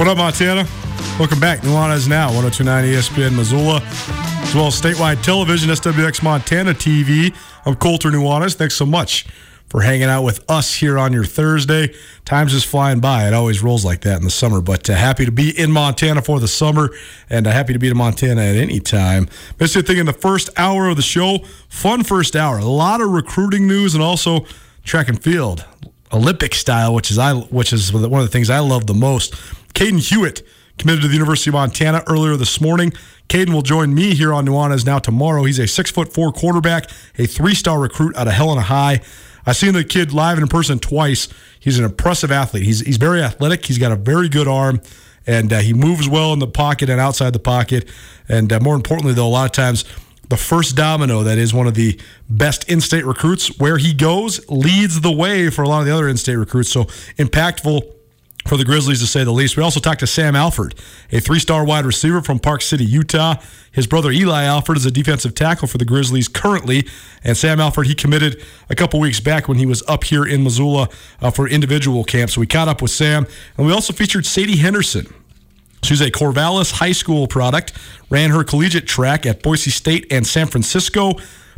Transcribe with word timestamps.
What 0.00 0.08
up, 0.08 0.16
Montana? 0.16 0.66
Welcome 1.18 1.40
back. 1.40 1.60
Nuanez 1.60 2.08
Now, 2.08 2.28
1029 2.28 2.84
ESPN 2.84 3.36
Missoula, 3.36 3.82
as 3.84 4.54
well 4.54 4.68
as 4.68 4.80
statewide 4.80 5.22
television, 5.22 5.68
SWX 5.68 6.22
Montana 6.22 6.72
TV. 6.72 7.36
I'm 7.66 7.76
Colter 7.76 8.10
Nuanez. 8.10 8.54
Thanks 8.54 8.76
so 8.76 8.86
much 8.86 9.26
for 9.68 9.82
hanging 9.82 10.08
out 10.08 10.22
with 10.22 10.42
us 10.50 10.74
here 10.74 10.98
on 10.98 11.12
your 11.12 11.24
Thursday. 11.24 11.94
Time's 12.24 12.52
just 12.52 12.66
flying 12.66 13.00
by. 13.00 13.28
It 13.28 13.34
always 13.34 13.62
rolls 13.62 13.84
like 13.84 14.00
that 14.00 14.16
in 14.16 14.24
the 14.24 14.30
summer, 14.30 14.62
but 14.62 14.88
uh, 14.88 14.94
happy 14.94 15.26
to 15.26 15.32
be 15.32 15.50
in 15.50 15.70
Montana 15.70 16.22
for 16.22 16.40
the 16.40 16.48
summer 16.48 16.88
and 17.28 17.46
uh, 17.46 17.50
happy 17.50 17.74
to 17.74 17.78
be 17.78 17.88
in 17.88 17.96
Montana 17.98 18.40
at 18.40 18.56
any 18.56 18.80
time. 18.80 19.28
Basically, 19.58 19.82
thinking 19.82 20.06
the 20.06 20.14
first 20.14 20.48
hour 20.56 20.88
of 20.88 20.96
the 20.96 21.02
show, 21.02 21.40
fun 21.68 22.04
first 22.04 22.34
hour. 22.34 22.56
A 22.56 22.64
lot 22.64 23.02
of 23.02 23.10
recruiting 23.10 23.66
news 23.66 23.94
and 23.94 24.02
also 24.02 24.46
track 24.82 25.08
and 25.08 25.22
field. 25.22 25.66
Olympic 26.10 26.54
style, 26.54 26.94
which 26.94 27.10
is 27.10 27.18
I 27.18 27.34
which 27.34 27.72
is 27.72 27.92
one 27.92 28.04
of 28.14 28.26
the 28.26 28.32
things 28.32 28.48
I 28.48 28.60
love 28.60 28.86
the 28.86 28.94
most. 28.94 29.34
Caden 29.74 30.08
Hewitt 30.08 30.42
committed 30.78 31.02
to 31.02 31.08
the 31.08 31.14
University 31.14 31.50
of 31.50 31.54
Montana 31.54 32.02
earlier 32.06 32.36
this 32.36 32.60
morning. 32.60 32.92
Caden 33.28 33.52
will 33.52 33.62
join 33.62 33.94
me 33.94 34.14
here 34.14 34.32
on 34.32 34.46
Nuanez 34.46 34.84
now 34.84 34.98
tomorrow. 34.98 35.44
He's 35.44 35.58
a 35.58 35.68
six 35.68 35.90
foot 35.90 36.12
four 36.12 36.32
quarterback, 36.32 36.90
a 37.18 37.26
three 37.26 37.54
star 37.54 37.78
recruit 37.78 38.16
out 38.16 38.26
of 38.26 38.32
Helena 38.32 38.62
High. 38.62 39.00
I've 39.46 39.56
seen 39.56 39.72
the 39.72 39.84
kid 39.84 40.12
live 40.12 40.38
in 40.38 40.46
person 40.48 40.78
twice. 40.78 41.28
He's 41.58 41.78
an 41.78 41.84
impressive 41.84 42.32
athlete. 42.32 42.64
He's 42.64 42.80
he's 42.80 42.96
very 42.96 43.22
athletic. 43.22 43.66
He's 43.66 43.78
got 43.78 43.92
a 43.92 43.96
very 43.96 44.28
good 44.28 44.48
arm, 44.48 44.80
and 45.26 45.52
uh, 45.52 45.58
he 45.60 45.72
moves 45.72 46.08
well 46.08 46.32
in 46.32 46.38
the 46.38 46.46
pocket 46.46 46.90
and 46.90 47.00
outside 47.00 47.32
the 47.32 47.38
pocket. 47.38 47.88
And 48.28 48.52
uh, 48.52 48.60
more 48.60 48.74
importantly, 48.74 49.14
though, 49.14 49.26
a 49.26 49.28
lot 49.28 49.46
of 49.46 49.52
times 49.52 49.84
the 50.28 50.36
first 50.36 50.76
domino 50.76 51.22
that 51.24 51.38
is 51.38 51.52
one 51.52 51.66
of 51.66 51.74
the 51.74 52.00
best 52.28 52.68
in-state 52.70 53.04
recruits 53.04 53.58
where 53.58 53.78
he 53.78 53.92
goes 53.92 54.48
leads 54.48 55.00
the 55.00 55.10
way 55.10 55.50
for 55.50 55.62
a 55.62 55.68
lot 55.68 55.80
of 55.80 55.86
the 55.86 55.92
other 55.92 56.08
in-state 56.08 56.36
recruits 56.36 56.70
so 56.70 56.84
impactful 57.18 57.82
for 58.50 58.56
the 58.56 58.64
Grizzlies 58.64 58.98
to 58.98 59.06
say 59.06 59.22
the 59.22 59.30
least. 59.30 59.56
We 59.56 59.62
also 59.62 59.78
talked 59.78 60.00
to 60.00 60.08
Sam 60.08 60.34
Alford, 60.34 60.74
a 61.12 61.20
three-star 61.20 61.64
wide 61.64 61.86
receiver 61.86 62.20
from 62.20 62.40
Park 62.40 62.62
City, 62.62 62.84
Utah. 62.84 63.36
His 63.70 63.86
brother 63.86 64.10
Eli 64.10 64.42
Alford 64.42 64.76
is 64.76 64.84
a 64.84 64.90
defensive 64.90 65.36
tackle 65.36 65.68
for 65.68 65.78
the 65.78 65.84
Grizzlies 65.84 66.26
currently, 66.26 66.84
and 67.22 67.36
Sam 67.36 67.60
Alford 67.60 67.86
he 67.86 67.94
committed 67.94 68.42
a 68.68 68.74
couple 68.74 68.98
weeks 68.98 69.20
back 69.20 69.46
when 69.46 69.56
he 69.56 69.66
was 69.66 69.84
up 69.86 70.02
here 70.02 70.24
in 70.24 70.42
Missoula 70.42 70.88
uh, 71.20 71.30
for 71.30 71.48
individual 71.48 72.02
camp. 72.02 72.28
So 72.28 72.40
we 72.40 72.48
caught 72.48 72.66
up 72.66 72.82
with 72.82 72.90
Sam, 72.90 73.24
and 73.56 73.68
we 73.68 73.72
also 73.72 73.92
featured 73.92 74.26
Sadie 74.26 74.56
Henderson. 74.56 75.06
She's 75.84 76.00
a 76.00 76.10
Corvallis 76.10 76.72
High 76.72 76.90
School 76.90 77.28
product, 77.28 77.72
ran 78.10 78.30
her 78.30 78.42
collegiate 78.42 78.88
track 78.88 79.26
at 79.26 79.44
Boise 79.44 79.70
State 79.70 80.08
and 80.10 80.26
San 80.26 80.48
Francisco, 80.48 81.12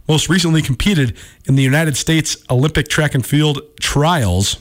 most 0.07 0.29
recently 0.29 0.61
competed 0.61 1.17
in 1.47 1.55
the 1.55 1.63
United 1.63 1.97
States 1.97 2.37
Olympic 2.51 2.89
track 2.89 3.15
and 3.15 3.25
field 3.25 3.63
trials. 3.81 4.59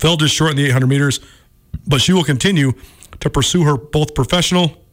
Fell 0.00 0.16
just 0.16 0.34
short 0.34 0.50
in 0.50 0.56
the 0.56 0.66
800 0.66 0.86
meters, 0.86 1.20
but 1.86 2.00
she 2.00 2.12
will 2.12 2.24
continue 2.24 2.72
to 3.20 3.30
pursue 3.30 3.64
her 3.64 3.76
both 3.76 4.14
professional 4.14 4.84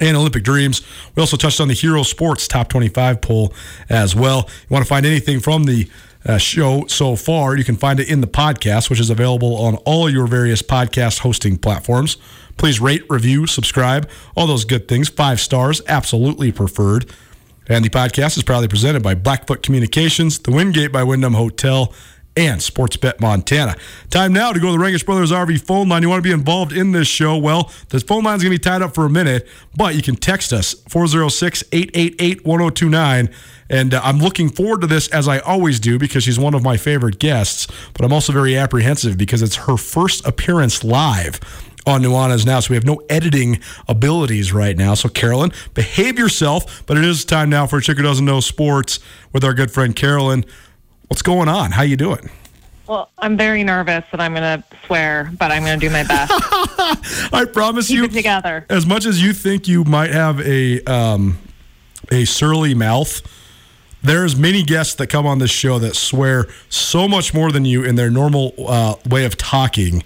and 0.00 0.16
Olympic 0.16 0.42
dreams. 0.42 0.82
We 1.14 1.20
also 1.20 1.36
touched 1.36 1.60
on 1.60 1.68
the 1.68 1.74
Hero 1.74 2.02
Sports 2.02 2.48
Top 2.48 2.68
25 2.68 3.20
poll 3.20 3.54
as 3.88 4.14
well. 4.14 4.48
You 4.68 4.74
want 4.74 4.84
to 4.84 4.88
find 4.88 5.06
anything 5.06 5.40
from 5.40 5.64
the 5.64 5.88
uh, 6.26 6.38
show 6.38 6.86
so 6.86 7.16
far, 7.16 7.56
you 7.56 7.64
can 7.64 7.76
find 7.76 8.00
it 8.00 8.08
in 8.08 8.20
the 8.20 8.26
podcast, 8.26 8.88
which 8.88 9.00
is 9.00 9.10
available 9.10 9.56
on 9.56 9.76
all 9.84 10.08
your 10.08 10.26
various 10.26 10.62
podcast 10.62 11.18
hosting 11.20 11.58
platforms. 11.58 12.16
Please 12.56 12.80
rate, 12.80 13.04
review, 13.10 13.46
subscribe, 13.46 14.08
all 14.34 14.46
those 14.46 14.64
good 14.64 14.88
things. 14.88 15.08
Five 15.08 15.40
stars, 15.40 15.82
absolutely 15.86 16.52
preferred. 16.52 17.10
And 17.66 17.84
the 17.84 17.90
podcast 17.90 18.36
is 18.36 18.42
proudly 18.42 18.68
presented 18.68 19.02
by 19.02 19.14
Blackfoot 19.14 19.62
Communications, 19.62 20.38
the 20.38 20.50
Wingate 20.50 20.92
by 20.92 21.02
Wyndham 21.02 21.34
Hotel, 21.34 21.92
and 22.36 22.60
Sportsbet 22.60 23.20
Montana. 23.20 23.76
Time 24.10 24.32
now 24.32 24.52
to 24.52 24.60
go 24.60 24.72
to 24.72 24.78
the 24.78 24.84
Rangitsch 24.84 25.06
Brothers 25.06 25.30
RV 25.30 25.64
phone 25.66 25.88
line. 25.88 26.02
You 26.02 26.08
want 26.08 26.22
to 26.22 26.28
be 26.28 26.32
involved 26.32 26.72
in 26.72 26.92
this 26.92 27.08
show? 27.08 27.36
Well, 27.36 27.70
the 27.90 28.00
phone 28.00 28.24
line 28.24 28.36
is 28.36 28.42
going 28.42 28.52
to 28.52 28.58
be 28.58 28.62
tied 28.62 28.82
up 28.82 28.94
for 28.94 29.04
a 29.04 29.10
minute, 29.10 29.46
but 29.76 29.94
you 29.94 30.02
can 30.02 30.16
text 30.16 30.52
us 30.52 30.74
406 30.88 31.64
888 31.72 32.44
1029. 32.44 33.28
And 33.70 33.94
uh, 33.94 34.00
I'm 34.04 34.18
looking 34.18 34.50
forward 34.50 34.82
to 34.82 34.86
this 34.86 35.08
as 35.08 35.26
I 35.28 35.38
always 35.38 35.80
do 35.80 35.98
because 35.98 36.24
she's 36.24 36.38
one 36.38 36.54
of 36.54 36.62
my 36.62 36.76
favorite 36.76 37.18
guests, 37.18 37.66
but 37.94 38.04
I'm 38.04 38.12
also 38.12 38.32
very 38.32 38.56
apprehensive 38.56 39.16
because 39.16 39.42
it's 39.42 39.56
her 39.56 39.76
first 39.76 40.26
appearance 40.26 40.84
live 40.84 41.40
on 41.86 42.02
Nuanez 42.02 42.46
now, 42.46 42.60
so 42.60 42.70
we 42.70 42.76
have 42.76 42.84
no 42.84 43.02
editing 43.10 43.60
abilities 43.88 44.52
right 44.52 44.76
now. 44.76 44.94
So, 44.94 45.08
Carolyn, 45.08 45.52
behave 45.74 46.18
yourself. 46.18 46.82
But 46.86 46.96
it 46.96 47.04
is 47.04 47.24
time 47.24 47.50
now 47.50 47.66
for 47.66 47.78
a 47.78 47.82
chick 47.82 47.98
doesn't 47.98 48.24
know 48.24 48.40
sports 48.40 49.00
with 49.32 49.44
our 49.44 49.54
good 49.54 49.70
friend 49.70 49.94
Carolyn. 49.94 50.44
What's 51.08 51.22
going 51.22 51.48
on? 51.48 51.72
How 51.72 51.82
you 51.82 51.96
doing? 51.96 52.30
Well, 52.86 53.10
I'm 53.18 53.36
very 53.36 53.64
nervous 53.64 54.04
that 54.10 54.20
I'm 54.20 54.34
going 54.34 54.60
to 54.60 54.64
swear, 54.86 55.30
but 55.38 55.50
I'm 55.50 55.64
going 55.64 55.78
to 55.80 55.86
do 55.86 55.90
my 55.92 56.02
best. 56.02 56.32
I 57.32 57.46
promise 57.50 57.88
Keep 57.88 57.96
you, 57.96 58.04
it 58.04 58.12
together. 58.12 58.66
as 58.68 58.84
much 58.84 59.06
as 59.06 59.22
you 59.22 59.32
think 59.32 59.66
you 59.66 59.84
might 59.84 60.10
have 60.10 60.40
a 60.40 60.82
um, 60.84 61.38
a 62.12 62.26
surly 62.26 62.74
mouth, 62.74 63.22
there's 64.02 64.36
many 64.36 64.62
guests 64.62 64.94
that 64.96 65.06
come 65.06 65.26
on 65.26 65.38
this 65.38 65.50
show 65.50 65.78
that 65.78 65.96
swear 65.96 66.46
so 66.68 67.08
much 67.08 67.32
more 67.32 67.50
than 67.50 67.64
you 67.64 67.82
in 67.84 67.94
their 67.96 68.10
normal 68.10 68.52
uh, 68.66 68.96
way 69.08 69.24
of 69.24 69.38
talking 69.38 70.02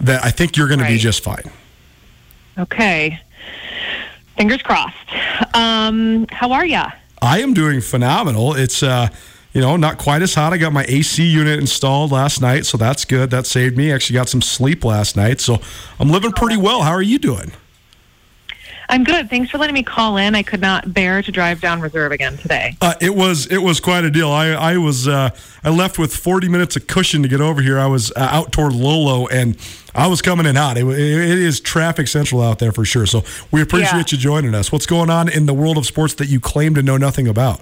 that 0.00 0.22
I 0.22 0.30
think 0.30 0.56
you're 0.56 0.68
going 0.68 0.80
to 0.80 0.86
be 0.86 0.98
just 0.98 1.24
fine. 1.24 1.50
Okay. 2.58 3.18
Fingers 4.36 4.62
crossed. 4.62 4.96
Um, 5.54 6.26
how 6.30 6.52
are 6.52 6.66
ya? 6.66 6.90
I 7.22 7.40
am 7.40 7.54
doing 7.54 7.80
phenomenal. 7.80 8.54
It's 8.54 8.82
uh, 8.82 9.08
you 9.58 9.64
know, 9.64 9.76
not 9.76 9.98
quite 9.98 10.22
as 10.22 10.34
hot. 10.34 10.52
I 10.52 10.56
got 10.56 10.72
my 10.72 10.84
AC 10.86 11.20
unit 11.26 11.58
installed 11.58 12.12
last 12.12 12.40
night, 12.40 12.64
so 12.64 12.78
that's 12.78 13.04
good. 13.04 13.30
That 13.30 13.44
saved 13.44 13.76
me. 13.76 13.90
Actually 13.90 14.14
got 14.14 14.28
some 14.28 14.40
sleep 14.40 14.84
last 14.84 15.16
night, 15.16 15.40
so 15.40 15.58
I'm 15.98 16.10
living 16.10 16.30
pretty 16.30 16.56
well. 16.56 16.82
How 16.82 16.92
are 16.92 17.02
you 17.02 17.18
doing? 17.18 17.50
I'm 18.88 19.02
good. 19.02 19.28
Thanks 19.28 19.50
for 19.50 19.58
letting 19.58 19.74
me 19.74 19.82
call 19.82 20.16
in. 20.16 20.36
I 20.36 20.44
could 20.44 20.60
not 20.60 20.94
bear 20.94 21.22
to 21.22 21.32
drive 21.32 21.60
down 21.60 21.80
reserve 21.80 22.12
again 22.12 22.36
today. 22.36 22.76
Uh, 22.80 22.94
it 23.00 23.16
was 23.16 23.46
it 23.46 23.58
was 23.58 23.80
quite 23.80 24.04
a 24.04 24.12
deal. 24.12 24.30
I 24.30 24.50
I 24.50 24.76
was 24.76 25.08
uh, 25.08 25.30
I 25.64 25.70
left 25.70 25.98
with 25.98 26.14
40 26.14 26.48
minutes 26.48 26.76
of 26.76 26.86
cushion 26.86 27.22
to 27.22 27.28
get 27.28 27.40
over 27.40 27.60
here. 27.60 27.80
I 27.80 27.86
was 27.86 28.12
uh, 28.12 28.28
out 28.30 28.52
toward 28.52 28.74
Lolo 28.74 29.26
and 29.26 29.58
I 29.92 30.06
was 30.06 30.22
coming 30.22 30.46
in 30.46 30.54
hot. 30.54 30.78
It, 30.78 30.86
it 30.86 31.38
is 31.38 31.58
traffic 31.58 32.06
central 32.06 32.40
out 32.40 32.60
there 32.60 32.70
for 32.70 32.84
sure. 32.84 33.06
So 33.06 33.24
we 33.50 33.60
appreciate 33.60 34.12
Yeah. 34.12 34.16
you 34.16 34.22
joining 34.22 34.54
us. 34.54 34.70
What's 34.70 34.86
going 34.86 35.10
on 35.10 35.28
in 35.28 35.46
the 35.46 35.54
world 35.54 35.76
of 35.78 35.84
sports 35.84 36.14
that 36.14 36.28
you 36.28 36.38
claim 36.38 36.76
to 36.76 36.82
know 36.82 36.96
nothing 36.96 37.26
about? 37.26 37.60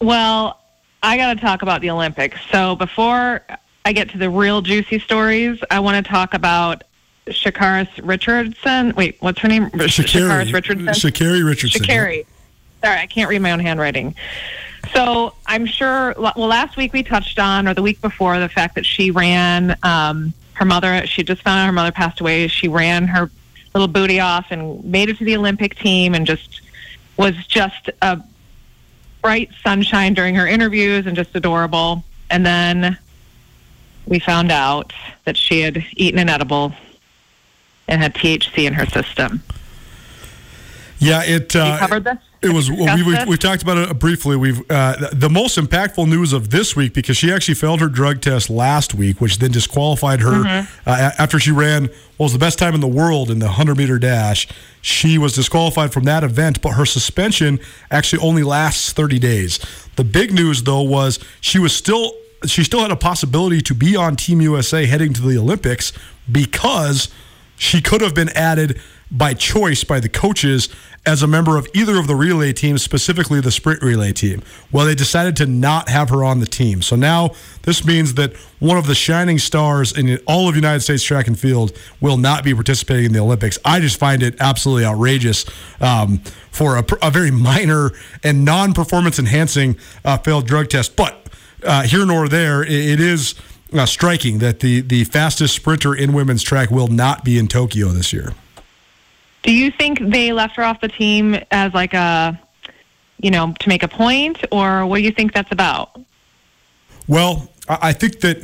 Well, 0.00 0.58
I 1.02 1.16
got 1.16 1.34
to 1.34 1.40
talk 1.40 1.62
about 1.62 1.80
the 1.80 1.90
Olympics. 1.90 2.38
So 2.50 2.76
before 2.76 3.42
I 3.84 3.92
get 3.92 4.10
to 4.10 4.18
the 4.18 4.30
real 4.30 4.62
juicy 4.62 4.98
stories, 4.98 5.58
I 5.70 5.80
want 5.80 6.04
to 6.04 6.08
talk 6.08 6.34
about 6.34 6.84
Shakaris 7.26 7.88
Richardson. 8.02 8.92
Wait, 8.96 9.16
what's 9.20 9.40
her 9.40 9.48
name? 9.48 9.70
Shakaris 9.70 10.52
Richardson. 10.52 10.86
Sha'Carri 10.86 11.44
Richardson. 11.44 11.82
Sha'Carri. 11.82 12.26
Sorry, 12.82 12.98
I 12.98 13.06
can't 13.06 13.28
read 13.28 13.40
my 13.42 13.52
own 13.52 13.60
handwriting. 13.60 14.14
So 14.92 15.34
I'm 15.46 15.66
sure. 15.66 16.14
Well, 16.18 16.34
last 16.48 16.76
week 16.76 16.92
we 16.92 17.02
touched 17.02 17.38
on, 17.38 17.68
or 17.68 17.74
the 17.74 17.82
week 17.82 18.00
before, 18.00 18.38
the 18.40 18.48
fact 18.48 18.74
that 18.74 18.84
she 18.86 19.10
ran. 19.10 19.76
Um, 19.82 20.34
her 20.54 20.64
mother. 20.64 21.06
She 21.06 21.22
just 21.22 21.42
found 21.42 21.60
out 21.60 21.66
her 21.66 21.72
mother 21.72 21.92
passed 21.92 22.20
away. 22.20 22.46
She 22.48 22.68
ran 22.68 23.06
her 23.06 23.30
little 23.74 23.88
booty 23.88 24.20
off 24.20 24.46
and 24.50 24.84
made 24.84 25.08
it 25.08 25.18
to 25.18 25.24
the 25.24 25.36
Olympic 25.36 25.76
team, 25.76 26.14
and 26.14 26.26
just 26.26 26.60
was 27.16 27.34
just 27.46 27.90
a 28.02 28.22
bright 29.22 29.50
sunshine 29.62 30.14
during 30.14 30.34
her 30.34 30.46
interviews 30.46 31.06
and 31.06 31.16
just 31.16 31.34
adorable. 31.34 32.04
And 32.30 32.44
then 32.44 32.98
we 34.06 34.18
found 34.18 34.50
out 34.50 34.92
that 35.24 35.36
she 35.36 35.60
had 35.60 35.84
eaten 35.96 36.18
an 36.18 36.28
edible 36.28 36.72
and 37.88 38.02
had 38.02 38.14
THC 38.14 38.66
in 38.66 38.72
her 38.74 38.86
system. 38.86 39.42
Yeah, 40.98 41.22
it. 41.24 41.54
Uh, 41.54 41.72
You 41.72 41.78
covered 41.78 42.04
this? 42.04 42.18
It 42.42 42.52
was. 42.52 42.70
Well, 42.70 42.96
we, 42.96 43.02
we've, 43.04 43.26
we've 43.26 43.38
talked 43.38 43.62
about 43.62 43.76
it 43.78 43.98
briefly. 43.98 44.36
We've 44.36 44.60
uh, 44.70 44.96
the- 45.10 45.16
the 45.16 45.30
most 45.30 45.56
impactful 45.58 46.08
news 46.08 46.32
of 46.32 46.50
this 46.50 46.74
week 46.74 46.92
because 46.92 47.16
she 47.16 47.32
actually 47.32 47.54
failed 47.54 47.80
her 47.80 47.88
drug 47.88 48.20
test 48.20 48.50
last 48.50 48.94
week, 48.94 49.20
which 49.20 49.38
then 49.38 49.52
disqualified 49.52 50.20
her 50.20 50.32
Mm-hmm. 50.42 50.88
uh, 50.88 51.10
after 51.18 51.38
she 51.38 51.52
ran 51.52 51.84
what 52.16 52.24
was 52.26 52.32
the 52.32 52.38
best 52.40 52.58
time 52.58 52.74
in 52.74 52.80
the 52.80 52.88
world 52.88 53.30
in 53.30 53.38
the 53.38 53.48
hundred 53.48 53.76
meter 53.78 53.98
dash. 53.98 54.48
She 54.80 55.18
was 55.18 55.34
disqualified 55.34 55.92
from 55.92 56.04
that 56.04 56.24
event, 56.24 56.60
but 56.62 56.70
her 56.70 56.84
suspension 56.86 57.60
actually 57.90 58.22
only 58.22 58.42
lasts 58.42 58.92
thirty 58.92 59.18
days. 59.20 59.60
The 59.96 60.04
big 60.04 60.32
news 60.32 60.64
though 60.64 60.82
was 60.82 61.20
she 61.40 61.58
was 61.60 61.74
still 61.76 62.12
she 62.46 62.64
still 62.64 62.80
had 62.80 62.90
a 62.90 62.96
possibility 62.96 63.60
to 63.60 63.74
be 63.74 63.94
on 63.94 64.16
Team 64.16 64.40
USA 64.40 64.84
heading 64.86 65.12
to 65.12 65.22
the 65.22 65.38
Olympics 65.38 65.92
because 66.30 67.08
she 67.56 67.80
could 67.80 68.00
have 68.00 68.14
been 68.14 68.30
added 68.30 68.80
by 69.12 69.34
choice 69.34 69.84
by 69.84 70.00
the 70.00 70.08
coaches 70.08 70.70
as 71.04 71.22
a 71.22 71.26
member 71.26 71.58
of 71.58 71.68
either 71.74 71.98
of 71.98 72.06
the 72.06 72.14
relay 72.14 72.52
teams, 72.52 72.82
specifically 72.82 73.40
the 73.40 73.50
sprint 73.50 73.82
relay 73.82 74.12
team. 74.12 74.42
Well, 74.70 74.86
they 74.86 74.94
decided 74.94 75.36
to 75.36 75.46
not 75.46 75.88
have 75.88 76.08
her 76.08 76.24
on 76.24 76.40
the 76.40 76.46
team. 76.46 76.80
So 76.80 76.96
now 76.96 77.32
this 77.62 77.84
means 77.84 78.14
that 78.14 78.34
one 78.60 78.78
of 78.78 78.86
the 78.86 78.94
shining 78.94 79.38
stars 79.38 79.96
in 79.96 80.18
all 80.26 80.48
of 80.48 80.54
United 80.54 80.80
States 80.80 81.02
track 81.02 81.26
and 81.26 81.38
field 81.38 81.76
will 82.00 82.16
not 82.16 82.42
be 82.42 82.54
participating 82.54 83.06
in 83.06 83.12
the 83.12 83.18
Olympics. 83.18 83.58
I 83.64 83.80
just 83.80 83.98
find 83.98 84.22
it 84.22 84.36
absolutely 84.40 84.86
outrageous 84.86 85.44
um, 85.80 86.18
for 86.50 86.78
a, 86.78 86.84
a 87.02 87.10
very 87.10 87.30
minor 87.30 87.90
and 88.22 88.44
non 88.44 88.72
performance 88.72 89.18
enhancing 89.18 89.76
uh, 90.04 90.18
failed 90.18 90.46
drug 90.46 90.68
test. 90.70 90.96
But 90.96 91.28
uh, 91.64 91.82
here 91.82 92.06
nor 92.06 92.28
there, 92.28 92.62
it, 92.62 92.70
it 92.70 93.00
is. 93.00 93.34
Uh, 93.74 93.86
striking 93.86 94.38
that 94.38 94.60
the, 94.60 94.82
the 94.82 95.02
fastest 95.04 95.54
sprinter 95.54 95.94
in 95.94 96.12
women's 96.12 96.42
track 96.42 96.70
will 96.70 96.88
not 96.88 97.24
be 97.24 97.38
in 97.38 97.48
Tokyo 97.48 97.88
this 97.88 98.12
year. 98.12 98.34
Do 99.42 99.52
you 99.52 99.70
think 99.70 99.98
they 100.00 100.32
left 100.32 100.56
her 100.56 100.62
off 100.62 100.80
the 100.80 100.88
team 100.88 101.36
as 101.50 101.74
like 101.74 101.94
a, 101.94 102.40
you 103.18 103.30
know, 103.30 103.54
to 103.58 103.68
make 103.68 103.82
a 103.82 103.88
point, 103.88 104.44
or 104.50 104.86
what 104.86 104.98
do 104.98 105.02
you 105.02 105.12
think 105.12 105.32
that's 105.32 105.50
about? 105.52 106.00
Well, 107.08 107.48
I 107.68 107.92
think 107.92 108.20
that. 108.20 108.42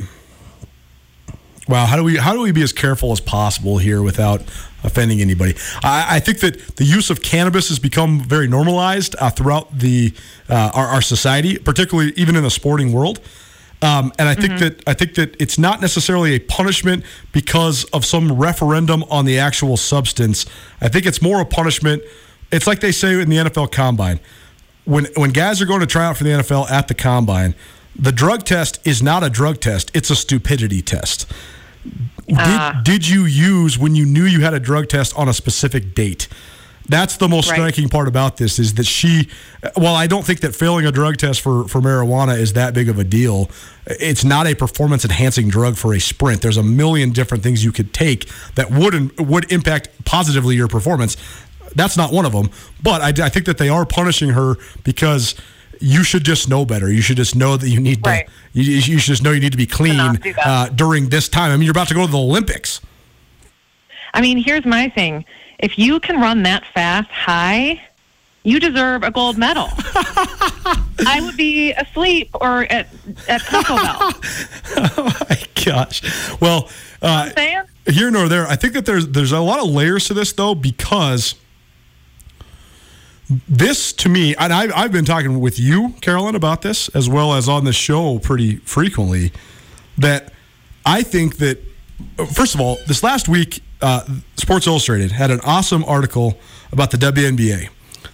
Wow, 1.67 1.85
how 1.85 1.97
do 1.97 2.03
we 2.03 2.17
how 2.17 2.33
do 2.33 2.41
we 2.41 2.51
be 2.51 2.63
as 2.63 2.73
careful 2.73 3.11
as 3.11 3.19
possible 3.19 3.77
here 3.77 4.01
without 4.01 4.41
offending 4.83 5.21
anybody? 5.21 5.55
I, 5.83 6.17
I 6.17 6.19
think 6.19 6.39
that 6.39 6.77
the 6.77 6.83
use 6.83 7.11
of 7.11 7.21
cannabis 7.21 7.69
has 7.69 7.77
become 7.77 8.21
very 8.21 8.47
normalized 8.47 9.15
uh, 9.19 9.29
throughout 9.29 9.77
the 9.77 10.13
uh, 10.49 10.71
our, 10.73 10.87
our 10.87 11.01
society, 11.01 11.59
particularly 11.59 12.11
even 12.15 12.35
in 12.35 12.41
the 12.41 12.49
sporting 12.49 12.91
world. 12.91 13.19
Um, 13.81 14.11
and 14.19 14.27
I 14.27 14.35
think 14.35 14.59
that 14.59 14.83
I 14.87 14.93
think 14.93 15.15
that 15.15 15.39
it's 15.39 15.57
not 15.57 15.79
necessarily 15.79 16.33
a 16.33 16.39
punishment 16.39 17.05
because 17.31 17.85
of 17.85 18.03
some 18.03 18.33
referendum 18.33 19.03
on 19.03 19.23
the 19.23 19.39
actual 19.39 19.77
substance. 19.77 20.45
I 20.81 20.89
think 20.89 21.05
it's 21.05 21.21
more 21.21 21.39
a 21.39 21.45
punishment. 21.45 22.03
It's 22.51 22.67
like 22.67 22.81
they 22.81 22.91
say 22.91 23.21
in 23.21 23.29
the 23.29 23.37
NFL 23.37 23.71
Combine 23.71 24.19
when 24.89 25.05
when 25.15 25.29
guys 25.29 25.61
are 25.61 25.65
going 25.65 25.81
to 25.81 25.85
try 25.85 26.05
out 26.05 26.17
for 26.17 26.23
the 26.23 26.31
NFL 26.31 26.69
at 26.69 26.87
the 26.87 26.95
combine, 26.95 27.53
the 27.95 28.11
drug 28.11 28.43
test 28.43 28.85
is 28.85 29.03
not 29.03 29.23
a 29.23 29.29
drug 29.29 29.59
test; 29.59 29.91
it's 29.93 30.09
a 30.09 30.15
stupidity 30.15 30.81
test. 30.81 31.31
Did, 32.27 32.83
did 32.83 33.07
you 33.07 33.25
use 33.25 33.79
when 33.79 33.95
you 33.95 34.05
knew 34.05 34.23
you 34.23 34.41
had 34.41 34.53
a 34.53 34.59
drug 34.59 34.89
test 34.89 35.17
on 35.17 35.29
a 35.29 35.33
specific 35.33 35.95
date? 35.95 36.27
That's 36.89 37.17
the 37.17 37.29
most 37.29 37.49
Right. 37.49 37.55
striking 37.55 37.87
part 37.87 38.07
about 38.07 38.37
this 38.37 38.57
is 38.59 38.73
that 38.73 38.85
she. 38.85 39.29
While 39.75 39.95
I 39.95 40.07
don't 40.07 40.25
think 40.25 40.39
that 40.41 40.55
failing 40.55 40.85
a 40.85 40.91
drug 40.91 41.17
test 41.17 41.39
for 41.41 41.67
for 41.67 41.81
marijuana 41.81 42.37
is 42.37 42.53
that 42.53 42.73
big 42.73 42.89
of 42.89 42.97
a 42.97 43.03
deal, 43.03 43.49
it's 43.85 44.23
not 44.23 44.47
a 44.47 44.55
performance 44.55 45.05
enhancing 45.05 45.49
drug 45.49 45.77
for 45.77 45.93
a 45.93 45.99
sprint. 45.99 46.41
There's 46.41 46.57
a 46.57 46.63
million 46.63 47.11
different 47.11 47.43
things 47.43 47.63
you 47.63 47.71
could 47.71 47.93
take 47.93 48.27
that 48.55 48.71
would 48.71 49.17
would 49.19 49.51
impact 49.51 49.89
positively 50.03 50.55
your 50.55 50.67
performance. 50.67 51.15
That's 51.75 51.95
not 51.95 52.11
one 52.11 52.25
of 52.25 52.31
them. 52.31 52.49
But 52.81 53.01
I, 53.01 53.25
I 53.25 53.29
think 53.29 53.45
that 53.45 53.59
they 53.59 53.69
are 53.69 53.85
punishing 53.85 54.31
her 54.31 54.55
because 54.83 55.35
you 55.79 56.03
should 56.03 56.23
just 56.25 56.49
know 56.49 56.65
better. 56.65 56.91
You 56.91 57.01
should 57.01 57.17
just 57.17 57.35
know 57.35 57.55
that 57.55 57.69
you 57.69 57.79
need 57.79 58.03
to. 58.03 58.25
You, 58.53 58.63
you 58.63 58.81
should 58.97 59.13
just 59.13 59.23
know 59.23 59.31
you 59.31 59.39
need 59.39 59.51
to 59.51 59.57
be 59.57 59.67
clean 59.67 59.99
uh, 60.43 60.69
during 60.69 61.09
this 61.09 61.29
time. 61.29 61.51
I 61.51 61.55
mean, 61.55 61.63
you're 61.65 61.71
about 61.71 61.87
to 61.89 61.93
go 61.93 62.05
to 62.07 62.11
the 62.11 62.17
Olympics. 62.17 62.81
I 64.13 64.21
mean, 64.21 64.37
here's 64.43 64.65
my 64.65 64.89
thing: 64.89 65.23
if 65.59 65.77
you 65.77 65.99
can 65.99 66.19
run 66.19 66.43
that 66.43 66.63
fast 66.73 67.09
high, 67.09 67.81
you 68.43 68.59
deserve 68.59 69.03
a 69.03 69.11
gold 69.11 69.37
medal. 69.37 69.67
I 71.05 71.19
would 71.21 71.37
be 71.37 71.71
asleep 71.73 72.29
or 72.33 72.63
at 72.71 72.87
at 73.27 73.41
Taco 73.41 73.75
Bell. 73.75 73.97
oh 74.97 75.25
my 75.29 75.37
gosh. 75.63 76.01
Well, 76.41 76.69
uh, 77.01 77.29
here 77.85 78.09
nor 78.09 78.27
there. 78.27 78.47
I 78.47 78.55
think 78.55 78.73
that 78.73 78.85
there's 78.85 79.07
there's 79.09 79.31
a 79.31 79.39
lot 79.39 79.59
of 79.59 79.69
layers 79.69 80.07
to 80.07 80.13
this 80.13 80.31
though 80.31 80.55
because 80.55 81.35
this 83.47 83.93
to 83.93 84.09
me, 84.09 84.35
and 84.35 84.51
I've, 84.51 84.71
I've 84.75 84.91
been 84.91 85.05
talking 85.05 85.39
with 85.39 85.59
you, 85.59 85.93
Carolyn, 86.01 86.35
about 86.35 86.61
this 86.61 86.89
as 86.89 87.07
well 87.07 87.33
as 87.33 87.47
on 87.47 87.65
the 87.65 87.73
show 87.73 88.19
pretty 88.19 88.55
frequently. 88.57 89.31
That 89.97 90.33
I 90.85 91.03
think 91.03 91.37
that 91.37 91.61
first 92.33 92.55
of 92.55 92.61
all, 92.61 92.77
this 92.87 93.03
last 93.03 93.27
week, 93.27 93.61
uh, 93.81 94.05
Sports 94.35 94.67
Illustrated 94.67 95.11
had 95.11 95.31
an 95.31 95.39
awesome 95.41 95.83
article 95.85 96.37
about 96.71 96.91
the 96.91 96.97
WNBA. 96.97 97.69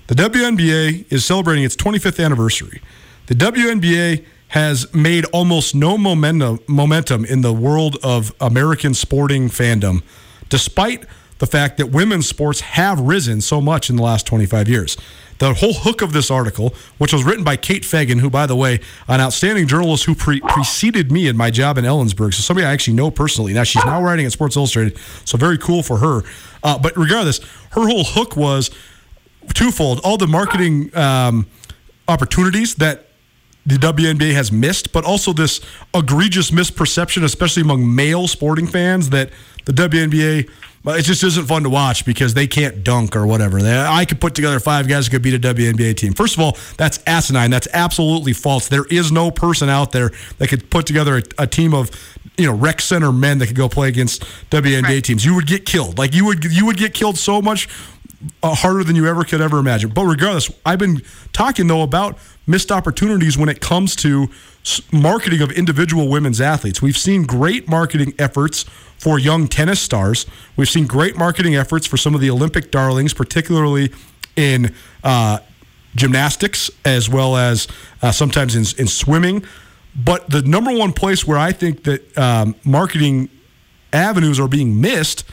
The 0.07 0.15
WNBA 0.15 1.11
is 1.11 1.25
celebrating 1.25 1.63
its 1.63 1.75
25th 1.75 2.23
anniversary. 2.23 2.81
The 3.27 3.33
WNBA 3.33 4.25
has 4.49 4.93
made 4.93 5.25
almost 5.25 5.73
no 5.73 5.97
momentum 5.97 6.59
momentum 6.67 7.25
in 7.25 7.41
the 7.41 7.51
world 7.51 7.97
of 8.03 8.33
American 8.39 8.93
sporting 8.93 9.49
fandom, 9.49 10.03
despite 10.49 11.05
the 11.39 11.47
fact 11.47 11.77
that 11.77 11.87
women's 11.87 12.27
sports 12.27 12.61
have 12.61 12.99
risen 12.99 13.41
so 13.41 13.59
much 13.59 13.89
in 13.89 13.95
the 13.95 14.03
last 14.03 14.25
25 14.27 14.69
years. 14.69 14.95
The 15.37 15.53
whole 15.53 15.73
hook 15.73 16.01
of 16.01 16.13
this 16.13 16.31
article, 16.31 16.73
which 16.97 17.11
was 17.11 17.23
written 17.23 17.43
by 17.43 17.57
Kate 17.57 17.83
Fagan, 17.83 18.19
who, 18.19 18.29
by 18.29 18.45
the 18.45 18.55
way, 18.55 18.79
an 19.07 19.19
outstanding 19.19 19.67
journalist 19.67 20.05
who 20.05 20.15
pre- 20.15 20.39
preceded 20.39 21.11
me 21.11 21.27
in 21.27 21.35
my 21.35 21.51
job 21.51 21.77
in 21.77 21.83
Ellensburg, 21.83 22.33
so 22.33 22.41
somebody 22.41 22.65
I 22.65 22.71
actually 22.71 22.95
know 22.95 23.11
personally. 23.11 23.53
Now 23.53 23.63
she's 23.63 23.83
now 23.83 24.01
writing 24.01 24.25
at 24.25 24.31
Sports 24.31 24.55
Illustrated, 24.55 24.97
so 25.25 25.37
very 25.37 25.57
cool 25.57 25.83
for 25.83 25.97
her. 25.97 26.23
Uh, 26.63 26.79
but 26.79 26.95
regardless, 26.97 27.39
her 27.71 27.85
whole 27.85 28.05
hook 28.05 28.37
was 28.37 28.71
twofold: 29.53 29.99
all 30.03 30.17
the 30.17 30.27
marketing 30.27 30.95
um, 30.95 31.47
opportunities 32.07 32.75
that 32.75 33.07
the 33.65 33.75
WNBA 33.75 34.33
has 34.33 34.51
missed, 34.51 34.93
but 34.93 35.03
also 35.03 35.33
this 35.33 35.59
egregious 35.93 36.51
misperception, 36.51 37.23
especially 37.23 37.63
among 37.63 37.93
male 37.93 38.27
sporting 38.27 38.67
fans, 38.67 39.09
that 39.09 39.31
the 39.65 39.73
WNBA 39.73 40.49
But 40.85 40.99
it 40.99 41.01
just 41.01 41.23
isn't 41.23 41.47
fun 41.47 41.63
to 41.63 41.69
watch 41.71 42.05
because 42.05 42.35
they 42.35 42.45
can't 42.45 42.83
dunk 42.83 43.15
or 43.15 43.25
whatever. 43.25 43.59
They, 43.59 43.75
I 43.75 44.05
could 44.05 44.21
put 44.21 44.35
together 44.35 44.59
five 44.59 44.87
guys 44.87 45.07
who 45.07 45.11
could 45.11 45.23
beat 45.23 45.33
a 45.33 45.39
WNBA 45.39 45.97
team. 45.97 46.13
First 46.13 46.35
of 46.35 46.41
all, 46.41 46.57
that's 46.77 47.01
asinine. 47.07 47.49
That's 47.49 47.67
absolutely 47.73 48.33
false. 48.33 48.67
There 48.67 48.85
is 48.85 49.11
no 49.11 49.31
person 49.31 49.67
out 49.67 49.93
there 49.93 50.11
that 50.37 50.47
could 50.47 50.69
put 50.69 50.85
together 50.85 51.17
a, 51.17 51.23
a 51.39 51.47
team 51.47 51.73
of 51.73 51.89
you 52.37 52.45
know 52.45 52.53
rec 52.53 52.81
center 52.81 53.11
men 53.11 53.39
that 53.39 53.47
could 53.47 53.55
go 53.55 53.67
play 53.67 53.87
against 53.87 54.21
WNBA 54.51 54.83
right. 54.83 55.03
teams. 55.03 55.25
You 55.25 55.33
would 55.33 55.47
get 55.47 55.65
killed. 55.65 55.97
Like 55.97 56.13
you 56.13 56.23
would 56.23 56.45
you 56.45 56.67
would 56.67 56.77
get 56.77 56.93
killed 56.93 57.17
so 57.17 57.41
much 57.41 57.67
uh, 58.43 58.53
harder 58.53 58.83
than 58.83 58.95
you 58.95 59.07
ever 59.07 59.23
could 59.23 59.41
ever 59.41 59.57
imagine. 59.57 59.89
But 59.89 60.05
regardless, 60.05 60.51
I've 60.67 60.77
been 60.77 61.01
talking 61.33 61.65
though 61.65 61.81
about 61.81 62.19
missed 62.47 62.71
opportunities 62.71 63.37
when 63.37 63.49
it 63.49 63.61
comes 63.61 63.95
to 63.97 64.29
marketing 64.91 65.41
of 65.41 65.51
individual 65.51 66.07
women's 66.07 66.41
athletes. 66.41 66.81
We've 66.81 66.97
seen 66.97 67.23
great 67.23 67.67
marketing 67.67 68.13
efforts 68.17 68.63
for 68.97 69.19
young 69.19 69.47
tennis 69.47 69.79
stars. 69.79 70.25
We've 70.55 70.69
seen 70.69 70.87
great 70.87 71.17
marketing 71.17 71.55
efforts 71.55 71.85
for 71.85 71.97
some 71.97 72.15
of 72.15 72.21
the 72.21 72.29
Olympic 72.29 72.71
darlings, 72.71 73.13
particularly 73.13 73.91
in 74.35 74.73
uh, 75.03 75.39
gymnastics 75.95 76.69
as 76.83 77.09
well 77.09 77.37
as 77.37 77.67
uh, 78.01 78.11
sometimes 78.11 78.55
in, 78.55 78.79
in, 78.79 78.87
swimming. 78.87 79.43
But 79.95 80.29
the 80.29 80.41
number 80.41 80.73
one 80.73 80.91
place 80.91 81.25
where 81.25 81.37
I 81.37 81.51
think 81.51 81.83
that 81.83 82.17
um, 82.17 82.55
marketing 82.65 83.29
avenues 83.93 84.39
are 84.39 84.47
being 84.47 84.81
missed 84.81 85.23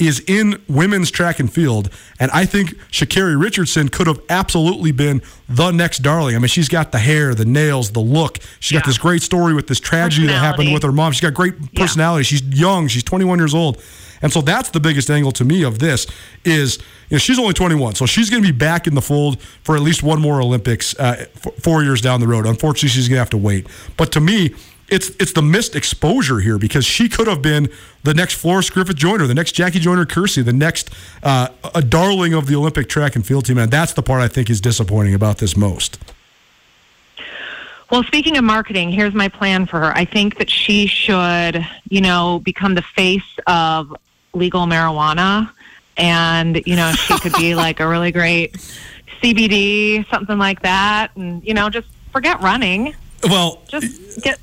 is 0.00 0.20
in 0.26 0.60
women's 0.68 1.10
track 1.10 1.38
and 1.38 1.52
field. 1.52 1.90
And 2.18 2.30
I 2.32 2.46
think 2.46 2.70
Sha'Carri 2.90 3.40
Richardson 3.40 3.88
could 3.88 4.06
have 4.06 4.20
absolutely 4.30 4.92
been 4.92 5.22
the 5.48 5.70
next 5.70 5.98
darling. 5.98 6.34
I 6.34 6.38
mean, 6.38 6.48
she's 6.48 6.68
got 6.68 6.90
the 6.90 6.98
hair, 6.98 7.34
the 7.34 7.44
nails, 7.44 7.92
the 7.92 8.00
look. 8.00 8.38
She's 8.58 8.72
yeah. 8.72 8.80
got 8.80 8.86
this 8.86 8.98
great 8.98 9.22
story 9.22 9.54
with 9.54 9.66
this 9.66 9.78
tragedy 9.78 10.26
that 10.26 10.38
happened 10.38 10.72
with 10.72 10.82
her 10.82 10.92
mom. 10.92 11.12
She's 11.12 11.20
got 11.20 11.34
great 11.34 11.74
personality. 11.74 12.22
Yeah. 12.22 12.38
She's 12.38 12.60
young. 12.60 12.88
She's 12.88 13.04
21 13.04 13.38
years 13.38 13.54
old. 13.54 13.82
And 14.22 14.32
so 14.32 14.40
that's 14.40 14.70
the 14.70 14.80
biggest 14.80 15.10
angle 15.10 15.32
to 15.32 15.44
me 15.44 15.62
of 15.62 15.78
this 15.78 16.06
is 16.44 16.78
you 17.08 17.14
know, 17.14 17.18
she's 17.18 17.38
only 17.38 17.54
21, 17.54 17.94
so 17.94 18.06
she's 18.06 18.28
going 18.28 18.42
to 18.42 18.52
be 18.52 18.56
back 18.56 18.86
in 18.86 18.94
the 18.94 19.00
fold 19.00 19.40
for 19.62 19.76
at 19.76 19.82
least 19.82 20.02
one 20.02 20.20
more 20.20 20.40
Olympics 20.40 20.98
uh, 20.98 21.24
four 21.62 21.82
years 21.82 22.00
down 22.00 22.20
the 22.20 22.28
road. 22.28 22.46
Unfortunately, 22.46 22.90
she's 22.90 23.08
going 23.08 23.16
to 23.16 23.20
have 23.20 23.30
to 23.30 23.38
wait. 23.38 23.66
But 23.96 24.12
to 24.12 24.20
me, 24.20 24.54
it's 24.90 25.10
it's 25.20 25.32
the 25.32 25.42
missed 25.42 25.76
exposure 25.76 26.40
here 26.40 26.58
because 26.58 26.84
she 26.84 27.08
could 27.08 27.28
have 27.28 27.40
been 27.40 27.68
the 28.02 28.14
next 28.14 28.34
Florence 28.34 28.70
Griffith 28.70 28.96
Joyner, 28.96 29.26
the 29.26 29.34
next 29.34 29.52
Jackie 29.52 29.78
Joyner 29.78 30.06
Kersee, 30.06 30.44
the 30.44 30.52
next 30.52 30.90
uh, 31.22 31.48
a 31.74 31.82
darling 31.82 32.34
of 32.34 32.46
the 32.46 32.56
Olympic 32.56 32.88
track 32.88 33.16
and 33.16 33.26
field 33.26 33.46
team, 33.46 33.58
and 33.58 33.70
that's 33.70 33.92
the 33.92 34.02
part 34.02 34.20
I 34.20 34.28
think 34.28 34.50
is 34.50 34.60
disappointing 34.60 35.14
about 35.14 35.38
this 35.38 35.56
most. 35.56 35.98
Well, 37.90 38.04
speaking 38.04 38.36
of 38.36 38.44
marketing, 38.44 38.92
here's 38.92 39.14
my 39.14 39.28
plan 39.28 39.66
for 39.66 39.80
her. 39.80 39.92
I 39.96 40.04
think 40.04 40.38
that 40.38 40.48
she 40.48 40.86
should, 40.86 41.66
you 41.88 42.00
know, 42.00 42.38
become 42.44 42.76
the 42.76 42.82
face 42.82 43.22
of 43.48 43.94
legal 44.32 44.66
marijuana, 44.66 45.50
and 45.96 46.62
you 46.66 46.76
know, 46.76 46.92
she 46.92 47.18
could 47.18 47.32
be 47.34 47.54
like 47.54 47.80
a 47.80 47.88
really 47.88 48.12
great 48.12 48.54
CBD, 49.20 50.08
something 50.08 50.38
like 50.38 50.62
that, 50.62 51.10
and 51.16 51.44
you 51.44 51.52
know, 51.52 51.68
just 51.68 51.88
forget 52.12 52.40
running. 52.40 52.94
Well, 53.24 53.60
just 53.68 54.22
get 54.22 54.38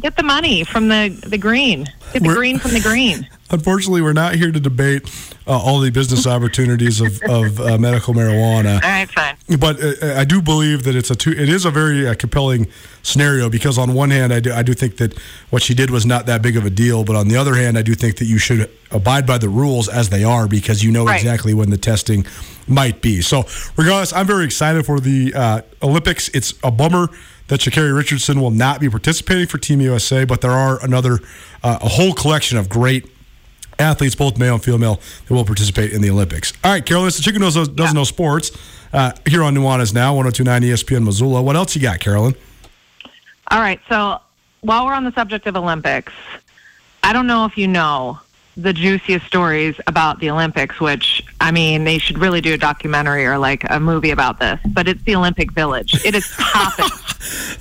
get 0.00 0.16
the 0.16 0.22
money 0.22 0.64
from 0.64 0.88
the 0.88 1.08
the 1.26 1.38
green. 1.38 1.84
Get 2.12 2.22
the 2.22 2.28
green 2.28 2.58
from 2.58 2.72
the 2.72 2.80
green. 2.80 3.28
Unfortunately, 3.52 4.00
we're 4.00 4.14
not 4.14 4.34
here 4.34 4.50
to 4.50 4.58
debate 4.58 5.10
uh, 5.46 5.58
all 5.58 5.80
the 5.80 5.90
business 5.90 6.26
opportunities 6.36 7.00
of, 7.00 7.20
of 7.22 7.60
uh, 7.60 7.78
medical 7.78 8.14
marijuana. 8.14 8.74
All 8.74 8.80
right, 8.80 9.10
fine. 9.10 9.36
But 9.58 9.82
uh, 9.82 10.14
I 10.18 10.24
do 10.24 10.40
believe 10.40 10.84
that 10.84 10.96
it's 10.96 11.10
a 11.10 11.14
two, 11.14 11.30
it 11.30 11.48
is 11.48 11.64
a 11.64 11.70
very 11.70 12.08
uh, 12.08 12.14
compelling 12.14 12.66
scenario 13.02 13.50
because 13.50 13.76
on 13.76 13.92
one 13.94 14.10
hand, 14.10 14.32
I 14.32 14.40
do, 14.40 14.52
I 14.52 14.62
do 14.62 14.72
think 14.72 14.96
that 14.96 15.18
what 15.50 15.62
she 15.62 15.74
did 15.74 15.90
was 15.90 16.06
not 16.06 16.26
that 16.26 16.40
big 16.40 16.56
of 16.56 16.64
a 16.64 16.70
deal, 16.70 17.04
but 17.04 17.14
on 17.14 17.28
the 17.28 17.36
other 17.36 17.54
hand, 17.54 17.76
I 17.76 17.82
do 17.82 17.94
think 17.94 18.16
that 18.16 18.24
you 18.24 18.38
should 18.38 18.70
abide 18.90 19.26
by 19.26 19.38
the 19.38 19.48
rules 19.48 19.88
as 19.88 20.08
they 20.08 20.24
are 20.24 20.48
because 20.48 20.82
you 20.82 20.90
know 20.90 21.04
right. 21.04 21.16
exactly 21.16 21.52
when 21.52 21.70
the 21.70 21.78
testing 21.78 22.26
might 22.66 23.02
be. 23.02 23.20
So, 23.20 23.44
regardless, 23.76 24.12
I'm 24.12 24.26
very 24.26 24.44
excited 24.44 24.86
for 24.86 25.00
the 25.00 25.34
uh, 25.34 25.60
Olympics. 25.82 26.28
It's 26.28 26.54
a 26.62 26.70
bummer 26.70 27.08
that 27.48 27.60
Sha'Carri 27.60 27.94
Richardson 27.94 28.40
will 28.40 28.50
not 28.50 28.80
be 28.80 28.88
participating 28.88 29.46
for 29.46 29.58
Team 29.58 29.80
USA, 29.80 30.24
but 30.24 30.40
there 30.40 30.52
are 30.52 30.82
another 30.82 31.18
uh, 31.62 31.78
a 31.82 31.88
whole 31.88 32.14
collection 32.14 32.56
of 32.56 32.68
great 32.68 33.11
athletes, 33.78 34.14
both 34.14 34.38
male 34.38 34.54
and 34.54 34.64
female, 34.64 35.00
that 35.26 35.34
will 35.34 35.44
participate 35.44 35.92
in 35.92 36.02
the 36.02 36.10
Olympics. 36.10 36.52
All 36.64 36.72
right, 36.72 36.84
Carolyn, 36.84 37.06
the 37.06 37.22
chicken 37.22 37.40
knows 37.40 37.54
doesn't 37.54 37.78
yeah. 37.78 37.92
know 37.92 38.04
sports. 38.04 38.50
Uh, 38.92 39.12
here 39.26 39.42
on 39.42 39.54
Nuanez 39.54 39.94
now, 39.94 40.14
1029 40.14 40.62
ESPN 40.62 41.04
Missoula. 41.04 41.40
What 41.40 41.56
else 41.56 41.74
you 41.74 41.80
got, 41.80 41.98
Carolyn? 41.98 42.34
All 43.50 43.60
right, 43.60 43.80
so 43.88 44.20
while 44.60 44.86
we're 44.86 44.94
on 44.94 45.04
the 45.04 45.12
subject 45.12 45.46
of 45.46 45.56
Olympics, 45.56 46.12
I 47.02 47.12
don't 47.12 47.26
know 47.26 47.44
if 47.44 47.56
you 47.56 47.68
know, 47.68 48.20
the 48.56 48.72
juiciest 48.72 49.26
stories 49.26 49.74
about 49.86 50.20
the 50.20 50.30
Olympics, 50.30 50.78
which 50.78 51.24
I 51.40 51.50
mean, 51.50 51.84
they 51.84 51.98
should 51.98 52.18
really 52.18 52.40
do 52.40 52.52
a 52.54 52.58
documentary 52.58 53.24
or 53.24 53.38
like 53.38 53.64
a 53.70 53.80
movie 53.80 54.10
about 54.10 54.38
this. 54.38 54.60
But 54.68 54.88
it's 54.88 55.02
the 55.04 55.16
Olympic 55.16 55.52
Village. 55.52 56.04
It 56.04 56.14
is 56.14 56.26
popping. 56.38 56.84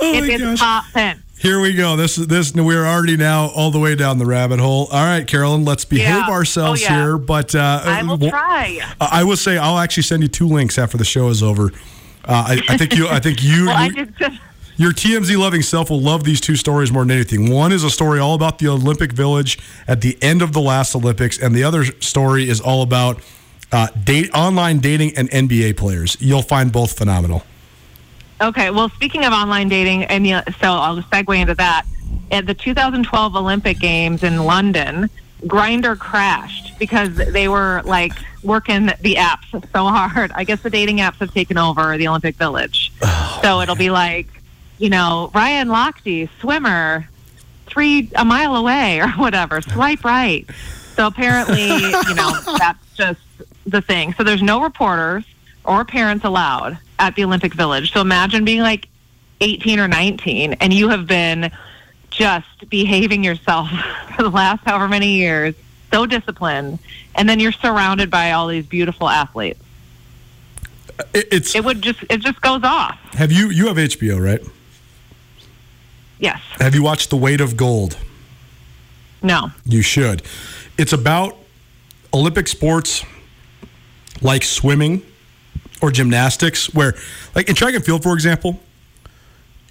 oh 0.01 0.13
it 0.13 0.41
is 0.41 0.59
popping. 0.59 1.21
Here 1.41 1.59
we 1.59 1.73
go. 1.73 1.95
This 1.95 2.19
is 2.19 2.27
this. 2.27 2.53
We're 2.53 2.85
already 2.85 3.17
now 3.17 3.47
all 3.47 3.71
the 3.71 3.79
way 3.79 3.95
down 3.95 4.19
the 4.19 4.27
rabbit 4.27 4.59
hole. 4.59 4.87
All 4.91 5.03
right, 5.03 5.25
Carolyn, 5.25 5.65
let's 5.65 5.85
behave 5.85 6.27
yeah. 6.27 6.29
ourselves 6.29 6.83
oh, 6.83 6.85
yeah. 6.85 7.03
here. 7.03 7.17
But 7.17 7.55
uh, 7.55 7.81
I 7.83 8.03
will 8.03 8.29
try. 8.29 8.79
I 8.99 9.23
will 9.23 9.35
say 9.35 9.57
I'll 9.57 9.79
actually 9.79 10.03
send 10.03 10.21
you 10.21 10.29
two 10.29 10.47
links 10.47 10.77
after 10.77 10.99
the 10.99 11.03
show 11.03 11.29
is 11.29 11.41
over. 11.41 11.71
Uh, 12.23 12.45
I, 12.47 12.61
I, 12.69 12.77
think 12.77 12.95
you. 12.95 13.07
I 13.07 13.19
think 13.19 13.41
you. 13.41 13.65
well, 13.67 13.91
you, 13.91 14.07
I 14.19 14.39
your 14.77 14.91
TMZ 14.91 15.35
loving 15.35 15.63
self 15.63 15.89
will 15.89 15.99
love 15.99 16.23
these 16.25 16.39
two 16.39 16.55
stories 16.55 16.91
more 16.91 17.01
than 17.03 17.11
anything. 17.11 17.51
One 17.51 17.71
is 17.71 17.83
a 17.83 17.89
story 17.89 18.19
all 18.19 18.35
about 18.35 18.59
the 18.59 18.67
Olympic 18.67 19.11
Village 19.11 19.57
at 19.87 20.01
the 20.01 20.19
end 20.21 20.43
of 20.43 20.53
the 20.53 20.61
last 20.61 20.95
Olympics, 20.95 21.39
and 21.39 21.55
the 21.55 21.63
other 21.63 21.85
story 22.01 22.49
is 22.49 22.61
all 22.61 22.83
about 22.83 23.19
uh, 23.71 23.87
date 24.03 24.29
online 24.35 24.77
dating 24.77 25.17
and 25.17 25.27
NBA 25.31 25.75
players. 25.75 26.17
You'll 26.19 26.43
find 26.43 26.71
both 26.71 26.95
phenomenal. 26.95 27.43
Okay, 28.41 28.71
well, 28.71 28.89
speaking 28.89 29.23
of 29.23 29.33
online 29.33 29.69
dating, 29.69 30.05
and 30.05 30.25
so 30.59 30.71
I'll 30.71 31.01
segue 31.03 31.39
into 31.39 31.55
that. 31.55 31.85
At 32.31 32.47
the 32.47 32.53
2012 32.53 33.35
Olympic 33.35 33.79
Games 33.79 34.23
in 34.23 34.45
London, 34.45 35.09
Grindr 35.43 35.97
crashed 35.97 36.79
because 36.79 37.15
they 37.15 37.47
were 37.47 37.81
like 37.85 38.13
working 38.41 38.87
the 39.01 39.15
apps 39.15 39.51
so 39.51 39.85
hard. 39.85 40.31
I 40.33 40.43
guess 40.43 40.61
the 40.61 40.69
dating 40.69 40.97
apps 40.97 41.15
have 41.15 41.33
taken 41.33 41.57
over 41.57 41.97
the 41.97 42.07
Olympic 42.07 42.35
Village. 42.35 42.91
Oh, 43.03 43.39
so 43.43 43.61
it'll 43.61 43.75
be 43.75 43.89
like 43.89 44.27
you 44.81 44.89
know, 44.89 45.29
Ryan 45.33 45.67
Lochte, 45.67 46.27
swimmer, 46.39 47.07
three 47.67 48.09
a 48.15 48.25
mile 48.25 48.55
away 48.55 48.99
or 49.01 49.09
whatever. 49.11 49.61
Swipe 49.61 50.03
right. 50.03 50.45
So 50.95 51.07
apparently, 51.07 51.67
you 51.67 52.15
know, 52.15 52.31
that's 52.57 52.95
just 52.95 53.21
the 53.65 53.81
thing. 53.81 54.13
So 54.13 54.23
there's 54.23 54.41
no 54.41 54.61
reporters 54.61 55.23
or 55.63 55.85
parents 55.85 56.25
allowed 56.25 56.79
at 57.01 57.15
the 57.15 57.23
Olympic 57.25 57.53
Village. 57.53 57.91
So 57.91 57.99
imagine 57.99 58.45
being 58.45 58.61
like 58.61 58.87
18 59.41 59.79
or 59.79 59.87
19 59.87 60.53
and 60.53 60.71
you 60.71 60.87
have 60.89 61.07
been 61.07 61.51
just 62.11 62.69
behaving 62.69 63.23
yourself 63.23 63.69
for 64.15 64.23
the 64.23 64.29
last 64.29 64.61
however 64.63 64.87
many 64.87 65.15
years, 65.15 65.55
so 65.91 66.05
disciplined, 66.05 66.79
and 67.15 67.27
then 67.27 67.39
you're 67.39 67.51
surrounded 67.51 68.09
by 68.09 68.31
all 68.31 68.47
these 68.47 68.65
beautiful 68.65 69.09
athletes. 69.09 69.59
Uh, 70.99 71.03
it's 71.13 71.55
it 71.55 71.65
would 71.65 71.81
just 71.81 72.03
it 72.09 72.19
just 72.19 72.39
goes 72.41 72.61
off. 72.63 72.97
Have 73.13 73.31
you 73.31 73.49
you 73.49 73.67
have 73.67 73.77
HBO, 73.77 74.23
right? 74.23 74.41
Yes. 76.19 76.39
Have 76.59 76.75
you 76.75 76.83
watched 76.83 77.09
The 77.09 77.17
Weight 77.17 77.41
of 77.41 77.57
Gold? 77.57 77.97
No. 79.23 79.51
You 79.65 79.81
should. 79.81 80.21
It's 80.77 80.93
about 80.93 81.35
Olympic 82.13 82.47
sports 82.47 83.03
like 84.21 84.43
swimming 84.43 85.01
or 85.81 85.91
gymnastics, 85.91 86.73
where, 86.73 86.93
like 87.35 87.49
in 87.49 87.55
track 87.55 87.73
and 87.73 87.83
field, 87.83 88.03
for 88.03 88.13
example, 88.13 88.59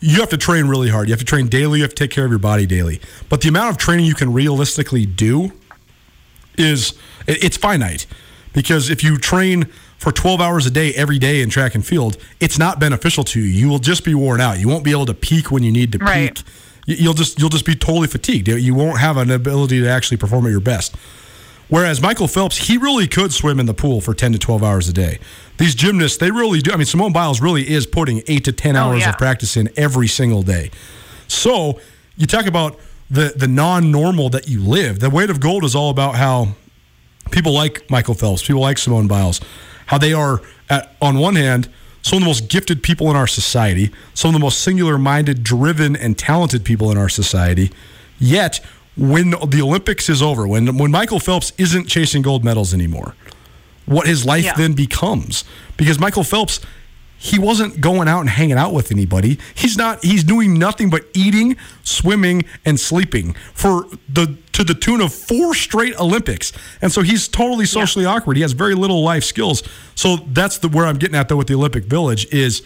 you 0.00 0.20
have 0.20 0.30
to 0.30 0.38
train 0.38 0.66
really 0.66 0.88
hard. 0.88 1.08
You 1.08 1.12
have 1.12 1.20
to 1.20 1.26
train 1.26 1.48
daily. 1.48 1.78
You 1.78 1.84
have 1.84 1.94
to 1.94 1.96
take 1.96 2.10
care 2.10 2.24
of 2.24 2.30
your 2.30 2.38
body 2.38 2.66
daily. 2.66 3.00
But 3.28 3.42
the 3.42 3.48
amount 3.48 3.70
of 3.70 3.76
training 3.76 4.06
you 4.06 4.14
can 4.14 4.32
realistically 4.32 5.06
do 5.06 5.52
is 6.56 6.94
it's 7.26 7.56
finite 7.56 8.06
because 8.52 8.90
if 8.90 9.04
you 9.04 9.18
train 9.18 9.64
for 9.98 10.10
12 10.10 10.40
hours 10.40 10.66
a 10.66 10.70
day 10.70 10.92
every 10.94 11.18
day 11.18 11.42
in 11.42 11.50
track 11.50 11.74
and 11.74 11.84
field, 11.84 12.16
it's 12.40 12.58
not 12.58 12.80
beneficial 12.80 13.22
to 13.24 13.40
you. 13.40 13.46
You 13.46 13.68
will 13.68 13.78
just 13.78 14.04
be 14.04 14.14
worn 14.14 14.40
out. 14.40 14.58
You 14.58 14.68
won't 14.68 14.84
be 14.84 14.90
able 14.90 15.06
to 15.06 15.14
peak 15.14 15.50
when 15.50 15.62
you 15.62 15.70
need 15.70 15.92
to 15.92 15.98
right. 15.98 16.34
peak. 16.34 16.44
You'll 16.86 17.14
just 17.14 17.38
you'll 17.38 17.50
just 17.50 17.66
be 17.66 17.74
totally 17.74 18.08
fatigued. 18.08 18.48
You 18.48 18.74
won't 18.74 18.98
have 18.98 19.18
an 19.18 19.30
ability 19.30 19.80
to 19.80 19.88
actually 19.88 20.16
perform 20.16 20.46
at 20.46 20.50
your 20.50 20.60
best. 20.60 20.96
Whereas 21.70 22.02
Michael 22.02 22.28
Phelps, 22.28 22.68
he 22.68 22.76
really 22.76 23.06
could 23.06 23.32
swim 23.32 23.58
in 23.58 23.66
the 23.66 23.74
pool 23.74 24.00
for 24.00 24.12
10 24.12 24.32
to 24.32 24.38
12 24.38 24.62
hours 24.62 24.88
a 24.88 24.92
day. 24.92 25.18
These 25.56 25.74
gymnasts, 25.74 26.18
they 26.18 26.30
really 26.30 26.60
do. 26.60 26.72
I 26.72 26.76
mean, 26.76 26.84
Simone 26.84 27.12
Biles 27.12 27.40
really 27.40 27.68
is 27.68 27.86
putting 27.86 28.22
8 28.26 28.44
to 28.44 28.52
10 28.52 28.76
hours 28.76 28.96
oh, 28.96 28.98
yeah. 28.98 29.10
of 29.10 29.18
practice 29.18 29.56
in 29.56 29.70
every 29.76 30.08
single 30.08 30.42
day. 30.42 30.70
So, 31.28 31.80
you 32.16 32.26
talk 32.26 32.46
about 32.46 32.78
the 33.10 33.32
the 33.36 33.48
non-normal 33.48 34.30
that 34.30 34.48
you 34.48 34.60
live. 34.60 35.00
The 35.00 35.10
weight 35.10 35.30
of 35.30 35.40
gold 35.40 35.64
is 35.64 35.74
all 35.74 35.90
about 35.90 36.16
how 36.16 36.54
people 37.30 37.52
like 37.52 37.88
Michael 37.90 38.14
Phelps, 38.14 38.46
people 38.46 38.62
like 38.62 38.78
Simone 38.78 39.08
Biles, 39.08 39.40
how 39.86 39.98
they 39.98 40.12
are, 40.12 40.40
at, 40.68 40.94
on 41.00 41.18
one 41.18 41.36
hand, 41.36 41.68
some 42.02 42.18
of 42.18 42.20
the 42.22 42.26
most 42.26 42.48
gifted 42.48 42.82
people 42.82 43.10
in 43.10 43.16
our 43.16 43.26
society, 43.26 43.90
some 44.14 44.30
of 44.30 44.32
the 44.34 44.40
most 44.40 44.60
singular 44.60 44.98
minded, 44.98 45.42
driven, 45.42 45.96
and 45.96 46.16
talented 46.16 46.64
people 46.64 46.90
in 46.90 46.98
our 46.98 47.08
society. 47.08 47.70
Yet, 48.18 48.60
when 48.96 49.30
the 49.30 49.60
Olympics 49.62 50.08
is 50.08 50.20
over, 50.22 50.46
when 50.46 50.76
when 50.76 50.90
Michael 50.90 51.20
Phelps 51.20 51.52
isn't 51.58 51.86
chasing 51.86 52.22
gold 52.22 52.44
medals 52.44 52.74
anymore, 52.74 53.14
what 53.86 54.06
his 54.06 54.24
life 54.24 54.44
Yeah. 54.44 54.54
then 54.54 54.72
becomes. 54.74 55.44
Because 55.76 55.98
Michael 55.98 56.24
Phelps, 56.24 56.60
he 57.16 57.38
wasn't 57.38 57.80
going 57.80 58.08
out 58.08 58.20
and 58.20 58.30
hanging 58.30 58.56
out 58.56 58.72
with 58.72 58.90
anybody. 58.90 59.38
He's 59.54 59.76
not. 59.76 60.02
He's 60.04 60.24
doing 60.24 60.58
nothing 60.58 60.90
but 60.90 61.04
eating, 61.14 61.56
swimming, 61.82 62.44
and 62.64 62.78
sleeping 62.80 63.34
for 63.54 63.86
the 64.08 64.36
to 64.52 64.64
the 64.64 64.74
tune 64.74 65.00
of 65.00 65.12
four 65.14 65.54
straight 65.54 65.98
Olympics. 66.00 66.52
And 66.82 66.90
so 66.92 67.02
he's 67.02 67.28
totally 67.28 67.66
socially 67.66 68.04
awkward. 68.04 68.36
He 68.36 68.42
has 68.42 68.52
very 68.52 68.74
little 68.74 69.02
life 69.02 69.24
skills. 69.24 69.62
So 69.94 70.16
that's 70.32 70.58
the 70.58 70.68
where 70.68 70.86
I'm 70.86 70.96
getting 70.98 71.16
at 71.16 71.28
though 71.28 71.36
with 71.36 71.46
the 71.46 71.54
Olympic 71.54 71.84
Village 71.84 72.26
is 72.32 72.62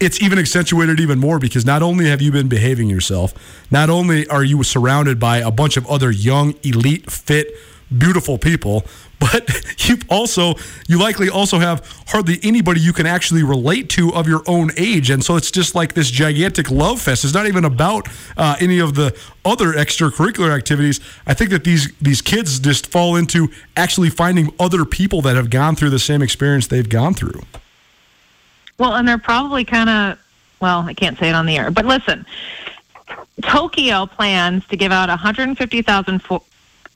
it's 0.00 0.22
even 0.22 0.38
accentuated 0.38 1.00
even 1.00 1.18
more 1.18 1.38
because 1.38 1.64
not 1.64 1.82
only 1.82 2.08
have 2.08 2.22
you 2.22 2.32
been 2.32 2.48
behaving 2.48 2.88
yourself, 2.88 3.34
not 3.70 3.90
only 3.90 4.26
are 4.28 4.44
you 4.44 4.62
surrounded 4.62 5.18
by 5.18 5.38
a 5.38 5.50
bunch 5.50 5.76
of 5.76 5.86
other 5.86 6.10
young, 6.10 6.54
elite, 6.62 7.10
fit, 7.10 7.54
beautiful 7.96 8.38
people, 8.38 8.84
but 9.18 9.50
you 9.88 9.96
also 10.08 10.54
you 10.86 10.96
likely 10.96 11.28
also 11.28 11.58
have 11.58 11.84
hardly 12.08 12.38
anybody 12.44 12.80
you 12.80 12.92
can 12.92 13.04
actually 13.04 13.42
relate 13.42 13.88
to 13.90 14.14
of 14.14 14.28
your 14.28 14.42
own 14.46 14.70
age, 14.76 15.10
and 15.10 15.24
so 15.24 15.34
it's 15.34 15.50
just 15.50 15.74
like 15.74 15.94
this 15.94 16.08
gigantic 16.08 16.70
love 16.70 17.00
fest. 17.00 17.24
It's 17.24 17.34
not 17.34 17.46
even 17.46 17.64
about 17.64 18.08
uh, 18.36 18.54
any 18.60 18.78
of 18.78 18.94
the 18.94 19.18
other 19.44 19.72
extracurricular 19.72 20.56
activities. 20.56 21.00
I 21.26 21.34
think 21.34 21.50
that 21.50 21.64
these 21.64 21.92
these 22.00 22.22
kids 22.22 22.60
just 22.60 22.86
fall 22.86 23.16
into 23.16 23.50
actually 23.76 24.10
finding 24.10 24.54
other 24.60 24.84
people 24.84 25.20
that 25.22 25.34
have 25.34 25.50
gone 25.50 25.74
through 25.74 25.90
the 25.90 25.98
same 25.98 26.22
experience 26.22 26.68
they've 26.68 26.88
gone 26.88 27.14
through. 27.14 27.42
Well, 28.78 28.94
and 28.94 29.06
they're 29.06 29.18
probably 29.18 29.64
kind 29.64 29.90
of, 29.90 30.18
well, 30.60 30.80
I 30.80 30.94
can't 30.94 31.18
say 31.18 31.28
it 31.28 31.34
on 31.34 31.46
the 31.46 31.56
air, 31.56 31.70
but 31.70 31.84
listen, 31.84 32.24
Tokyo 33.42 34.06
plans 34.06 34.66
to 34.68 34.76
give 34.76 34.92
out 34.92 35.08
150,000 35.08 36.18
fo- 36.20 36.42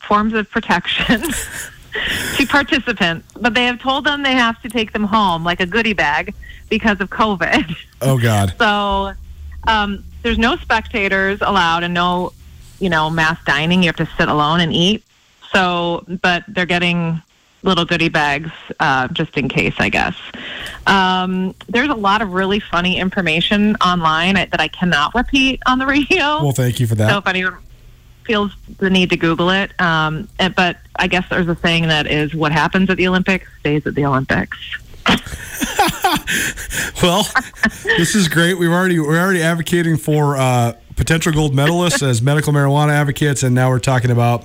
forms 0.00 0.32
of 0.34 0.50
protection 0.50 1.22
to 2.36 2.46
participants, 2.46 3.26
but 3.40 3.54
they 3.54 3.64
have 3.64 3.80
told 3.80 4.04
them 4.04 4.22
they 4.22 4.32
have 4.32 4.60
to 4.62 4.68
take 4.68 4.92
them 4.92 5.04
home 5.04 5.44
like 5.44 5.60
a 5.60 5.66
goodie 5.66 5.92
bag 5.92 6.34
because 6.68 7.00
of 7.00 7.10
COVID. 7.10 7.76
Oh 8.00 8.18
God. 8.18 8.54
So 8.58 9.12
um, 9.68 10.04
there's 10.22 10.38
no 10.38 10.56
spectators 10.56 11.40
allowed 11.40 11.84
and 11.84 11.94
no, 11.94 12.32
you 12.80 12.90
know, 12.90 13.10
mass 13.10 13.38
dining. 13.44 13.82
You 13.82 13.88
have 13.88 13.96
to 13.96 14.08
sit 14.16 14.28
alone 14.28 14.60
and 14.60 14.72
eat. 14.72 15.04
So, 15.52 16.04
but 16.22 16.44
they're 16.48 16.66
getting 16.66 17.20
little 17.62 17.84
goodie 17.84 18.08
bags 18.08 18.50
uh, 18.80 19.06
just 19.08 19.36
in 19.36 19.48
case, 19.48 19.74
I 19.78 19.88
guess. 19.88 20.16
Um, 20.86 21.54
there's 21.68 21.88
a 21.90 21.94
lot 21.94 22.22
of 22.22 22.32
really 22.32 22.60
funny 22.60 22.98
information 22.98 23.76
online 23.76 24.34
that 24.34 24.60
I 24.60 24.68
cannot 24.68 25.14
repeat 25.14 25.60
on 25.66 25.78
the 25.78 25.86
radio. 25.86 26.42
Well, 26.42 26.52
thank 26.52 26.80
you 26.80 26.86
for 26.86 26.94
that. 26.96 27.10
So 27.10 27.18
if 27.18 27.26
anyone 27.26 27.58
feels 28.24 28.52
the 28.78 28.90
need 28.90 29.10
to 29.10 29.16
Google 29.16 29.50
it, 29.50 29.78
um, 29.80 30.28
and- 30.38 30.54
but 30.54 30.78
I 30.96 31.06
guess 31.08 31.24
there's 31.30 31.48
a 31.48 31.56
saying 31.56 31.88
that 31.88 32.06
is 32.06 32.34
what 32.34 32.52
happens 32.52 32.88
at 32.90 32.96
the 32.96 33.08
Olympics 33.08 33.48
stays 33.60 33.86
at 33.86 33.94
the 33.94 34.04
Olympics. 34.06 34.58
Well, 37.02 37.26
this 37.84 38.14
is 38.14 38.28
great. 38.28 38.54
We've 38.58 38.70
already 38.70 39.00
we're 39.00 39.18
already 39.18 39.42
advocating 39.42 39.96
for 39.96 40.36
uh, 40.36 40.74
potential 40.94 41.32
gold 41.32 41.52
medalists 41.54 42.06
as 42.06 42.22
medical 42.22 42.52
marijuana 42.52 42.90
advocates, 42.92 43.42
and 43.42 43.54
now 43.54 43.70
we're 43.70 43.80
talking 43.80 44.10
about 44.12 44.44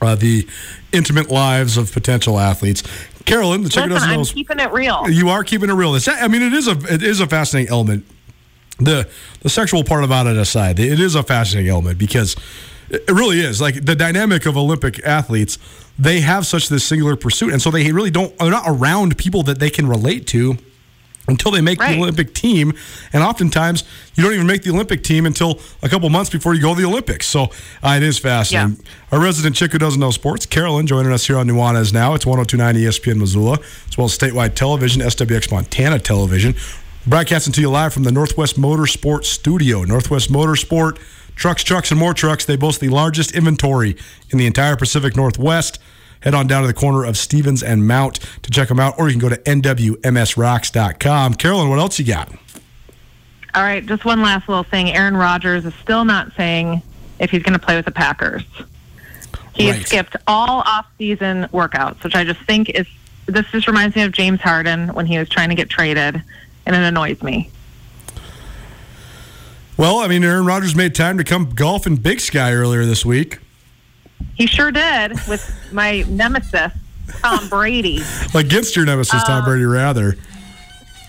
uh, 0.00 0.14
the 0.14 0.46
intimate 0.92 1.28
lives 1.30 1.76
of 1.76 1.92
potential 1.92 2.38
athletes. 2.38 2.82
Carolyn, 3.24 3.62
the 3.62 3.68
chicken 3.68 3.90
Listen, 3.90 4.08
doesn't 4.08 4.10
know. 4.10 4.28
I'm 4.28 4.34
keeping 4.34 4.58
it 4.60 4.72
real. 4.72 5.08
You 5.08 5.28
are 5.28 5.44
keeping 5.44 5.70
it 5.70 5.74
real. 5.74 5.94
It's, 5.94 6.08
I 6.08 6.28
mean, 6.28 6.42
it 6.42 6.52
is 6.52 6.68
a 6.68 6.76
it 6.92 7.02
is 7.02 7.20
a 7.20 7.26
fascinating 7.26 7.72
element. 7.72 8.04
The 8.78 9.08
the 9.40 9.50
sexual 9.50 9.84
part 9.84 10.04
about 10.04 10.26
it 10.26 10.36
aside, 10.36 10.78
it 10.78 11.00
is 11.00 11.14
a 11.14 11.22
fascinating 11.22 11.70
element 11.70 11.98
because 11.98 12.36
it 12.88 13.10
really 13.10 13.40
is 13.40 13.60
like 13.60 13.84
the 13.84 13.94
dynamic 13.94 14.46
of 14.46 14.56
Olympic 14.56 15.04
athletes. 15.04 15.58
They 15.98 16.20
have 16.20 16.46
such 16.46 16.68
this 16.68 16.84
singular 16.84 17.16
pursuit, 17.16 17.52
and 17.52 17.60
so 17.60 17.70
they 17.70 17.90
really 17.92 18.10
don't. 18.10 18.36
They're 18.38 18.50
not 18.50 18.64
around 18.66 19.18
people 19.18 19.42
that 19.44 19.58
they 19.58 19.70
can 19.70 19.86
relate 19.86 20.26
to 20.28 20.56
until 21.28 21.50
they 21.50 21.60
make 21.60 21.80
Right. 21.80 21.94
the 21.94 21.98
Olympic 22.02 22.34
team. 22.34 22.72
And 23.12 23.22
oftentimes, 23.22 23.84
you 24.14 24.24
don't 24.24 24.32
even 24.34 24.46
make 24.46 24.62
the 24.62 24.70
Olympic 24.70 25.02
team 25.04 25.24
until 25.26 25.60
a 25.82 25.88
couple 25.88 26.08
months 26.10 26.30
before 26.30 26.54
you 26.54 26.60
go 26.60 26.74
to 26.74 26.80
the 26.80 26.86
Olympics. 26.86 27.26
So 27.26 27.44
uh, 27.82 27.94
it 27.96 28.02
is 28.02 28.18
fascinating. 28.18 28.84
Our 29.12 29.20
resident 29.20 29.54
chick 29.56 29.72
who 29.72 29.78
doesn't 29.78 30.00
know 30.00 30.10
sports, 30.10 30.46
Carolyn, 30.46 30.86
joining 30.86 31.12
us 31.12 31.26
here 31.26 31.36
on 31.36 31.46
Nuanez 31.46 31.92
now. 31.92 32.14
It's 32.14 32.26
1029 32.26 32.74
ESPN 32.76 33.16
Missoula, 33.18 33.58
as 33.88 33.96
well 33.96 34.06
as 34.06 34.16
statewide 34.18 34.54
television, 34.54 35.00
SWX 35.02 35.50
Montana 35.52 35.98
television. 35.98 36.54
Broadcasting 37.06 37.52
to 37.54 37.60
you 37.60 37.70
live 37.70 37.92
from 37.92 38.04
the 38.04 38.12
Northwest 38.12 38.60
Motorsport 38.60 39.24
Studio. 39.24 39.82
Northwest 39.84 40.30
Motorsport, 40.30 40.98
trucks, 41.34 41.64
trucks, 41.64 41.90
and 41.90 41.98
more 41.98 42.14
trucks. 42.14 42.44
They 42.44 42.56
boast 42.56 42.80
the 42.80 42.88
largest 42.90 43.34
inventory 43.34 43.96
in 44.30 44.38
the 44.38 44.46
entire 44.46 44.76
Pacific 44.76 45.16
Northwest. 45.16 45.78
Head 46.22 46.34
on 46.34 46.46
down 46.46 46.62
to 46.62 46.66
the 46.68 46.74
corner 46.74 47.04
of 47.04 47.16
Stephens 47.16 47.62
and 47.62 47.86
Mount 47.86 48.20
to 48.42 48.50
check 48.50 48.68
them 48.68 48.78
out, 48.80 48.94
or 48.98 49.08
you 49.08 49.18
can 49.18 49.20
go 49.20 49.28
to 49.28 49.36
nwmsrocks.com. 49.42 51.34
Carolyn, 51.34 51.68
what 51.68 51.78
else 51.78 51.98
you 51.98 52.04
got? 52.04 52.30
All 53.54 53.62
right, 53.62 53.84
just 53.84 54.04
one 54.04 54.22
last 54.22 54.48
little 54.48 54.64
thing. 54.64 54.90
Aaron 54.90 55.16
Rodgers 55.16 55.64
is 55.64 55.74
still 55.82 56.04
not 56.04 56.32
saying 56.36 56.80
if 57.18 57.30
he's 57.30 57.42
going 57.42 57.52
to 57.52 57.58
play 57.58 57.76
with 57.76 57.84
the 57.84 57.90
Packers. 57.90 58.44
He 59.54 59.70
Right. 59.70 59.86
skipped 59.86 60.16
all 60.26 60.62
off-season 60.64 61.48
workouts, 61.52 62.02
which 62.02 62.14
I 62.14 62.24
just 62.24 62.40
think 62.40 62.70
is 62.70 62.86
this 63.26 63.44
just 63.52 63.66
reminds 63.66 63.94
me 63.94 64.02
of 64.02 64.12
James 64.12 64.40
Harden 64.40 64.88
when 64.94 65.06
he 65.06 65.18
was 65.18 65.28
trying 65.28 65.48
to 65.50 65.54
get 65.54 65.68
traded, 65.68 66.22
and 66.66 66.76
it 66.76 66.82
annoys 66.82 67.22
me. 67.22 67.50
Well, 69.76 69.98
I 69.98 70.08
mean, 70.08 70.24
Aaron 70.24 70.44
Rodgers 70.46 70.74
made 70.74 70.94
time 70.94 71.18
to 71.18 71.24
come 71.24 71.50
golf 71.50 71.86
in 71.86 71.96
Big 71.96 72.20
Sky 72.20 72.52
earlier 72.52 72.84
this 72.84 73.04
week. 73.04 73.38
He 74.34 74.46
sure 74.46 74.70
did 74.70 75.12
with 75.28 75.54
my 75.72 76.04
nemesis 76.08 76.72
Tom 77.20 77.48
Brady. 77.48 78.00
Against 78.34 78.76
your 78.76 78.84
nemesis, 78.84 79.22
Tom 79.24 79.44
Brady, 79.44 79.64
rather. 79.64 80.16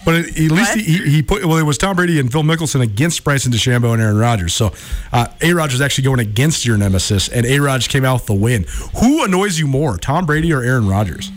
But 0.05 0.15
at, 0.15 0.27
at 0.27 0.51
least 0.51 0.75
he, 0.75 0.97
he 1.09 1.21
put, 1.21 1.45
well, 1.45 1.57
it 1.57 1.63
was 1.63 1.77
Tom 1.77 1.95
Brady 1.95 2.19
and 2.19 2.31
Phil 2.31 2.43
Mickelson 2.43 2.81
against 2.81 3.23
Bryson 3.23 3.53
DeChambeau 3.53 3.93
and 3.93 4.01
Aaron 4.01 4.17
Rodgers. 4.17 4.53
So 4.53 4.73
uh, 5.13 5.27
A 5.41 5.53
Rodgers 5.53 5.79
actually 5.79 6.03
going 6.03 6.19
against 6.19 6.65
your 6.65 6.77
nemesis, 6.77 7.29
and 7.29 7.45
A 7.45 7.59
Rodgers 7.59 7.87
came 7.87 8.03
out 8.03 8.15
with 8.15 8.25
the 8.25 8.33
win. 8.33 8.65
Who 8.99 9.23
annoys 9.23 9.57
you 9.57 9.67
more, 9.67 9.97
Tom 9.97 10.25
Brady 10.25 10.51
or 10.51 10.61
Aaron 10.61 10.87
Rodgers? 10.87 11.31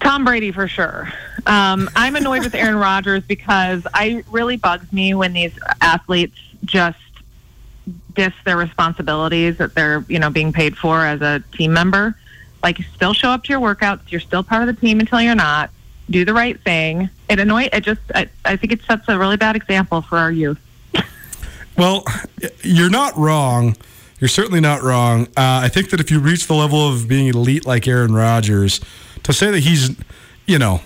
Tom 0.00 0.24
Brady 0.24 0.52
for 0.52 0.68
sure. 0.68 1.12
Um, 1.46 1.90
I'm 1.96 2.14
annoyed 2.14 2.44
with 2.44 2.54
Aaron 2.54 2.76
Rodgers 2.76 3.24
because 3.24 3.84
I 3.92 4.22
really 4.30 4.56
bugs 4.56 4.92
me 4.92 5.14
when 5.14 5.32
these 5.32 5.58
athletes 5.80 6.38
just 6.64 6.98
diss 8.14 8.32
their 8.44 8.56
responsibilities 8.56 9.58
that 9.58 9.74
they're 9.74 10.04
you 10.08 10.18
know 10.18 10.30
being 10.30 10.52
paid 10.52 10.76
for 10.76 11.04
as 11.04 11.20
a 11.20 11.42
team 11.52 11.72
member. 11.72 12.16
Like, 12.62 12.78
still 12.94 13.12
show 13.12 13.30
up 13.30 13.44
to 13.44 13.52
your 13.52 13.60
workouts. 13.60 14.00
You're 14.08 14.20
still 14.20 14.42
part 14.42 14.68
of 14.68 14.74
the 14.74 14.80
team 14.80 14.98
until 14.98 15.20
you're 15.20 15.34
not. 15.34 15.70
Do 16.10 16.24
the 16.24 16.34
right 16.34 16.60
thing. 16.62 17.08
It 17.28 17.38
annoy. 17.38 17.68
It 17.72 17.82
just. 17.82 18.00
I, 18.14 18.28
I 18.44 18.56
think 18.56 18.72
it 18.72 18.82
sets 18.82 19.04
a 19.08 19.18
really 19.18 19.36
bad 19.36 19.56
example 19.56 20.02
for 20.02 20.18
our 20.18 20.32
youth. 20.32 20.58
Well, 21.76 22.04
you're 22.62 22.90
not 22.90 23.16
wrong. 23.16 23.76
You're 24.18 24.28
certainly 24.28 24.58
not 24.58 24.82
wrong. 24.82 25.26
Uh, 25.36 25.62
I 25.62 25.68
think 25.68 25.90
that 25.90 26.00
if 26.00 26.10
you 26.10 26.18
reach 26.18 26.48
the 26.48 26.54
level 26.54 26.88
of 26.92 27.06
being 27.06 27.28
elite 27.28 27.64
like 27.64 27.86
Aaron 27.86 28.12
Rodgers, 28.14 28.80
to 29.22 29.32
say 29.32 29.52
that 29.52 29.60
he's, 29.60 29.90
you 30.44 30.58
know, 30.58 30.80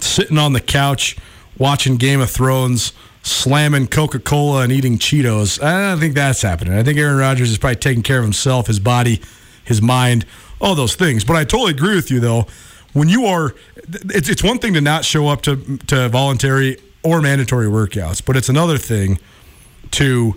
sitting 0.00 0.38
on 0.38 0.54
the 0.54 0.60
couch 0.60 1.18
watching 1.58 1.98
Game 1.98 2.22
of 2.22 2.30
Thrones, 2.30 2.94
slamming 3.22 3.86
Coca 3.86 4.18
Cola 4.18 4.62
and 4.62 4.72
eating 4.72 4.98
Cheetos, 4.98 5.62
I 5.62 5.90
don't 5.90 6.00
think 6.00 6.14
that's 6.14 6.42
happening. 6.42 6.74
I 6.74 6.82
think 6.82 6.98
Aaron 6.98 7.16
Rodgers 7.16 7.50
is 7.50 7.58
probably 7.58 7.76
taking 7.76 8.02
care 8.02 8.18
of 8.18 8.24
himself, 8.24 8.66
his 8.66 8.80
body, 8.80 9.20
his 9.64 9.80
mind, 9.80 10.26
all 10.60 10.74
those 10.74 10.94
things. 10.94 11.24
But 11.24 11.36
I 11.36 11.44
totally 11.44 11.70
agree 11.70 11.94
with 11.94 12.10
you, 12.10 12.20
though. 12.20 12.46
When 12.92 13.08
you 13.08 13.24
are, 13.26 13.54
it's, 13.76 14.28
it's 14.28 14.42
one 14.42 14.58
thing 14.58 14.74
to 14.74 14.80
not 14.80 15.04
show 15.04 15.28
up 15.28 15.42
to, 15.42 15.78
to 15.86 16.08
voluntary 16.08 16.78
or 17.02 17.22
mandatory 17.22 17.66
workouts, 17.66 18.24
but 18.24 18.36
it's 18.36 18.48
another 18.48 18.76
thing 18.76 19.18
to 19.92 20.36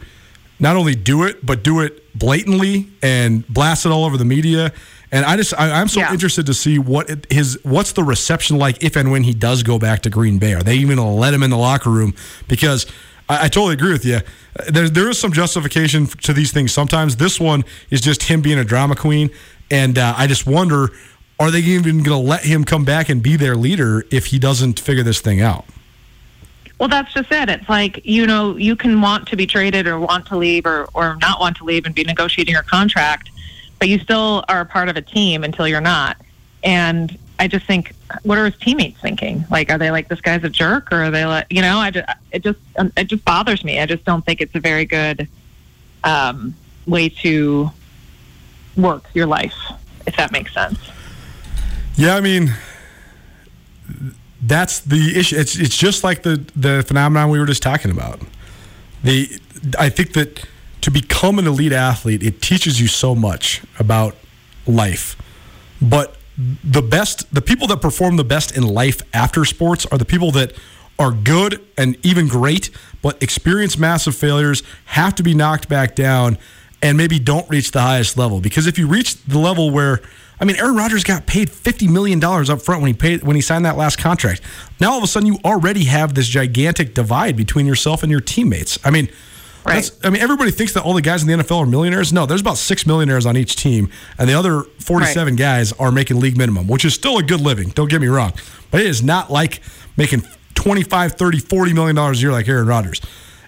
not 0.59 0.75
only 0.75 0.95
do 0.95 1.23
it, 1.23 1.45
but 1.45 1.63
do 1.63 1.81
it 1.81 2.04
blatantly 2.15 2.87
and 3.01 3.47
blast 3.47 3.85
it 3.85 3.89
all 3.91 4.05
over 4.05 4.17
the 4.17 4.25
media. 4.25 4.71
And 5.11 5.23
I 5.25 5.37
just, 5.37 5.53
I, 5.57 5.79
I'm 5.79 5.87
so 5.87 5.99
Yeah. 5.99 6.11
interested 6.11 6.45
to 6.47 6.53
see 6.53 6.79
what 6.79 7.09
it, 7.09 7.31
his, 7.31 7.59
what's 7.63 7.91
the 7.93 8.03
reception 8.03 8.57
like 8.57 8.83
if 8.83 8.95
and 8.95 9.11
when 9.11 9.23
he 9.23 9.33
does 9.33 9.63
go 9.63 9.77
back 9.77 10.01
to 10.01 10.09
Green 10.09 10.39
Bay. 10.39 10.53
Are 10.53 10.63
they 10.63 10.75
even 10.75 10.97
going 10.97 11.07
to 11.07 11.13
let 11.13 11.33
him 11.33 11.43
in 11.43 11.49
the 11.51 11.57
locker 11.57 11.89
room? 11.89 12.13
Because 12.47 12.85
I, 13.29 13.45
I 13.45 13.47
totally 13.47 13.73
agree 13.73 13.91
with 13.91 14.03
you. 14.05 14.19
There, 14.67 14.89
there 14.89 15.09
is 15.09 15.19
some 15.19 15.31
justification 15.31 16.07
to 16.07 16.33
these 16.33 16.51
things. 16.51 16.71
Sometimes 16.71 17.17
this 17.17 17.39
one 17.39 17.63
is 17.91 18.01
just 18.01 18.23
him 18.23 18.41
being 18.41 18.57
a 18.59 18.63
drama 18.63 18.95
queen, 18.95 19.29
and 19.69 19.97
uh, 19.97 20.13
I 20.17 20.27
just 20.27 20.47
wonder, 20.47 20.89
are 21.39 21.51
they 21.51 21.59
even 21.59 22.03
going 22.03 22.23
to 22.23 22.29
let 22.29 22.43
him 22.45 22.63
come 22.63 22.85
back 22.85 23.09
and 23.09 23.21
be 23.21 23.35
their 23.35 23.55
leader 23.55 24.05
if 24.11 24.27
he 24.27 24.39
doesn't 24.39 24.79
figure 24.79 25.03
this 25.03 25.19
thing 25.21 25.41
out? 25.41 25.65
Well, 26.77 26.89
that's 26.89 27.13
just 27.13 27.31
it. 27.31 27.49
It's 27.49 27.69
like, 27.69 28.05
you 28.05 28.27
know, 28.27 28.57
you 28.57 28.75
can 28.75 28.99
want 28.99 29.27
to 29.29 29.37
be 29.37 29.47
traded 29.47 29.87
or 29.87 29.99
want 29.99 30.25
to 30.27 30.37
leave 30.37 30.65
or, 30.65 30.89
or 30.93 31.15
not 31.21 31.39
want 31.39 31.55
to 31.57 31.63
leave 31.63 31.85
and 31.85 31.95
be 31.95 32.03
negotiating 32.03 32.53
your 32.53 32.63
contract, 32.63 33.29
but 33.79 33.87
you 33.87 33.97
still 33.99 34.43
are 34.49 34.61
a 34.61 34.65
part 34.65 34.89
of 34.89 34.97
a 34.97 35.01
team 35.01 35.43
until 35.43 35.67
you're 35.67 35.79
not. 35.79 36.17
And 36.63 37.17
I 37.39 37.47
just 37.47 37.65
think, 37.65 37.93
what 38.23 38.37
are 38.37 38.45
his 38.45 38.57
teammates 38.57 38.99
thinking? 38.99 39.45
Like, 39.49 39.71
are 39.71 39.77
they 39.77 39.91
like, 39.91 40.09
this 40.09 40.19
guy's 40.19 40.43
a 40.43 40.49
jerk? 40.49 40.91
Or 40.91 41.03
are 41.03 41.11
they 41.11 41.25
like, 41.25 41.47
you 41.49 41.61
know, 41.61 41.77
I 41.77 41.91
just, 41.91 42.09
it 42.31 42.43
just, 42.43 42.59
um, 42.77 42.91
it 42.97 43.05
just 43.05 43.23
bothers 43.23 43.63
me. 43.63 43.79
I 43.79 43.85
just 43.85 44.03
don't 44.03 44.25
think 44.25 44.41
it's 44.41 44.55
a 44.55 44.59
very 44.59 44.85
good 44.85 45.27
um, 46.03 46.55
way 46.85 47.09
to 47.09 47.71
work 48.75 49.05
your 49.13 49.27
life, 49.27 49.55
if 50.05 50.17
that 50.17 50.31
makes 50.31 50.53
sense. 50.53 50.79
Yeah, 51.95 52.15
I 52.15 52.21
mean, 52.21 52.53
that's 54.47 54.79
the 54.79 55.17
issue. 55.17 55.37
It's 55.37 55.57
it's 55.57 55.77
just 55.77 56.03
like 56.03 56.23
the 56.23 56.45
the 56.55 56.83
phenomenon 56.87 57.29
we 57.29 57.39
were 57.39 57.45
just 57.45 57.63
talking 57.63 57.91
about. 57.91 58.19
The 59.03 59.39
I 59.77 59.89
think 59.89 60.13
that 60.13 60.45
to 60.81 60.91
become 60.91 61.39
an 61.39 61.47
elite 61.47 61.71
athlete, 61.71 62.21
it 62.21 62.41
teaches 62.41 62.79
you 62.79 62.87
so 62.87 63.15
much 63.15 63.63
about 63.79 64.15
life. 64.67 65.17
But 65.81 66.15
the 66.63 66.81
best, 66.81 67.33
the 67.33 67.41
people 67.41 67.67
that 67.67 67.81
perform 67.81 68.17
the 68.17 68.23
best 68.23 68.55
in 68.55 68.63
life 68.63 69.01
after 69.13 69.45
sports 69.45 69.85
are 69.87 69.97
the 69.97 70.05
people 70.05 70.31
that 70.31 70.53
are 70.99 71.11
good 71.11 71.61
and 71.77 71.97
even 72.05 72.27
great, 72.27 72.69
but 73.01 73.21
experience 73.21 73.77
massive 73.77 74.15
failures, 74.15 74.63
have 74.85 75.15
to 75.15 75.23
be 75.23 75.33
knocked 75.33 75.67
back 75.67 75.95
down, 75.95 76.37
and 76.81 76.97
maybe 76.97 77.19
don't 77.19 77.49
reach 77.49 77.71
the 77.71 77.81
highest 77.81 78.17
level. 78.17 78.39
Because 78.39 78.67
if 78.67 78.77
you 78.77 78.87
reach 78.87 79.15
the 79.23 79.39
level 79.39 79.71
where 79.71 80.01
I 80.39 80.45
mean, 80.45 80.57
Aaron 80.57 80.75
Rodgers 80.75 81.03
got 81.03 81.25
paid 81.25 81.49
fifty 81.49 81.87
million 81.87 82.19
dollars 82.19 82.49
up 82.49 82.61
front 82.61 82.81
when 82.81 82.87
he 82.87 82.93
paid 82.93 83.23
when 83.23 83.35
he 83.35 83.41
signed 83.41 83.65
that 83.65 83.77
last 83.77 83.97
contract. 83.97 84.41
Now 84.79 84.91
all 84.91 84.97
of 84.97 85.03
a 85.03 85.07
sudden 85.07 85.27
you 85.27 85.39
already 85.45 85.85
have 85.85 86.13
this 86.13 86.27
gigantic 86.27 86.93
divide 86.93 87.35
between 87.37 87.65
yourself 87.65 88.03
and 88.03 88.11
your 88.11 88.21
teammates. 88.21 88.77
I 88.83 88.89
mean, 88.91 89.09
Right. 89.65 89.89
I 90.03 90.11
mean, 90.11 90.21
everybody 90.21 90.51
thinks 90.51 90.73
that 90.73 90.83
all 90.83 90.93
the 90.93 91.01
guys 91.01 91.23
in 91.23 91.27
the 91.27 91.43
NFL 91.43 91.57
are 91.61 91.65
millionaires. 91.65 92.13
No, 92.13 92.27
there's 92.27 92.39
about 92.41 92.57
six 92.59 92.85
millionaires 92.85 93.25
on 93.25 93.35
each 93.35 93.55
team, 93.55 93.89
and 94.19 94.29
the 94.29 94.35
other 94.35 94.61
47 94.79 95.33
Right. 95.33 95.37
guys 95.39 95.71
are 95.73 95.91
making 95.91 96.19
league 96.19 96.37
minimum, 96.37 96.67
which 96.67 96.85
is 96.85 96.93
still 96.93 97.17
a 97.17 97.23
good 97.23 97.41
living. 97.41 97.69
Don't 97.69 97.89
get 97.89 97.99
me 97.99 98.05
wrong, 98.05 98.33
but 98.69 98.81
it 98.81 98.85
is 98.85 99.01
not 99.01 99.31
like 99.31 99.61
making 99.97 100.21
25, 100.53 101.13
30, 101.13 101.39
40 101.39 101.73
million 101.73 101.95
dollars 101.95 102.19
a 102.19 102.21
year 102.21 102.31
like 102.31 102.47
Aaron 102.47 102.67
Rodgers. 102.67 103.01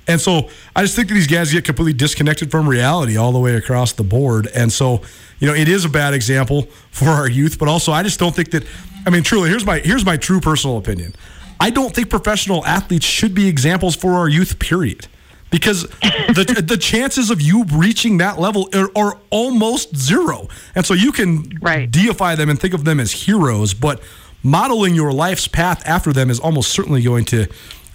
And 0.07 0.19
so 0.21 0.49
I 0.75 0.81
just 0.83 0.95
think 0.95 1.09
that 1.09 1.13
these 1.15 1.27
guys 1.27 1.51
get 1.51 1.65
completely 1.65 1.93
disconnected 1.93 2.49
from 2.51 2.67
reality 2.67 3.17
all 3.17 3.31
the 3.31 3.39
way 3.39 3.55
across 3.55 3.93
the 3.93 4.03
board. 4.03 4.47
And 4.55 4.71
so, 4.71 5.01
you 5.39 5.47
know, 5.47 5.53
it 5.53 5.67
is 5.67 5.83
a 5.85 5.89
bad 5.89 6.13
example 6.13 6.63
for 6.91 7.09
our 7.09 7.29
youth, 7.29 7.59
but 7.59 7.67
also 7.67 7.91
I 7.91 8.03
just 8.03 8.19
don't 8.19 8.35
think 8.35 8.51
that 8.51 8.63
I 9.05 9.09
mean, 9.09 9.23
truly, 9.23 9.49
here's 9.49 9.65
my 9.65 9.79
here's 9.79 10.05
my 10.05 10.17
true 10.17 10.39
personal 10.39 10.77
opinion. 10.77 11.13
I 11.59 11.69
don't 11.71 11.93
think 11.93 12.09
professional 12.09 12.65
athletes 12.65 13.05
should 13.05 13.33
be 13.33 13.47
examples 13.47 13.95
for 13.95 14.13
our 14.13 14.27
youth, 14.27 14.59
period. 14.59 15.07
Because 15.49 15.83
the 15.83 16.63
the 16.67 16.77
chances 16.77 17.29
of 17.31 17.41
you 17.41 17.63
reaching 17.65 18.17
that 18.17 18.37
level 18.39 18.69
are, 18.73 18.89
are 18.95 19.17
almost 19.29 19.95
zero. 19.95 20.49
And 20.75 20.85
so 20.85 20.93
you 20.93 21.11
can 21.11 21.57
Right. 21.61 21.89
deify 21.89 22.35
them 22.35 22.49
and 22.49 22.59
think 22.59 22.73
of 22.73 22.83
them 22.83 22.99
as 22.99 23.11
heroes, 23.11 23.73
but 23.73 24.01
modeling 24.43 24.93
your 24.93 25.11
life's 25.13 25.47
path 25.47 25.81
after 25.85 26.11
them 26.13 26.29
is 26.29 26.39
almost 26.39 26.69
certainly 26.71 27.01
going 27.01 27.25
to 27.25 27.47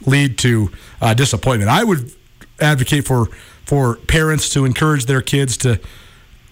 lead 0.07 0.39
to 0.39 0.71
uh, 1.01 1.15
disappointment. 1.15 1.71
I 1.71 1.85
would 1.85 2.13
advocate 2.61 3.07
for 3.07 3.29
for 3.65 3.97
parents 3.97 4.51
to 4.51 4.65
encourage 4.65 5.07
their 5.07 5.23
kids 5.23 5.57
to 5.57 5.81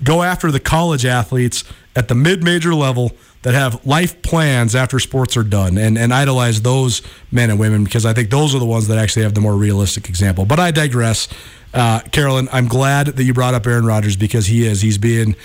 go 0.03 0.23
after 0.23 0.51
the 0.51 0.61
college 0.61 1.05
athletes 1.05 1.65
at 1.95 2.09
the 2.09 2.15
mid-major 2.15 2.75
level 2.75 3.13
that 3.43 3.55
have 3.55 3.85
life 3.87 4.23
plans 4.23 4.75
after 4.75 4.99
sports 4.99 5.37
are 5.37 5.43
done 5.43 5.79
and, 5.79 5.99
and 5.99 6.13
idolize 6.13 6.63
those 6.63 7.03
men 7.33 7.51
and 7.51 7.59
women 7.59 7.85
because 7.85 8.05
I 8.07 8.13
think 8.13 8.31
those 8.31 8.55
are 8.55 8.59
the 8.59 8.67
ones 8.67 8.87
that 8.89 8.99
actually 8.99 9.23
have 9.23 9.35
the 9.35 9.41
more 9.41 9.57
realistic 9.57 10.09
example. 10.09 10.45
But 10.45 10.61
I 10.61 10.71
digress. 10.71 11.29
Uh, 11.73 12.01
Carolyn, 12.13 12.49
I'm 12.53 12.69
glad 12.69 13.07
that 13.09 13.25
you 13.25 13.33
brought 13.33 13.55
up 13.55 13.67
Aaron 13.67 13.87
Rodgers 13.87 14.17
because 14.17 14.47
he 14.47 14.67
is. 14.67 14.83
He's 14.83 14.99
being 14.99 15.37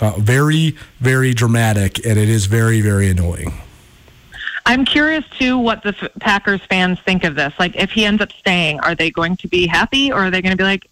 uh, 0.00 0.12
very, 0.18 0.76
very 0.98 1.32
dramatic 1.32 2.04
and 2.04 2.18
it 2.18 2.28
is 2.28 2.46
very, 2.46 2.80
very 2.80 3.08
annoying. 3.08 3.54
I'm 4.66 4.84
curious 4.84 5.24
too 5.38 5.58
what 5.58 5.82
the 5.82 5.90
F- 6.00 6.10
Packers 6.20 6.60
fans 6.62 6.98
think 7.00 7.24
of 7.24 7.34
this. 7.34 7.52
Like, 7.58 7.76
if 7.76 7.90
he 7.90 8.04
ends 8.04 8.22
up 8.22 8.32
staying, 8.32 8.80
are 8.80 8.94
they 8.94 9.10
going 9.10 9.36
to 9.38 9.48
be 9.48 9.66
happy, 9.66 10.10
or 10.10 10.16
are 10.26 10.30
they 10.30 10.40
going 10.40 10.52
to 10.52 10.56
be 10.56 10.64
like, 10.64 10.88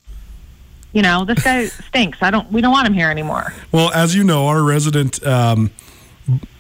you 0.93 1.01
know, 1.03 1.25
this 1.25 1.43
guy 1.43 1.67
stinks. 1.89 2.19
I 2.21 2.31
don't. 2.31 2.51
We 2.53 2.61
don't 2.61 2.73
want 2.73 2.87
him 2.87 2.93
here 2.95 3.11
anymore. 3.11 3.55
Well, 3.73 3.91
as 3.93 4.15
you 4.15 4.25
know, 4.25 4.47
our 4.49 4.63
resident 4.63 5.25
um, 5.27 5.71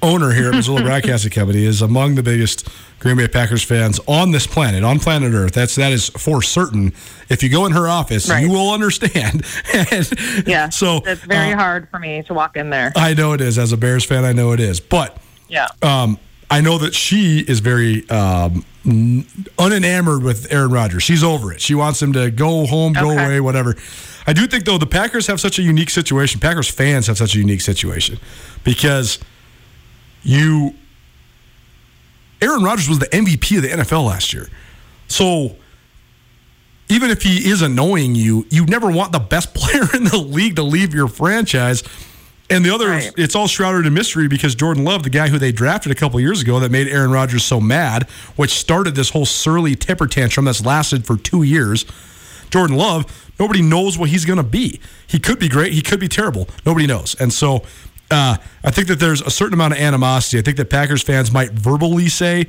owner 0.02 0.32
here 0.32 0.48
at 0.48 0.54
Missoula 0.54 0.82
Broadcasting 0.84 1.30
Company 1.30 1.64
is 1.64 1.82
among 1.82 2.14
the 2.14 2.22
biggest 2.22 2.66
Green 2.98 3.16
Bay 3.18 3.28
Packers 3.28 3.62
fans 3.62 4.00
on 4.06 4.30
this 4.30 4.46
planet, 4.46 4.84
on 4.84 4.98
planet 4.98 5.34
Earth. 5.34 5.52
That's 5.52 5.74
that 5.74 5.92
is 5.92 6.08
for 6.10 6.40
certain. 6.40 6.94
If 7.28 7.42
you 7.42 7.50
go 7.50 7.66
in 7.66 7.72
her 7.72 7.86
office, 7.88 8.30
Right. 8.30 8.42
you 8.42 8.50
will 8.50 8.70
understand. 8.72 9.44
And 9.74 10.46
Yeah. 10.46 10.70
So 10.70 11.02
it's 11.04 11.20
very 11.24 11.52
uh, 11.52 11.58
hard 11.58 11.88
for 11.90 11.98
me 11.98 12.22
to 12.22 12.32
walk 12.32 12.56
in 12.56 12.70
there. 12.70 12.90
I 12.96 13.12
know 13.12 13.34
it 13.34 13.42
is. 13.42 13.58
As 13.58 13.72
a 13.72 13.76
Bears 13.76 14.04
fan, 14.06 14.24
I 14.24 14.32
know 14.32 14.52
it 14.52 14.60
is. 14.60 14.80
But 14.80 15.16
Yeah. 15.48 15.66
um, 15.82 16.18
I 16.52 16.60
know 16.60 16.78
that 16.78 16.94
she 16.94 17.38
is 17.40 17.60
very 17.60 18.08
um, 18.10 18.64
unenamored 19.58 20.22
with 20.22 20.52
Aaron 20.52 20.70
Rodgers. 20.70 21.02
She's 21.02 21.24
over 21.24 21.52
it. 21.52 21.60
She 21.60 21.74
wants 21.74 22.00
him 22.02 22.12
to 22.12 22.30
go 22.30 22.66
home, 22.66 22.92
go 22.92 23.10
Okay. 23.12 23.24
away, 23.24 23.40
whatever. 23.40 23.74
I 24.26 24.32
do 24.32 24.46
think 24.46 24.64
though 24.64 24.78
the 24.78 24.86
Packers 24.86 25.26
have 25.26 25.40
such 25.40 25.58
a 25.58 25.62
unique 25.62 25.90
situation. 25.90 26.40
Packers 26.40 26.68
fans 26.68 27.06
have 27.08 27.18
such 27.18 27.34
a 27.34 27.38
unique 27.38 27.60
situation 27.60 28.18
because 28.64 29.18
you 30.22 30.74
Aaron 32.40 32.62
Rodgers 32.62 32.88
was 32.88 32.98
the 32.98 33.06
MVP 33.06 33.56
of 33.56 33.62
the 33.62 33.68
NFL 33.68 34.06
last 34.06 34.32
year. 34.32 34.48
So 35.08 35.56
even 36.88 37.10
if 37.10 37.22
he 37.22 37.48
is 37.48 37.62
annoying 37.62 38.14
you, 38.14 38.46
you 38.50 38.66
never 38.66 38.90
want 38.90 39.12
the 39.12 39.20
best 39.20 39.54
player 39.54 39.86
in 39.94 40.04
the 40.04 40.18
league 40.18 40.56
to 40.56 40.62
leave 40.62 40.92
your 40.94 41.08
franchise. 41.08 41.82
And 42.52 42.64
the 42.64 42.74
other, 42.74 42.88
Right. 42.88 43.12
it's 43.16 43.34
all 43.34 43.48
shrouded 43.48 43.86
in 43.86 43.94
mystery 43.94 44.28
because 44.28 44.54
Jordan 44.54 44.84
Love, 44.84 45.02
the 45.02 45.10
guy 45.10 45.28
who 45.28 45.38
they 45.38 45.52
drafted 45.52 45.90
a 45.92 45.94
couple 45.94 46.20
years 46.20 46.42
ago 46.42 46.60
that 46.60 46.70
made 46.70 46.88
Aaron 46.88 47.10
Rodgers 47.10 47.44
so 47.44 47.60
mad, 47.60 48.04
which 48.36 48.50
started 48.50 48.94
this 48.94 49.10
whole 49.10 49.26
surly 49.26 49.74
temper 49.74 50.06
tantrum 50.06 50.44
that's 50.44 50.64
lasted 50.64 51.06
for 51.06 51.16
two 51.16 51.42
years. 51.42 51.84
Jordan 52.50 52.76
Love, 52.76 53.30
nobody 53.40 53.62
knows 53.62 53.96
what 53.98 54.10
he's 54.10 54.24
going 54.24 54.36
to 54.36 54.42
be. 54.42 54.80
He 55.06 55.18
could 55.18 55.38
be 55.38 55.48
great, 55.48 55.72
he 55.72 55.82
could 55.82 56.00
be 56.00 56.08
terrible. 56.08 56.48
Nobody 56.66 56.86
knows. 56.86 57.16
And 57.18 57.32
so 57.32 57.62
uh, 58.10 58.36
I 58.62 58.70
think 58.70 58.88
that 58.88 59.00
there's 59.00 59.22
a 59.22 59.30
certain 59.30 59.54
amount 59.54 59.72
of 59.72 59.80
animosity. 59.80 60.38
I 60.38 60.42
think 60.42 60.58
that 60.58 60.68
Packers 60.68 61.02
fans 61.02 61.32
might 61.32 61.52
verbally 61.52 62.08
say, 62.08 62.46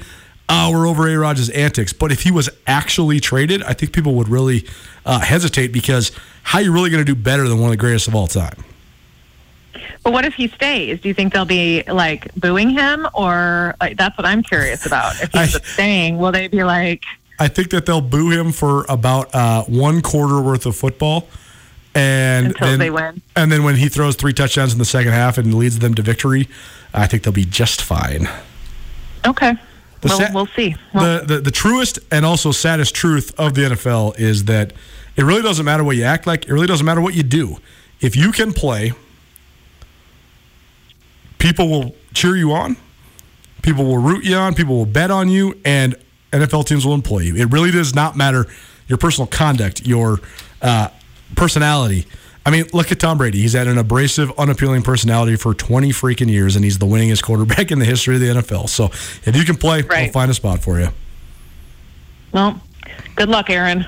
oh, 0.49 0.71
we're 0.71 0.85
over 0.87 1.07
A. 1.07 1.17
Rodgers' 1.17 1.49
antics. 1.51 1.93
But 1.93 2.11
if 2.11 2.23
he 2.23 2.31
was 2.31 2.49
actually 2.67 3.21
traded, 3.21 3.63
I 3.63 3.71
think 3.73 3.93
people 3.93 4.13
would 4.15 4.27
really 4.27 4.67
uh, 5.05 5.19
hesitate 5.19 5.71
because 5.71 6.11
how 6.43 6.59
are 6.59 6.61
you 6.63 6.73
really 6.73 6.89
going 6.89 7.03
to 7.03 7.09
do 7.09 7.19
better 7.19 7.47
than 7.47 7.59
one 7.59 7.69
of 7.69 7.71
the 7.71 7.77
greatest 7.77 8.09
of 8.09 8.15
all 8.15 8.27
time? 8.27 8.55
But 10.03 10.13
what 10.13 10.25
if 10.25 10.33
he 10.33 10.47
stays? 10.47 10.99
Do 11.01 11.07
you 11.07 11.13
think 11.13 11.33
they'll 11.33 11.45
be 11.45 11.83
like 11.83 12.33
booing 12.35 12.69
him, 12.69 13.07
or 13.13 13.75
like, 13.81 13.97
that's 13.97 14.17
what 14.17 14.25
I'm 14.25 14.43
curious 14.43 14.85
about? 14.85 15.21
If 15.21 15.31
he 15.31 15.39
ends 15.39 15.55
I- 15.55 15.59
staying, 15.59 16.17
will 16.17 16.31
they 16.31 16.47
be 16.47 16.63
like, 16.63 17.03
I 17.39 17.47
think 17.47 17.71
that 17.71 17.85
they'll 17.85 17.99
boo 18.01 18.29
him 18.31 18.51
for 18.51 18.85
about 18.87 19.33
uh, 19.33 19.63
one 19.63 20.01
quarter 20.01 20.39
worth 20.41 20.65
of 20.65 20.75
football. 20.75 21.27
And 21.95 22.47
Until 22.47 22.67
then, 22.67 22.79
they 22.79 22.89
win. 22.89 23.21
And 23.35 23.51
then 23.51 23.63
when 23.63 23.75
he 23.75 23.87
throws 23.89 24.15
three 24.15 24.33
touchdowns 24.33 24.71
in 24.73 24.79
the 24.79 24.85
second 24.85 25.11
half 25.13 25.37
and 25.37 25.53
leads 25.53 25.79
them 25.79 25.93
to 25.95 26.01
victory, 26.01 26.47
I 26.93 27.05
think 27.07 27.23
they'll 27.23 27.33
be 27.33 27.45
just 27.45 27.81
fine. 27.81 28.27
okay, 29.27 29.53
The 30.01 30.07
well, 30.07 30.19
sa- 30.19 30.29
we'll 30.33 30.45
see. 30.47 30.75
Well, 30.93 31.19
the, 31.19 31.35
the 31.35 31.41
the 31.41 31.51
truest 31.51 31.99
and 32.11 32.25
also 32.25 32.51
saddest 32.51 32.95
truth 32.95 33.33
of 33.39 33.53
the 33.55 33.61
NFL 33.61 34.17
is 34.19 34.45
that 34.45 34.73
it 35.15 35.23
really 35.23 35.41
doesn't 35.41 35.65
matter 35.65 35.83
what 35.83 35.95
you 35.95 36.03
act 36.03 36.25
like. 36.27 36.45
It 36.47 36.51
really 36.53 36.67
doesn't 36.67 36.85
matter 36.85 37.01
what 37.01 37.13
you 37.15 37.23
do. 37.23 37.57
If 38.01 38.15
you 38.15 38.31
can 38.31 38.53
play, 38.53 38.93
people 41.43 41.67
will 41.67 41.93
cheer 42.13 42.37
you 42.37 42.53
on. 42.53 42.77
People 43.61 43.83
will 43.83 43.97
root 43.97 44.23
you 44.23 44.35
on. 44.35 44.55
People 44.55 44.77
will 44.77 44.85
bet 44.85 45.11
on 45.11 45.27
you, 45.29 45.59
and 45.65 45.95
NFL 46.31 46.65
teams 46.65 46.85
will 46.85 46.93
employ 46.93 47.19
you. 47.19 47.35
It 47.35 47.51
really 47.51 47.69
does 47.69 47.93
not 47.93 48.15
matter 48.15 48.47
your 48.87 48.97
personal 48.97 49.27
conduct, 49.27 49.85
your 49.85 50.19
uh, 50.61 50.87
personality. 51.35 52.07
I 52.45 52.49
mean, 52.49 52.65
look 52.73 52.93
at 52.93 52.99
Tom 52.99 53.17
Brady. 53.17 53.41
He's 53.41 53.53
had 53.53 53.67
an 53.67 53.77
abrasive, 53.77 54.31
unappealing 54.37 54.83
personality 54.83 55.35
for 55.35 55.53
20 55.53 55.89
freaking 55.89 56.29
years, 56.29 56.55
and 56.55 56.63
he's 56.63 56.79
the 56.79 56.85
winningest 56.85 57.23
quarterback 57.23 57.71
in 57.71 57.79
the 57.79 57.85
history 57.85 58.15
of 58.15 58.21
the 58.21 58.27
NFL. 58.27 58.69
So 58.69 58.85
if 58.85 59.35
you 59.35 59.43
can 59.43 59.55
play, 59.55 59.83
we'll 59.83 60.11
find 60.11 60.31
a 60.31 60.33
spot 60.33 60.63
for 60.63 60.79
you. 60.79 60.89
well, 62.31 62.61
good 63.15 63.27
luck, 63.27 63.49
Aaron. 63.49 63.85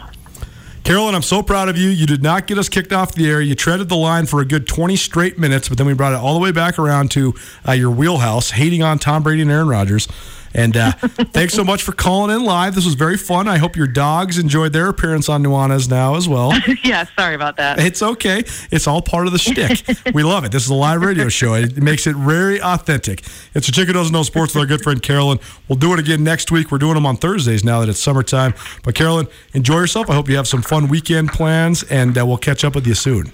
Carolyn, 0.86 1.16
I'm 1.16 1.24
so 1.24 1.42
proud 1.42 1.68
of 1.68 1.78
you. 1.78 1.90
You 1.90 2.06
did 2.06 2.22
not 2.22 2.46
get 2.46 2.60
us 2.60 2.70
kicked 2.70 2.94
off 2.94 3.16
the 3.16 3.28
air. 3.28 3.42
You 3.42 3.56
treaded 3.56 3.90
the 3.90 3.96
line 3.96 4.28
for 4.28 4.40
a 4.40 4.46
good 4.46 4.68
20 4.68 4.96
straight 4.96 5.40
minutes, 5.40 5.68
but 5.68 5.80
then 5.80 5.88
we 5.88 5.94
brought 5.94 6.14
it 6.14 6.18
all 6.18 6.36
the 6.36 6.40
way 6.40 6.52
back 6.52 6.78
around 6.78 7.10
to 7.12 7.34
uh, 7.68 7.72
your 7.72 7.90
wheelhouse, 7.90 8.52
hating 8.52 8.84
on 8.84 9.00
Tom 9.00 9.24
Brady 9.24 9.42
and 9.42 9.50
Aaron 9.50 9.68
Rodgers. 9.68 10.08
And 10.56 10.78
uh, 10.78 10.92
thanks 11.34 11.54
so 11.54 11.64
much 11.64 11.84
for 11.84 11.92
calling 11.92 12.36
in 12.36 12.46
live. 12.46 12.76
This 12.76 12.86
was 12.86 12.94
very 12.96 13.18
fun. 13.18 13.48
I 13.48 13.58
hope 13.58 13.76
your 13.76 13.88
dogs 13.88 14.40
enjoyed 14.40 14.72
their 14.72 14.88
appearance 14.88 15.28
on 15.28 15.44
Nuanez 15.44 15.90
now 15.90 16.16
as 16.16 16.30
well. 16.30 16.54
yeah, 16.84 17.06
sorry 17.18 17.36
about 17.36 17.58
that. 17.58 17.78
It's 17.78 18.02
okay. 18.02 18.40
It's 18.72 18.88
all 18.88 19.02
part 19.02 19.28
of 19.28 19.34
the 19.34 19.40
shtick. 19.40 19.84
We 20.14 20.24
love 20.24 20.46
it. 20.46 20.52
This 20.52 20.64
is 20.64 20.70
a 20.70 20.76
live 20.76 21.02
radio 21.02 21.28
show. 21.28 21.56
It 21.56 21.82
makes 21.82 22.08
it 22.08 22.16
very 22.16 22.62
authentic. 22.62 23.24
It's 23.54 23.68
a 23.68 23.72
chicken 23.72 23.94
doesn't 23.94 24.14
know 24.14 24.24
sports 24.24 24.54
with 24.54 24.62
our 24.62 24.68
good 24.68 24.82
friend 24.82 25.02
Carolyn. 25.02 25.40
We'll 25.68 25.78
do 25.80 25.92
it 25.94 26.00
again 26.00 26.24
next 26.24 26.52
week. 26.52 26.72
We're 26.72 26.78
doing 26.78 26.94
them 26.94 27.06
on 27.06 27.18
Thursdays 27.18 27.64
now 27.64 27.82
that 27.82 27.90
it's 27.90 28.00
summertime. 28.00 28.54
But 28.84 28.96
Carolyn, 28.96 29.28
enjoy 29.54 29.80
yourself. 29.80 30.10
I 30.10 30.14
hope 30.14 30.30
you 30.30 30.38
have 30.38 30.48
some 30.48 30.62
fun 30.62 30.88
weekend 30.88 31.30
plans, 31.30 31.84
and 31.84 32.18
uh, 32.18 32.26
we'll 32.26 32.38
catch 32.38 32.64
up 32.64 32.76
with 32.76 32.88
you 32.88 32.94
soon. 32.94 33.34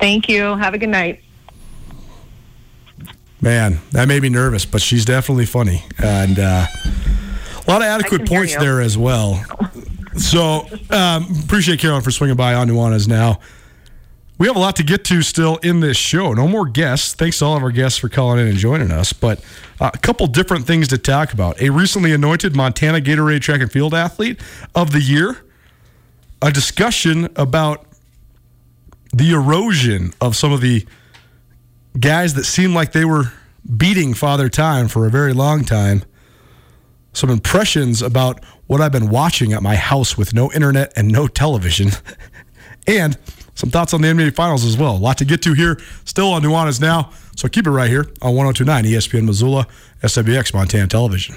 Thank 0.00 0.28
you. 0.28 0.56
Have 0.56 0.74
a 0.74 0.78
good 0.78 0.90
night. 0.90 1.23
Man, 3.44 3.78
that 3.92 4.08
made 4.08 4.22
me 4.22 4.30
nervous, 4.30 4.64
but 4.64 4.80
she's 4.80 5.04
definitely 5.04 5.44
funny, 5.44 5.84
and 6.02 6.38
uh, 6.38 6.66
a 6.66 7.70
lot 7.70 7.82
of 7.82 7.88
adequate 7.88 8.26
points 8.26 8.56
there 8.56 8.80
as 8.80 8.96
well. 8.96 9.44
So 10.16 10.66
um, 10.88 11.26
appreciate 11.44 11.78
Carolyn 11.78 12.00
for 12.00 12.10
swinging 12.10 12.36
by 12.36 12.54
on 12.54 12.70
Nuanez 12.70 13.06
now. 13.06 13.40
we 14.38 14.46
have 14.46 14.56
a 14.56 14.58
lot 14.58 14.76
to 14.76 14.82
get 14.82 15.04
to 15.04 15.20
still 15.20 15.58
in 15.58 15.80
this 15.80 15.98
show. 15.98 16.32
No 16.32 16.48
more 16.48 16.66
guests. 16.66 17.12
Thanks 17.12 17.40
to 17.40 17.44
all 17.44 17.54
of 17.54 17.62
our 17.62 17.70
guests 17.70 17.98
for 17.98 18.08
calling 18.08 18.40
in 18.40 18.46
and 18.48 18.56
joining 18.56 18.90
us. 18.90 19.12
But 19.12 19.44
uh, 19.78 19.90
a 19.92 19.98
couple 19.98 20.26
different 20.26 20.66
things 20.66 20.88
to 20.88 20.96
talk 20.96 21.34
about. 21.34 21.60
A 21.60 21.68
recently 21.68 22.14
anointed 22.14 22.56
Montana 22.56 23.02
Gatorade 23.02 23.42
track 23.42 23.60
and 23.60 23.70
field 23.70 23.92
athlete 23.92 24.40
of 24.74 24.92
the 24.92 25.02
year. 25.02 25.44
A 26.40 26.50
discussion 26.50 27.28
about 27.36 27.84
the 29.12 29.32
erosion 29.32 30.14
of 30.22 30.34
some 30.34 30.50
of 30.50 30.62
the 30.62 30.86
guys 31.98 32.34
that 32.34 32.44
seemed 32.44 32.74
like 32.74 32.92
they 32.92 33.04
were 33.04 33.32
beating 33.76 34.14
Father 34.14 34.48
Time 34.48 34.88
for 34.88 35.06
a 35.06 35.10
very 35.10 35.32
long 35.32 35.64
time. 35.64 36.04
Some 37.12 37.30
impressions 37.30 38.02
about 38.02 38.44
what 38.66 38.80
I've 38.80 38.92
been 38.92 39.08
watching 39.08 39.52
at 39.52 39.62
my 39.62 39.76
house 39.76 40.18
with 40.18 40.34
no 40.34 40.50
internet 40.52 40.92
and 40.96 41.08
no 41.08 41.28
television. 41.28 41.90
and 42.86 43.16
some 43.54 43.70
thoughts 43.70 43.94
on 43.94 44.02
the 44.02 44.08
NBA 44.08 44.34
Finals 44.34 44.64
as 44.64 44.76
well. 44.76 44.96
A 44.96 44.98
lot 44.98 45.18
to 45.18 45.24
get 45.24 45.42
to 45.42 45.54
here. 45.54 45.78
Still 46.04 46.32
on 46.32 46.42
Nuanez 46.42 46.80
now. 46.80 47.10
So 47.36 47.48
keep 47.48 47.66
it 47.66 47.70
right 47.70 47.88
here 47.88 48.06
on 48.20 48.34
1029 48.34 48.84
ESPN 48.84 49.24
Missoula, 49.24 49.66
SWX 50.02 50.54
Montana 50.54 50.88
Television. 50.88 51.36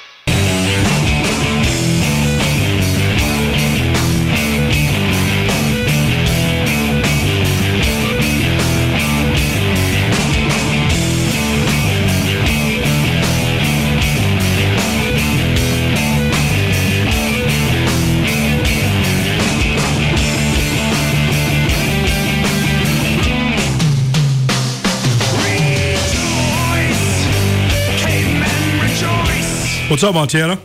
What's 29.91 30.05
up, 30.05 30.13
Montana? 30.15 30.57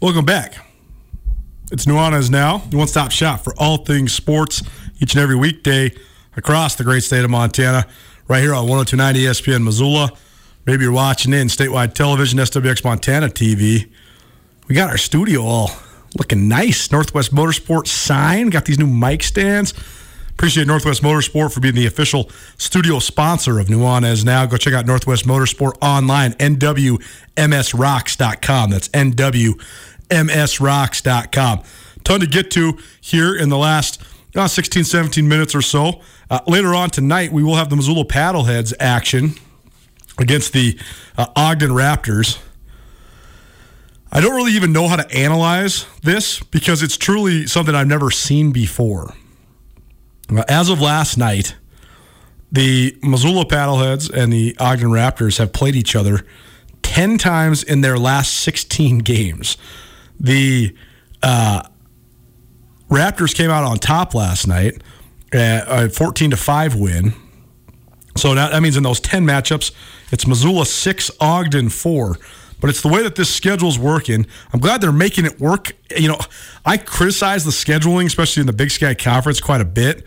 Welcome 0.00 0.24
back. 0.24 0.64
It's 1.72 1.84
Nuanez 1.84 2.30
now, 2.30 2.58
the 2.58 2.76
one 2.76 2.86
stop 2.86 3.10
shop 3.10 3.40
for 3.40 3.52
all 3.58 3.78
things 3.78 4.12
sports 4.12 4.62
each 5.00 5.14
and 5.14 5.20
every 5.20 5.34
weekday 5.34 5.90
across 6.36 6.76
the 6.76 6.84
great 6.84 7.02
state 7.02 7.24
of 7.24 7.30
Montana, 7.30 7.88
right 8.28 8.40
here 8.40 8.54
on 8.54 8.68
1029 8.68 9.16
ESPN 9.16 9.64
Missoula. 9.64 10.12
Maybe 10.64 10.84
you're 10.84 10.92
watching 10.92 11.32
in 11.32 11.48
statewide 11.48 11.92
television, 11.92 12.38
SWX 12.38 12.84
Montana 12.84 13.26
TV. 13.26 13.90
We 14.68 14.76
got 14.76 14.88
our 14.88 14.96
studio 14.96 15.42
all 15.42 15.72
looking 16.16 16.46
nice. 16.46 16.92
Northwest 16.92 17.34
Motorsports 17.34 17.88
sign, 17.88 18.48
got 18.48 18.64
these 18.64 18.78
new 18.78 18.86
mic 18.86 19.24
stands. 19.24 19.74
Appreciate 20.38 20.66
Northwest 20.68 21.02
Motorsport 21.02 21.52
for 21.52 21.58
being 21.58 21.74
the 21.74 21.86
official 21.86 22.30
studio 22.58 23.00
sponsor 23.00 23.58
of 23.58 23.66
Nuanez 23.66 24.24
Now. 24.24 24.46
Go 24.46 24.56
check 24.56 24.72
out 24.72 24.86
Northwest 24.86 25.26
Motorsport 25.26 25.72
online, 25.82 26.34
nwmsrocks.com. 26.34 28.70
That's 28.70 28.88
nwmsrocks.com. 28.90 31.62
Ton 32.04 32.20
to 32.20 32.26
get 32.28 32.52
to 32.52 32.78
here 33.00 33.34
in 33.34 33.48
the 33.48 33.58
last 33.58 34.00
uh, 34.36 34.46
16, 34.46 34.84
17 34.84 35.26
minutes 35.26 35.56
or 35.56 35.62
so. 35.62 36.00
Uh, 36.30 36.38
later 36.46 36.72
on 36.72 36.90
tonight, 36.90 37.32
we 37.32 37.42
will 37.42 37.56
have 37.56 37.68
the 37.68 37.74
Missoula 37.74 38.04
Paddleheads 38.04 38.72
action 38.78 39.32
against 40.18 40.52
the 40.52 40.78
uh, 41.16 41.26
Ogden 41.34 41.70
Raptors. 41.70 42.38
I 44.12 44.20
don't 44.20 44.36
really 44.36 44.52
even 44.52 44.72
know 44.72 44.86
how 44.86 44.94
to 44.94 45.12
analyze 45.12 45.84
this 46.04 46.38
because 46.44 46.84
it's 46.84 46.96
truly 46.96 47.48
something 47.48 47.74
I've 47.74 47.88
never 47.88 48.12
seen 48.12 48.52
before. 48.52 49.14
As 50.48 50.68
of 50.68 50.80
last 50.80 51.16
night, 51.16 51.56
the 52.52 52.96
Missoula 53.02 53.44
Paddleheads 53.44 54.10
and 54.10 54.32
the 54.32 54.56
Ogden 54.58 54.88
Raptors 54.88 55.38
have 55.38 55.52
played 55.52 55.76
each 55.76 55.96
other 55.96 56.24
10 56.82 57.18
times 57.18 57.62
in 57.62 57.80
their 57.80 57.98
last 57.98 58.34
16 58.40 58.98
games. 59.04 59.56
The 60.20 60.74
uh, 61.22 61.62
Raptors 62.90 63.34
came 63.34 63.50
out 63.50 63.64
on 63.64 63.78
top 63.78 64.14
last 64.14 64.46
night, 64.46 64.82
a 65.32 65.88
14 65.88 66.30
to 66.30 66.36
5 66.36 66.74
win. 66.74 67.14
So 68.16 68.34
that 68.34 68.60
means 68.62 68.76
in 68.76 68.82
those 68.82 68.98
10 69.00 69.24
matchups, 69.24 69.70
it's 70.10 70.26
Missoula 70.26 70.66
6, 70.66 71.10
Ogden 71.20 71.68
4 71.68 72.16
but 72.60 72.70
it's 72.70 72.82
the 72.82 72.88
way 72.88 73.02
that 73.02 73.14
this 73.16 73.32
schedule's 73.32 73.78
working. 73.78 74.26
I'm 74.52 74.60
glad 74.60 74.80
they're 74.80 74.92
making 74.92 75.24
it 75.24 75.40
work. 75.40 75.72
You 75.96 76.08
know, 76.08 76.18
I 76.64 76.76
criticize 76.76 77.44
the 77.44 77.50
scheduling, 77.50 78.06
especially 78.06 78.40
in 78.40 78.46
the 78.46 78.52
Big 78.52 78.70
Sky 78.70 78.94
Conference, 78.94 79.40
quite 79.40 79.60
a 79.60 79.64
bit. 79.64 80.04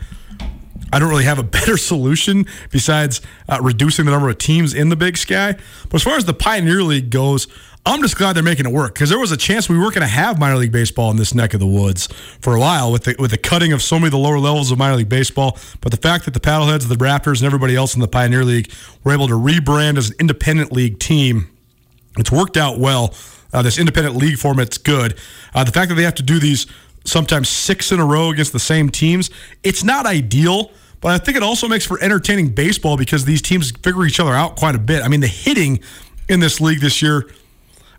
I 0.93 0.99
don't 0.99 1.09
really 1.09 1.23
have 1.23 1.39
a 1.39 1.43
better 1.59 1.77
solution 1.77 2.45
besides 2.69 3.21
uh, 3.47 3.59
reducing 3.61 4.05
the 4.05 4.11
number 4.11 4.29
of 4.29 4.37
teams 4.37 4.73
in 4.73 4.89
the 4.89 4.95
Big 4.95 5.17
Sky. 5.17 5.55
But 5.89 5.95
as 5.95 6.03
far 6.03 6.17
as 6.17 6.25
the 6.25 6.33
Pioneer 6.33 6.83
League 6.83 7.09
goes, 7.09 7.47
I'm 7.83 8.01
just 8.01 8.15
glad 8.15 8.35
they're 8.35 8.43
making 8.43 8.67
it 8.67 8.71
work 8.71 8.93
because 8.93 9.09
there 9.09 9.17
was 9.17 9.31
a 9.31 9.37
chance 9.37 9.67
we 9.67 9.75
weren't 9.75 9.95
going 9.95 10.07
to 10.07 10.13
have 10.13 10.37
minor 10.37 10.57
league 10.57 10.71
baseball 10.71 11.09
in 11.09 11.17
this 11.17 11.33
neck 11.33 11.55
of 11.55 11.59
the 11.59 11.65
woods 11.65 12.07
for 12.39 12.55
a 12.55 12.59
while 12.59 12.91
with 12.91 13.05
the 13.05 13.15
with 13.17 13.31
the 13.31 13.39
cutting 13.39 13.73
of 13.73 13.81
so 13.81 13.95
many 13.95 14.07
of 14.07 14.11
the 14.11 14.19
lower 14.19 14.37
levels 14.37 14.69
of 14.71 14.77
minor 14.77 14.97
league 14.97 15.09
baseball. 15.09 15.57
But 15.81 15.91
the 15.91 15.97
fact 15.97 16.25
that 16.25 16.35
the 16.35 16.39
Paddleheads, 16.39 16.87
the 16.87 16.95
Raptors, 16.95 17.39
and 17.39 17.45
everybody 17.45 17.75
else 17.75 17.95
in 17.95 18.01
the 18.01 18.07
Pioneer 18.07 18.45
League 18.45 18.71
were 19.03 19.13
able 19.13 19.27
to 19.27 19.33
rebrand 19.33 19.97
as 19.97 20.11
an 20.11 20.15
independent 20.19 20.71
league 20.71 20.99
team 20.99 21.49
it's 22.17 22.31
worked 22.31 22.57
out 22.57 22.79
well. 22.79 23.13
Uh, 23.53 23.61
this 23.61 23.77
independent 23.77 24.15
league 24.15 24.37
format's 24.37 24.77
good. 24.77 25.17
Uh, 25.53 25.63
the 25.63 25.71
fact 25.71 25.89
that 25.89 25.95
they 25.95 26.03
have 26.03 26.15
to 26.15 26.23
do 26.23 26.39
these 26.39 26.67
sometimes 27.03 27.49
six 27.49 27.91
in 27.91 27.99
a 27.99 28.05
row 28.05 28.29
against 28.29 28.53
the 28.53 28.59
same 28.59 28.89
teams, 28.89 29.29
it's 29.63 29.83
not 29.83 30.05
ideal. 30.05 30.71
But 31.01 31.13
I 31.13 31.17
think 31.17 31.35
it 31.35 31.43
also 31.43 31.67
makes 31.67 31.85
for 31.85 32.01
entertaining 32.01 32.49
baseball 32.49 32.95
because 32.95 33.25
these 33.25 33.41
teams 33.41 33.71
figure 33.71 34.05
each 34.05 34.19
other 34.19 34.33
out 34.33 34.55
quite 34.55 34.75
a 34.75 34.79
bit. 34.79 35.03
I 35.03 35.07
mean, 35.07 35.19
the 35.19 35.27
hitting 35.27 35.79
in 36.29 36.39
this 36.39 36.61
league 36.61 36.79
this 36.79 37.01
year, 37.01 37.27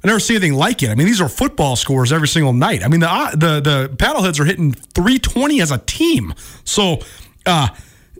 I 0.04 0.06
never 0.06 0.20
see 0.20 0.34
anything 0.34 0.54
like 0.54 0.82
it. 0.82 0.90
I 0.90 0.94
mean, 0.94 1.06
these 1.06 1.20
are 1.20 1.28
football 1.28 1.74
scores 1.74 2.12
every 2.12 2.28
single 2.28 2.52
night. 2.52 2.84
I 2.84 2.88
mean, 2.88 3.00
the 3.00 3.10
uh, 3.10 3.30
the 3.32 3.60
the 3.60 3.90
paddleheads 3.96 4.38
are 4.40 4.44
hitting 4.44 4.72
320 4.72 5.60
as 5.60 5.70
a 5.72 5.78
team. 5.78 6.32
So, 6.64 7.00
uh, 7.44 7.68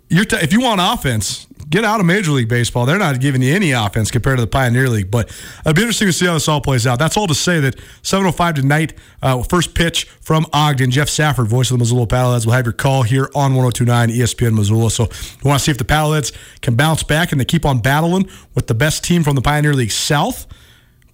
you're 0.08 0.24
t- 0.24 0.36
if 0.36 0.52
you 0.52 0.60
want 0.60 0.80
offense, 0.82 1.46
get 1.68 1.84
out 1.84 2.00
of 2.00 2.06
Major 2.06 2.32
League 2.32 2.48
Baseball. 2.48 2.86
They're 2.86 2.98
not 2.98 3.20
giving 3.20 3.42
you 3.42 3.54
any 3.54 3.72
offense 3.72 4.10
compared 4.10 4.38
to 4.38 4.42
the 4.42 4.50
Pioneer 4.50 4.88
League. 4.88 5.10
But 5.10 5.28
it'll 5.60 5.74
be 5.74 5.82
interesting 5.82 6.08
to 6.08 6.12
see 6.12 6.26
how 6.26 6.34
this 6.34 6.48
all 6.48 6.60
plays 6.60 6.86
out. 6.86 6.98
That's 6.98 7.16
all 7.16 7.26
to 7.26 7.34
say 7.34 7.60
that 7.60 7.76
7.05 8.02 8.54
tonight, 8.54 8.94
uh, 9.22 9.42
first 9.42 9.74
pitch 9.74 10.04
from 10.20 10.46
Ogden. 10.52 10.90
Jeff 10.90 11.08
Safford, 11.08 11.48
voice 11.48 11.70
of 11.70 11.78
the 11.78 11.82
Missoula 11.82 12.06
Paddleheads, 12.06 12.46
will 12.46 12.52
have 12.52 12.66
your 12.66 12.72
call 12.72 13.02
here 13.02 13.30
on 13.34 13.54
1029 13.54 14.10
ESPN 14.10 14.54
Missoula. 14.54 14.90
So 14.90 15.04
we 15.42 15.48
want 15.48 15.60
to 15.60 15.64
see 15.64 15.70
if 15.70 15.78
the 15.78 15.84
Paddleheads 15.84 16.32
can 16.60 16.74
bounce 16.74 17.02
back 17.02 17.32
and 17.32 17.40
they 17.40 17.44
keep 17.44 17.64
on 17.64 17.80
battling 17.80 18.28
with 18.54 18.66
the 18.66 18.74
best 18.74 19.04
team 19.04 19.22
from 19.22 19.34
the 19.34 19.42
Pioneer 19.42 19.74
League 19.74 19.92
South. 19.92 20.46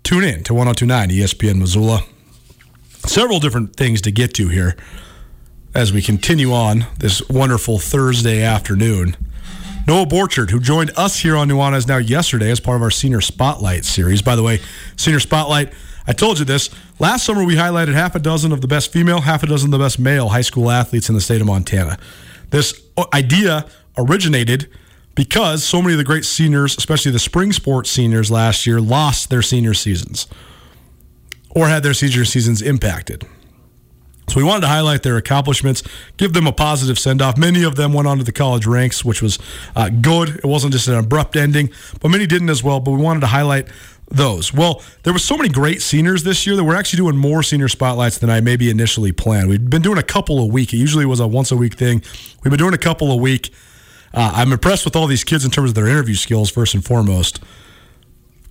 Tune 0.02 0.24
in 0.24 0.42
to 0.44 0.54
1029 0.54 1.10
ESPN 1.10 1.58
Missoula. 1.58 2.02
Several 3.06 3.40
different 3.40 3.76
things 3.76 4.00
to 4.02 4.10
get 4.10 4.34
to 4.34 4.48
here 4.48 4.76
as 5.74 5.92
we 5.92 6.02
continue 6.02 6.52
on 6.52 6.86
this 6.98 7.26
wonderful 7.28 7.78
Thursday 7.78 8.42
afternoon. 8.42 9.16
Noah 9.88 10.04
Borchard, 10.04 10.50
who 10.50 10.60
joined 10.60 10.90
us 10.98 11.20
here 11.20 11.34
on 11.34 11.48
Nuanez 11.48 11.88
Now 11.88 11.96
yesterday 11.96 12.50
as 12.50 12.60
part 12.60 12.76
of 12.76 12.82
our 12.82 12.90
Senior 12.90 13.22
Spotlight 13.22 13.86
series. 13.86 14.20
By 14.20 14.36
the 14.36 14.42
way, 14.42 14.60
Senior 14.96 15.18
Spotlight, 15.18 15.72
I 16.06 16.12
told 16.12 16.38
you 16.38 16.44
this. 16.44 16.68
Last 16.98 17.24
summer, 17.24 17.42
we 17.42 17.54
highlighted 17.54 17.94
half 17.94 18.14
a 18.14 18.18
dozen 18.18 18.52
of 18.52 18.60
the 18.60 18.68
best 18.68 18.92
female, 18.92 19.22
half 19.22 19.42
a 19.42 19.46
dozen 19.46 19.68
of 19.68 19.78
the 19.78 19.82
best 19.82 19.98
male 19.98 20.28
high 20.28 20.42
school 20.42 20.70
athletes 20.70 21.08
in 21.08 21.14
the 21.14 21.22
state 21.22 21.40
of 21.40 21.46
Montana. 21.46 21.98
This 22.50 22.78
idea 23.14 23.64
originated 23.96 24.70
because 25.14 25.64
so 25.64 25.80
many 25.80 25.94
of 25.94 25.98
the 25.98 26.04
great 26.04 26.26
seniors, 26.26 26.76
especially 26.76 27.10
the 27.10 27.18
spring 27.18 27.50
sports 27.50 27.88
seniors 27.90 28.30
last 28.30 28.66
year, 28.66 28.82
lost 28.82 29.30
their 29.30 29.40
senior 29.40 29.72
seasons. 29.72 30.26
or 31.50 31.68
had 31.68 31.82
their 31.82 31.94
senior 31.94 32.26
seasons 32.26 32.60
impacted. 32.60 33.26
So 34.28 34.36
we 34.36 34.44
wanted 34.44 34.62
to 34.62 34.68
highlight 34.68 35.02
their 35.02 35.16
accomplishments, 35.16 35.82
give 36.18 36.34
them 36.34 36.46
a 36.46 36.52
positive 36.52 36.98
send 36.98 37.22
off. 37.22 37.38
Many 37.38 37.64
of 37.64 37.76
them 37.76 37.94
went 37.94 38.06
on 38.06 38.18
to 38.18 38.24
the 38.24 38.32
college 38.32 38.66
ranks, 38.66 39.04
which 39.04 39.22
was 39.22 39.38
uh, 39.74 39.88
good. 39.88 40.36
It 40.36 40.44
wasn't 40.44 40.74
just 40.74 40.86
an 40.86 40.94
abrupt 40.94 41.34
ending, 41.34 41.70
but 42.00 42.10
many 42.10 42.26
didn't 42.26 42.50
as 42.50 42.62
well. 42.62 42.78
But 42.78 42.90
we 42.90 43.00
wanted 43.00 43.20
to 43.20 43.28
highlight 43.28 43.68
those. 44.10 44.52
Well, 44.52 44.82
there 45.02 45.12
were 45.12 45.18
so 45.18 45.36
many 45.36 45.48
great 45.48 45.80
seniors 45.82 46.24
this 46.24 46.46
year 46.46 46.56
that 46.56 46.64
we're 46.64 46.76
actually 46.76 46.98
doing 46.98 47.16
more 47.16 47.42
senior 47.42 47.68
spotlights 47.68 48.18
than 48.18 48.30
I 48.30 48.40
maybe 48.40 48.70
initially 48.70 49.12
planned. 49.12 49.48
We've 49.48 49.68
been 49.68 49.82
doing 49.82 49.98
a 49.98 50.02
couple 50.02 50.38
a 50.38 50.46
week. 50.46 50.72
It 50.72 50.78
usually 50.78 51.06
was 51.06 51.20
a 51.20 51.26
once 51.26 51.50
a 51.50 51.56
week 51.56 51.74
thing. 51.74 52.02
We've 52.42 52.50
been 52.50 52.58
doing 52.58 52.74
a 52.74 52.78
couple 52.78 53.10
a 53.10 53.16
week. 53.16 53.50
Uh, 54.12 54.32
I'm 54.34 54.52
impressed 54.52 54.84
with 54.84 54.96
all 54.96 55.06
these 55.06 55.24
kids 55.24 55.44
in 55.44 55.50
terms 55.50 55.70
of 55.70 55.74
their 55.74 55.86
interview 55.86 56.14
skills, 56.14 56.50
first 56.50 56.74
and 56.74 56.84
foremost. 56.84 57.40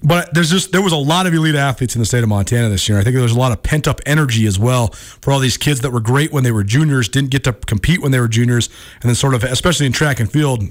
But 0.03 0.33
there's 0.33 0.51
just 0.51 0.71
there 0.71 0.81
was 0.81 0.93
a 0.93 0.97
lot 0.97 1.25
of 1.25 1.33
elite 1.33 1.55
athletes 1.55 1.95
in 1.95 1.99
the 1.99 2.05
state 2.05 2.21
of 2.21 2.29
Montana 2.29 2.69
this 2.69 2.87
year. 2.87 2.99
I 2.99 3.03
think 3.03 3.15
there 3.15 3.23
was 3.23 3.31
a 3.31 3.39
lot 3.39 3.51
of 3.51 3.63
pent 3.63 3.87
up 3.87 3.99
energy 4.05 4.45
as 4.45 4.59
well 4.59 4.87
for 4.89 5.33
all 5.33 5.39
these 5.39 5.57
kids 5.57 5.81
that 5.81 5.91
were 5.91 5.99
great 5.99 6.31
when 6.31 6.43
they 6.43 6.51
were 6.51 6.63
juniors, 6.63 7.09
didn't 7.09 7.31
get 7.31 7.43
to 7.45 7.53
compete 7.53 8.01
when 8.01 8.11
they 8.11 8.19
were 8.19 8.27
juniors, 8.27 8.69
and 9.01 9.09
then 9.09 9.15
sort 9.15 9.33
of, 9.33 9.43
especially 9.43 9.87
in 9.87 9.91
track 9.91 10.19
and 10.19 10.31
field, 10.31 10.63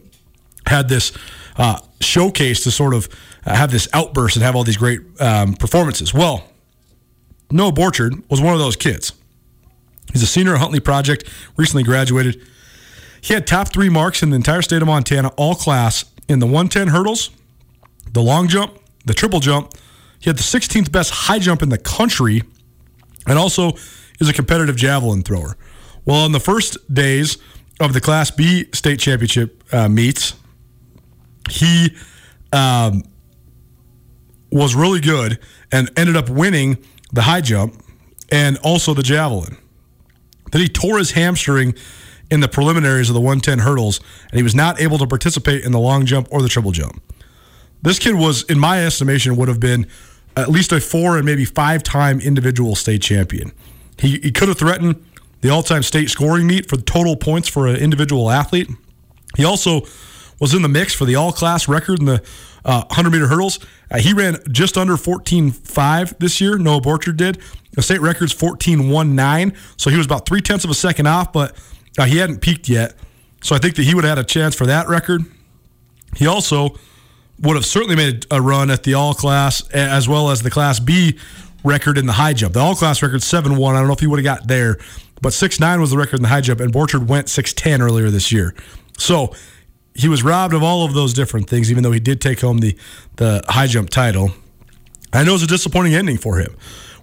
had 0.67 0.89
this 0.89 1.13
uh, 1.57 1.79
showcase 2.01 2.63
to 2.65 2.71
sort 2.71 2.95
of 2.95 3.09
have 3.45 3.71
this 3.71 3.89
outburst 3.93 4.37
and 4.37 4.45
have 4.45 4.55
all 4.55 4.65
these 4.65 4.77
great 4.77 5.01
um, 5.21 5.55
performances. 5.55 6.15
Well, 6.15 6.49
Noah 7.51 7.73
Borchard 7.73 8.29
was 8.31 8.41
one 8.41 8.53
of 8.53 8.59
those 8.59 8.77
kids. 8.77 9.13
He's 10.13 10.23
a 10.23 10.27
senior 10.27 10.55
at 10.55 10.61
Huntley 10.61 10.81
Project, 10.81 11.29
recently 11.57 11.83
graduated. 11.83 12.41
He 13.21 13.35
had 13.35 13.47
top 13.47 13.73
three 13.73 13.89
marks 13.89 14.23
in 14.23 14.31
the 14.31 14.37
entire 14.37 14.63
state 14.63 14.83
of 14.83 14.89
Montana, 14.89 15.29
all 15.37 15.55
class, 15.55 16.05
in 16.29 16.39
the 16.39 16.47
110 16.47 16.89
hurdles, 16.89 17.31
the 18.13 18.23
long 18.23 18.49
jump, 18.49 18.79
the 19.07 19.15
triple 19.15 19.41
jump. 19.41 19.73
He 20.19 20.29
had 20.29 20.37
the 20.37 20.43
16th 20.43 20.93
best 20.93 21.11
high 21.11 21.39
jump 21.39 21.63
in 21.63 21.71
the 21.71 21.79
country, 21.79 22.43
and 23.27 23.39
also 23.39 23.73
is 24.21 24.29
a 24.29 24.33
competitive 24.33 24.77
javelin 24.77 25.23
thrower. 25.23 25.57
Well, 26.05 26.25
on 26.25 26.33
the 26.33 26.41
first 26.41 26.93
days 26.93 27.39
of 27.81 27.93
the 27.93 28.01
Class 28.01 28.31
B 28.31 28.67
state 28.73 29.01
championship 29.01 29.63
uh, 29.73 29.89
meets, 29.89 30.35
he 31.51 31.97
um, 32.53 33.03
was 34.51 34.75
really 34.75 35.01
good 35.01 35.39
and 35.73 35.91
ended 35.97 36.17
up 36.17 36.29
winning 36.29 36.79
the 37.13 37.23
high 37.23 37.41
jump 37.41 37.83
and 38.31 38.59
also 38.59 38.95
the 38.95 39.03
javelin. 39.03 39.57
Then 40.53 40.63
he 40.63 40.69
tore 40.69 40.99
his 40.99 41.13
hamstring 41.13 41.75
in 42.31 42.41
the 42.41 42.49
preliminaries 42.49 43.09
of 43.09 43.15
the 43.15 43.21
110 43.21 43.61
hurdles, 43.61 44.01
and 44.31 44.39
he 44.39 44.43
was 44.43 44.55
not 44.55 44.81
able 44.81 44.99
to 44.99 45.07
participate 45.07 45.65
in 45.65 45.73
the 45.73 45.79
long 45.79 46.07
jump 46.07 46.29
or 46.31 46.43
the 46.43 46.49
triple 46.49 46.73
jump. 46.73 47.03
This 47.87 48.01
kid 48.01 48.17
was, 48.17 48.43
in 48.43 48.59
my 48.59 48.85
estimation, 48.85 49.37
would 49.37 49.47
have 49.47 49.61
been 49.61 49.87
at 50.37 50.49
least 50.49 50.73
a 50.73 50.81
four 50.81 51.17
and 51.17 51.25
maybe 51.25 51.45
five 51.45 51.85
time 51.85 52.19
individual 52.19 52.75
state 52.75 53.01
champion. 53.01 53.53
He, 54.01 54.19
he 54.19 54.33
could 54.33 54.49
have 54.49 54.59
threatened 54.59 55.07
the 55.41 55.51
all 55.51 55.63
time 55.63 55.85
state 55.85 56.11
scoring 56.11 56.49
meet 56.49 56.69
for 56.69 56.79
total 56.79 57.15
points 57.15 57.49
for 57.49 57.69
an 57.69 57.77
individual 57.77 58.29
athlete. 58.29 58.69
He 59.37 59.45
also 59.45 59.83
was 60.41 60.53
in 60.53 60.63
the 60.63 60.69
mix 60.69 60.95
for 60.95 61.05
the 61.05 61.15
all 61.15 61.31
class 61.31 61.69
record 61.69 62.01
in 62.01 62.07
the 62.07 62.25
uh, 62.65 62.83
100 62.87 63.11
meter 63.11 63.29
hurdles. 63.29 63.61
Uh, 63.89 63.99
he 63.99 64.13
ran 64.13 64.39
just 64.51 64.77
under 64.77 64.95
14.5 64.95 66.19
this 66.19 66.41
year. 66.41 66.59
Noah 66.59 66.81
Borchard 66.81 67.17
did. 67.17 67.39
The 67.75 67.83
state 67.83 68.01
record's 68.01 68.35
14.19. 68.35 69.57
So 69.77 69.91
he 69.91 69.97
was 69.97 70.07
about 70.07 70.27
three 70.27 70.41
tenths 70.41 70.65
of 70.65 70.73
a 70.73 70.75
second 70.75 71.07
off, 71.07 71.33
but 71.33 71.55
uh, 71.97 72.07
he 72.07 72.17
hadn't 72.17 72.41
peaked 72.41 72.69
yet. 72.69 72.95
So 73.43 73.55
I 73.55 73.59
think 73.59 73.77
that 73.77 73.85
he 73.85 73.95
would 73.95 74.03
have 74.03 74.19
had 74.19 74.25
a 74.25 74.27
chance 74.27 74.57
for 74.57 74.67
that 74.67 74.89
record. 74.89 75.23
He 76.17 76.27
also 76.27 76.77
would 77.41 77.57
have 77.57 77.67
certainly 77.67 77.97
made 77.97 78.27
a 78.31 78.41
run 78.41 78.71
at 78.71 78.83
the 78.83 78.95
all 78.95 79.15
class 79.15 79.69
as 79.71 80.09
well 80.09 80.31
as 80.31 80.43
the 80.43 80.51
class 80.51 80.81
B 80.81 81.19
record 81.65 81.99
in 81.99 82.07
the 82.07 82.13
high 82.13 82.33
jump. 82.33 82.55
The 82.55 82.61
all 82.61 82.75
class 82.75 83.03
record 83.03 83.23
7 83.23 83.57
1. 83.57 83.75
I 83.75 83.79
don't 83.79 83.87
know 83.87 83.95
if 83.95 84.01
he 84.01 84.07
would 84.07 84.25
have 84.25 84.25
got 84.25 84.49
there, 84.49 84.79
but 85.21 85.33
6 85.33 85.61
9 85.61 85.81
was 85.81 85.91
the 85.91 85.99
record 85.99 86.17
in 86.17 86.23
the 86.23 86.29
high 86.29 86.41
jump, 86.41 86.61
and 86.61 86.73
Borchard 86.73 87.07
went 87.07 87.29
6 87.29 87.53
10 87.53 87.83
earlier 87.83 88.11
this 88.11 88.33
year. 88.33 88.55
So 88.99 89.35
he 89.95 90.09
was 90.09 90.23
robbed 90.23 90.55
of 90.55 90.63
all 90.63 90.85
of 90.85 90.95
those 90.95 91.13
different 91.13 91.49
things, 91.49 91.71
even 91.71 91.83
though 91.83 91.93
he 91.93 92.01
did 92.01 92.21
take 92.21 92.41
home 92.41 92.59
the, 92.59 92.77
the 93.17 93.43
high 93.49 93.67
jump 93.67 93.91
title. 93.91 94.31
I 95.13 95.25
know 95.25 95.31
it 95.31 95.35
was 95.35 95.43
a 95.43 95.47
disappointing 95.47 95.95
ending 95.95 96.19
for 96.19 96.39
him. 96.39 96.55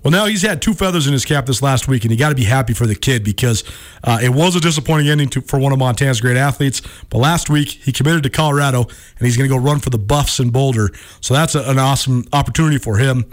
Well, 0.04 0.12
now 0.12 0.26
he's 0.26 0.42
had 0.42 0.62
two 0.62 0.74
feathers 0.74 1.08
in 1.08 1.14
his 1.14 1.24
cap 1.24 1.46
this 1.46 1.62
last 1.62 1.88
week, 1.88 2.04
and 2.04 2.12
you 2.12 2.18
got 2.18 2.30
to 2.30 2.36
be 2.36 2.44
happy 2.44 2.74
for 2.74 2.86
the 2.86 2.96
kid 2.96 3.24
because 3.24 3.64
uh, 4.04 4.20
it 4.22 4.30
was 4.30 4.54
a 4.54 4.60
disappointing 4.60 5.08
ending 5.08 5.30
to, 5.30 5.42
for 5.42 5.58
one 5.58 5.72
of 5.72 5.80
Montana's 5.80 6.20
great 6.20 6.36
athletes. 6.36 6.82
But 7.10 7.20
last 7.20 7.50
week 7.50 7.70
he 7.70 7.94
committed 7.94 8.24
to 8.24 8.30
Colorado, 8.30 8.82
and 8.82 9.26
he's 9.26 9.38
going 9.38 9.50
to 9.50 9.56
go 9.56 9.62
run 9.62 9.80
for 9.80 9.90
the 9.90 9.98
Buffs 9.98 10.42
in 10.42 10.50
Boulder. 10.50 10.90
So 11.22 11.34
that's 11.34 11.56
a, 11.56 11.64
an 11.70 11.80
awesome 11.80 12.26
opportunity 12.34 12.78
for 12.78 12.98
him. 12.98 13.24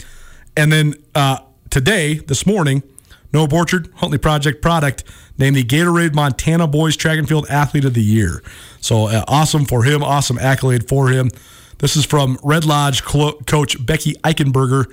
And 0.56 0.72
then 0.72 0.94
uh, 1.14 1.38
today, 1.70 2.14
this 2.14 2.46
morning, 2.46 2.84
Noah 3.32 3.48
Borchard, 3.48 3.92
Huntley 3.94 4.18
Project 4.18 4.62
product, 4.62 5.02
named 5.38 5.56
the 5.56 5.64
Gatorade 5.64 6.14
Montana 6.14 6.68
Boys 6.68 6.96
Track 6.96 7.18
and 7.18 7.28
Field 7.28 7.46
Athlete 7.50 7.84
of 7.84 7.94
the 7.94 8.02
Year. 8.02 8.42
So 8.80 9.08
uh, 9.08 9.24
awesome 9.26 9.64
for 9.64 9.82
him, 9.82 10.04
awesome 10.04 10.38
accolade 10.38 10.88
for 10.88 11.08
him. 11.08 11.30
This 11.78 11.96
is 11.96 12.04
from 12.04 12.38
Red 12.44 12.64
Lodge 12.64 13.02
coach 13.02 13.84
Becky 13.84 14.14
Eichenberger. 14.22 14.92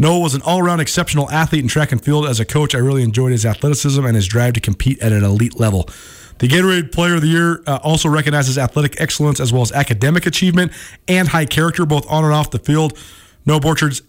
Noah 0.00 0.20
was 0.20 0.34
an 0.34 0.40
all 0.46 0.60
around 0.60 0.80
exceptional 0.80 1.30
athlete 1.30 1.60
in 1.60 1.68
track 1.68 1.92
and 1.92 2.02
field. 2.02 2.26
As 2.26 2.40
a 2.40 2.46
coach, 2.46 2.74
I 2.74 2.78
really 2.78 3.02
enjoyed 3.02 3.32
his 3.32 3.44
athleticism 3.44 4.02
and 4.02 4.16
his 4.16 4.26
drive 4.26 4.54
to 4.54 4.60
compete 4.60 4.98
at 5.00 5.12
an 5.12 5.22
elite 5.22 5.60
level. 5.60 5.90
The 6.38 6.48
Gatorade 6.48 6.90
Player 6.90 7.16
of 7.16 7.20
the 7.20 7.28
Year 7.28 7.62
uh, 7.66 7.80
also 7.82 8.08
recognizes 8.08 8.56
athletic 8.56 8.98
excellence 8.98 9.40
as 9.40 9.52
well 9.52 9.60
as 9.60 9.72
academic 9.72 10.24
achievement 10.24 10.72
and 11.06 11.28
high 11.28 11.44
character, 11.44 11.84
both 11.84 12.10
on 12.10 12.24
and 12.24 12.32
off 12.32 12.50
the 12.50 12.58
field. 12.58 12.98
Noah 13.44 13.60
Borchard's 13.60 14.00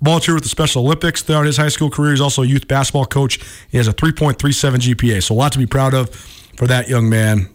volunteered 0.00 0.36
with 0.36 0.44
the 0.44 0.48
Special 0.48 0.84
Olympics 0.84 1.22
throughout 1.22 1.46
his 1.46 1.56
high 1.56 1.68
school 1.68 1.90
career. 1.90 2.12
He's 2.12 2.20
also 2.20 2.42
a 2.42 2.46
youth 2.46 2.68
basketball 2.68 3.06
coach. 3.06 3.40
He 3.72 3.76
has 3.76 3.88
a 3.88 3.92
3.37 3.92 4.94
GPA, 4.94 5.20
so 5.20 5.34
a 5.34 5.36
lot 5.36 5.50
to 5.50 5.58
be 5.58 5.66
proud 5.66 5.94
of 5.94 6.14
for 6.56 6.68
that 6.68 6.88
young 6.88 7.08
man. 7.08 7.50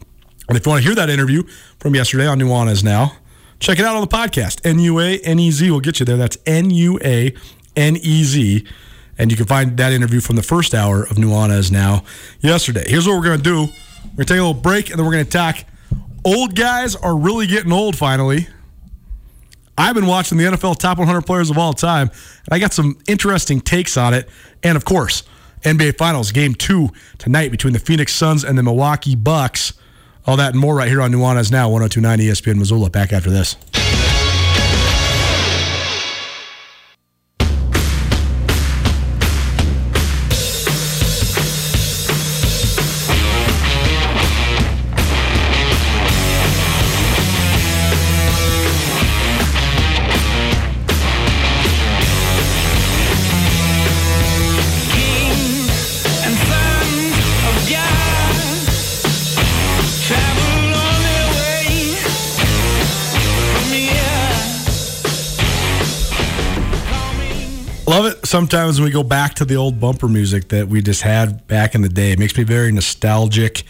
And 0.49 0.57
if 0.57 0.65
you 0.65 0.69
want 0.69 0.83
to 0.83 0.85
hear 0.85 0.95
that 0.95 1.09
interview 1.09 1.43
from 1.79 1.95
yesterday 1.95 2.27
on 2.27 2.39
Nuanez 2.39 2.83
Now, 2.83 3.13
check 3.61 3.79
it 3.79 3.85
out 3.85 3.95
on 3.95 4.01
the 4.01 4.07
podcast. 4.07 4.65
N 4.65 4.79
U 4.79 4.99
A 4.99 5.17
N 5.19 5.39
E 5.39 5.49
Z 5.49 5.71
will 5.71 5.79
get 5.79 6.01
you 6.01 6.05
there. 6.05 6.17
That's 6.17 6.37
N 6.45 6.71
U 6.71 6.99
A 7.05 7.33
N 7.75 7.97
E 7.97 8.23
Z. 8.23 8.65
And 9.17 9.29
you 9.31 9.37
can 9.37 9.45
find 9.45 9.75
that 9.77 9.91
interview 9.91 10.21
from 10.21 10.37
the 10.37 10.43
first 10.43 10.73
hour 10.73 11.03
of 11.03 11.17
Nuanez 11.17 11.71
now 11.71 12.03
yesterday. 12.39 12.85
Here's 12.87 13.05
what 13.05 13.17
we're 13.17 13.25
going 13.25 13.37
to 13.37 13.43
do 13.43 13.57
we're 13.61 13.65
going 13.65 14.17
to 14.17 14.25
take 14.25 14.39
a 14.39 14.45
little 14.45 14.53
break 14.53 14.89
and 14.89 14.97
then 14.97 15.05
we're 15.05 15.11
going 15.11 15.25
to 15.25 15.31
talk. 15.31 15.57
Old 16.23 16.55
guys 16.55 16.95
are 16.95 17.17
really 17.17 17.47
getting 17.47 17.71
old 17.71 17.97
finally. 17.97 18.47
I've 19.77 19.95
been 19.95 20.07
watching 20.07 20.37
the 20.37 20.43
NFL 20.43 20.77
top 20.77 20.97
100 20.97 21.21
players 21.21 21.49
of 21.49 21.57
all 21.57 21.71
time, 21.71 22.09
and 22.09 22.53
I 22.53 22.59
got 22.59 22.73
some 22.73 22.97
interesting 23.07 23.61
takes 23.61 23.95
on 23.95 24.13
it. 24.13 24.27
And 24.61 24.75
of 24.75 24.83
course, 24.83 25.23
NBA 25.63 25.97
Finals 25.97 26.33
game 26.33 26.53
two 26.53 26.89
tonight 27.17 27.49
between 27.49 27.71
the 27.71 27.79
Phoenix 27.79 28.13
Suns 28.13 28.43
and 28.43 28.57
the 28.57 28.63
Milwaukee 28.63 29.15
Bucks. 29.15 29.73
All 30.27 30.35
that 30.35 30.51
and 30.51 30.59
more 30.59 30.75
right 30.75 30.89
here 30.89 31.01
on 31.01 31.11
Nuanez 31.11 31.49
Now, 31.49 31.69
1029 31.69 32.19
ESPN 32.19 32.57
Missoula. 32.57 32.89
Back 32.89 33.13
after 33.13 33.29
this. 33.29 33.55
Sometimes 68.29 68.79
when 68.79 68.85
we 68.85 68.91
go 68.91 69.01
back 69.01 69.33
to 69.33 69.43
the 69.43 69.55
old 69.55 69.79
bumper 69.79 70.07
music 70.07 70.49
that 70.49 70.67
we 70.67 70.83
just 70.83 71.01
had 71.01 71.47
back 71.47 71.73
in 71.73 71.81
the 71.81 71.89
day, 71.89 72.11
it 72.11 72.19
makes 72.19 72.37
me 72.37 72.43
very 72.43 72.71
nostalgic 72.71 73.63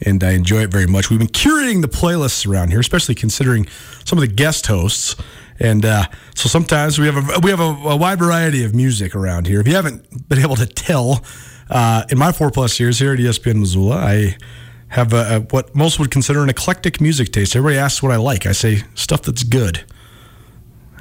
and 0.00 0.24
I 0.24 0.30
enjoy 0.30 0.62
it 0.62 0.70
very 0.70 0.86
much. 0.86 1.10
We've 1.10 1.18
been 1.18 1.28
curating 1.28 1.82
the 1.82 1.88
playlists 1.88 2.50
around 2.50 2.70
here, 2.70 2.80
especially 2.80 3.14
considering 3.14 3.68
some 4.06 4.16
of 4.16 4.22
the 4.22 4.34
guest 4.34 4.68
hosts. 4.68 5.16
And 5.60 5.84
uh, 5.84 6.06
so 6.34 6.48
sometimes 6.48 6.98
we 6.98 7.04
have 7.04 7.16
a 7.18 7.40
we 7.40 7.50
have 7.50 7.60
a, 7.60 7.64
a, 7.90 7.96
wide 7.98 8.18
variety 8.18 8.64
of 8.64 8.74
music 8.74 9.14
around 9.14 9.46
here. 9.46 9.60
If 9.60 9.68
you 9.68 9.74
haven't 9.74 10.30
been 10.30 10.38
able 10.38 10.56
to 10.56 10.66
tell, 10.66 11.22
uh, 11.68 12.04
in 12.08 12.16
my 12.16 12.32
four 12.32 12.50
plus 12.50 12.80
years 12.80 12.98
here 12.98 13.12
at 13.12 13.18
ESPN 13.18 13.56
Missoula, 13.56 13.96
I 13.96 14.38
have 14.88 15.12
a, 15.12 15.36
a, 15.36 15.40
what 15.40 15.74
most 15.76 15.98
would 15.98 16.10
consider 16.10 16.42
an 16.42 16.48
eclectic 16.48 17.02
music 17.02 17.32
taste. 17.32 17.54
Everybody 17.54 17.76
asks 17.76 18.02
what 18.02 18.12
I 18.12 18.16
like. 18.16 18.46
I 18.46 18.52
say 18.52 18.80
stuff 18.94 19.20
that's 19.20 19.42
good. 19.42 19.84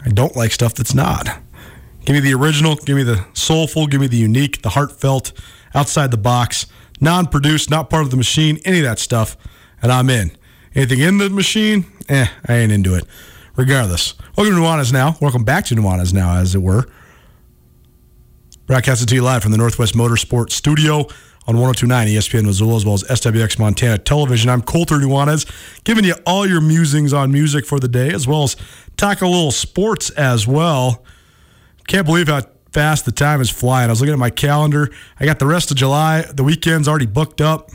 I 0.06 0.10
don't 0.10 0.36
like 0.36 0.52
stuff 0.52 0.74
that's 0.74 0.94
not. 0.94 1.45
Give 2.06 2.14
me 2.14 2.20
the 2.20 2.36
original, 2.36 2.76
give 2.76 2.96
me 2.96 3.02
the 3.02 3.26
soulful, 3.34 3.88
give 3.88 4.00
me 4.00 4.06
the 4.06 4.18
unique, 4.18 4.62
the 4.62 4.70
heartfelt, 4.70 5.32
outside 5.74 6.12
the 6.12 6.18
box, 6.18 6.68
non 7.02 7.26
produced, 7.26 7.72
not 7.72 7.90
part 7.90 8.04
of 8.04 8.12
the 8.12 8.18
machine, 8.18 8.60
any 8.64 8.78
of 8.78 8.84
that 8.84 9.00
stuff, 9.00 9.36
and 9.82 9.92
I'm 9.92 10.12
in. 10.12 10.32
Anything 10.76 11.00
in 11.00 11.18
the 11.18 11.32
machine, 11.32 11.86
eh, 12.08 12.28
I 12.48 12.54
ain't 12.54 12.72
into 12.72 12.94
it. 12.94 13.06
Regardless. 13.56 14.14
Welcome 14.38 14.54
to 14.54 14.62
Nuanez 14.62 14.94
Now. 14.94 15.18
Welcome 15.20 15.44
back 15.44 15.66
to 15.66 15.76
Nuanez 15.76 16.14
Now, 16.14 16.36
as 16.36 16.54
it 16.54 16.62
were. 16.62 16.86
Broadcasting 18.68 19.08
to 19.08 19.16
you 19.16 19.24
live 19.24 19.42
from 19.42 19.52
the 19.52 19.58
Northwest 19.58 19.96
Motorsport 19.96 20.52
Studio 20.52 21.08
on 21.48 21.58
1029 21.58 22.08
ESPN 22.08 22.46
Missoula, 22.46 22.76
as 22.76 22.86
well 22.86 22.94
as 22.94 23.04
SWX 23.04 23.58
Montana 23.58 23.98
Television. 23.98 24.52
I'm 24.52 24.62
Colter 24.62 24.98
Nuanez, 24.98 25.50
giving 25.84 26.04
you 26.04 26.14
all 26.28 26.46
your 26.46 26.62
musings 26.62 27.14
on 27.14 27.32
music 27.32 27.66
for 27.66 27.80
the 27.80 27.88
day, 27.88 28.12
as 28.12 28.28
well 28.28 28.44
as 28.44 28.56
talk 28.96 29.22
a 29.22 29.28
little 29.28 29.52
sports 29.52 30.12
as 30.12 30.46
well. 30.46 31.04
Can't 31.88 32.06
believe 32.06 32.28
how 32.28 32.42
fast 32.72 33.06
the 33.06 33.12
time 33.12 33.42
is 33.42 33.50
flying. 33.50 33.90
I 33.90 33.92
was 33.92 34.02
looking 34.02 34.14
at 34.14 34.20
my 34.20 34.30
calendar. 34.30 34.90
I 35.20 35.26
got 35.26 35.40
the 35.40 35.46
rest 35.46 35.72
of 35.72 35.78
July. 35.78 36.22
The 36.24 36.44
weekend's 36.44 36.88
already 36.88 37.06
booked 37.06 37.42
up. 37.42 37.72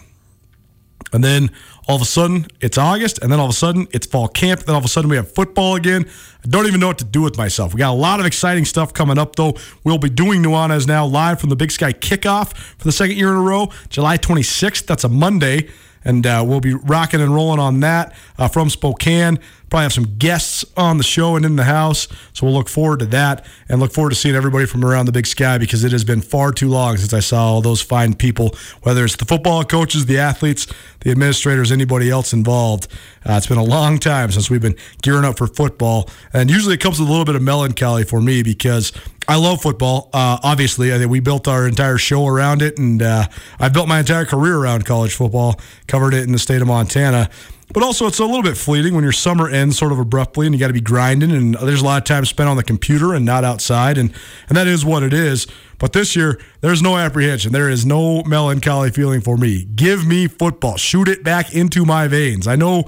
And 1.13 1.25
then 1.25 1.51
all 1.89 1.97
of 1.97 2.03
a 2.03 2.05
sudden 2.05 2.47
it's 2.61 2.79
August, 2.79 3.19
and 3.21 3.33
then 3.33 3.41
all 3.41 3.47
of 3.47 3.51
a 3.51 3.55
sudden 3.55 3.89
it's 3.93 4.07
fall 4.07 4.29
camp. 4.29 4.61
Then 4.61 4.75
all 4.75 4.79
of 4.79 4.85
a 4.85 4.89
sudden 4.89 5.11
we 5.11 5.17
have 5.17 5.33
football 5.33 5.75
again. 5.75 6.07
I 6.45 6.49
don't 6.49 6.67
even 6.67 6.81
know 6.81 6.87
what 6.87 6.99
to 6.99 7.05
do 7.05 7.23
with 7.23 7.37
myself. 7.37 7.75
We 7.75 7.79
got 7.79 7.91
a 7.91 7.95
lot 7.95 8.21
of 8.21 8.27
exciting 8.27 8.65
stuff 8.65 8.95
coming 8.95 9.19
up, 9.19 9.37
though. 9.37 9.55
We'll 9.85 9.99
be 9.99 10.11
doing 10.11 10.43
Nuanez 10.43 10.87
now 10.87 11.07
live 11.07 11.41
from 11.41 11.51
the 11.51 11.57
Big 11.57 11.71
Sky 11.71 11.93
kickoff 11.93 12.55
for 12.55 12.85
the 12.85 12.93
second 12.93 13.17
year 13.17 13.31
in 13.31 13.37
a 13.37 13.41
row, 13.41 13.71
July 13.89 14.19
26th. 14.19 14.87
That's 14.87 15.05
a 15.05 15.09
Monday 15.09 15.69
and 16.05 16.27
uh, 16.27 16.45
we'll 16.47 16.61
be 16.61 16.75
rocking 16.75 17.21
and 17.21 17.35
rolling 17.35 17.61
on 17.61 17.81
that 17.81 18.15
uh, 18.39 18.49
from 18.49 18.71
Spokane. 18.71 19.39
Probably 19.69 19.85
have 19.85 19.93
some 19.93 20.17
guests 20.19 20.65
on 20.77 20.97
the 20.97 21.05
show 21.05 21.37
and 21.37 21.45
in 21.45 21.55
the 21.55 21.65
house, 21.65 22.09
so 22.33 22.45
we'll 22.45 22.55
look 22.55 22.69
forward 22.69 22.99
to 23.01 23.07
that 23.07 23.47
and 23.69 23.79
look 23.79 23.93
forward 23.93 24.11
to 24.11 24.17
seeing 24.17 24.35
everybody 24.35 24.67
from 24.67 24.85
around 24.85 25.07
the 25.07 25.13
Big 25.13 25.27
Sky 25.27 25.59
because 25.59 25.85
it 25.85 25.93
has 25.93 26.03
been 26.03 26.21
far 26.21 26.51
too 26.51 26.69
long 26.69 26.97
since 26.97 27.13
I 27.13 27.21
saw 27.21 27.45
all 27.45 27.63
those 27.63 27.81
fine 27.81 28.15
people, 28.15 28.57
whether 28.83 29.05
it's 29.05 29.15
the 29.15 29.25
football 29.25 29.63
coaches, 29.63 30.07
the 30.07 30.19
athletes, 30.19 30.67
the 31.01 31.13
administrators, 31.13 31.71
anybody 31.71 32.11
else 32.11 32.33
involved. 32.33 32.89
Uh, 33.25 33.35
it's 33.35 33.47
been 33.47 33.59
a 33.59 33.65
long 33.65 33.99
time 33.99 34.33
since 34.33 34.51
we've 34.51 34.61
been 34.61 34.77
gearing 35.03 35.25
up 35.25 35.39
for 35.39 35.47
football, 35.47 36.11
and 36.33 36.51
usually 36.51 36.75
it 36.75 36.81
comes 36.81 36.99
with 36.99 37.09
a 37.09 37.11
little 37.11 37.25
bit 37.25 37.37
of 37.37 37.43
melancholy 37.43 38.03
for 38.03 38.21
me 38.21 38.43
because 38.43 38.93
I 39.31 39.37
love 39.37 39.63
football. 39.63 40.11
Uh, 40.13 40.41
obviously, 40.43 40.93
I 40.93 40.99
think 40.99 41.09
we 41.09 41.21
built 41.21 41.47
our 41.47 41.69
entire 41.69 41.99
show 41.99 42.27
around 42.27 42.63
it, 42.63 42.79
and 42.79 43.01
uh, 43.01 43.27
I've 43.61 43.73
built 43.73 43.87
my 43.87 44.01
entire 44.01 44.25
career 44.25 44.57
around 44.57 44.85
college 44.85 45.15
football. 45.15 45.61
Covered 45.87 46.15
it 46.15 46.25
in 46.25 46.33
the 46.33 46.39
state 46.41 46.61
of 46.61 46.67
Montana, 46.67 47.31
but 47.73 47.85
also 47.85 48.09
it's 48.09 48.19
a 48.19 48.25
little 48.25 48.43
bit 48.43 48.57
fleeting 48.57 48.93
when 48.93 49.05
your 49.05 49.13
summer 49.13 49.49
ends 49.49 49.79
sort 49.79 49.93
of 49.93 50.01
abruptly, 50.01 50.47
and 50.47 50.55
you 50.55 50.59
got 50.59 50.67
to 50.67 50.73
be 50.73 50.81
grinding. 50.81 51.31
And 51.31 51.55
there's 51.55 51.81
a 51.81 51.85
lot 51.85 51.99
of 51.99 52.05
time 52.07 52.25
spent 52.25 52.49
on 52.49 52.57
the 52.57 52.65
computer 52.65 53.15
and 53.15 53.25
not 53.25 53.45
outside, 53.45 53.99
and 53.99 54.13
and 54.49 54.57
that 54.57 54.67
is 54.67 54.85
what 54.85 55.05
it 55.05 55.13
is. 55.13 55.47
But 55.79 55.93
this 55.93 56.17
year, 56.17 56.41
there's 56.61 56.83
no 56.83 56.97
apprehension. 56.97 57.53
There 57.53 57.71
is 57.71 57.87
no 57.87 58.25
melancholy 58.25 58.91
feeling 58.91 59.21
for 59.21 59.37
me. 59.37 59.65
Give 59.65 60.05
me 60.05 60.27
football. 60.27 60.77
Shoot 60.77 61.07
it 61.07 61.23
back 61.23 61.55
into 61.55 61.85
my 61.85 62.09
veins. 62.09 62.49
I 62.49 62.57
know 62.57 62.83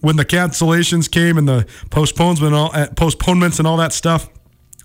when 0.00 0.16
the 0.16 0.24
cancellations 0.24 1.08
came 1.08 1.38
and 1.38 1.46
the 1.46 1.68
postponements 1.90 2.42
and 2.42 2.52
all, 2.52 2.72
postponements 2.96 3.60
and 3.60 3.68
all 3.68 3.76
that 3.76 3.92
stuff 3.92 4.28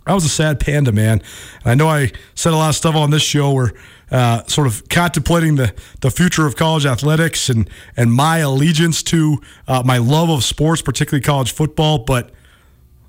I 0.10 0.14
was 0.16 0.26
a 0.26 0.30
sad 0.30 0.60
panda, 0.60 0.92
man. 0.92 1.22
And 1.64 1.68
I 1.68 1.76
know 1.76 1.88
I 1.88 2.12
said 2.34 2.52
a 2.52 2.56
lot 2.56 2.70
of 2.70 2.76
stuff 2.76 2.96
on 2.96 3.12
this 3.12 3.22
show 3.22 3.52
where 3.52 3.74
uh, 4.12 4.44
sort 4.46 4.66
of 4.66 4.90
contemplating 4.90 5.54
the, 5.54 5.72
the 6.02 6.10
future 6.10 6.48
of 6.48 6.56
college 6.56 6.84
athletics 6.84 7.48
and, 7.48 7.70
and 7.96 8.12
my 8.12 8.40
allegiance 8.40 9.04
to 9.04 9.40
uh, 9.68 9.84
my 9.86 10.00
love 10.00 10.32
of 10.32 10.44
sports, 10.44 10.82
particularly 10.82 11.22
college 11.22 11.52
football. 11.52 12.00
But 12.00 12.32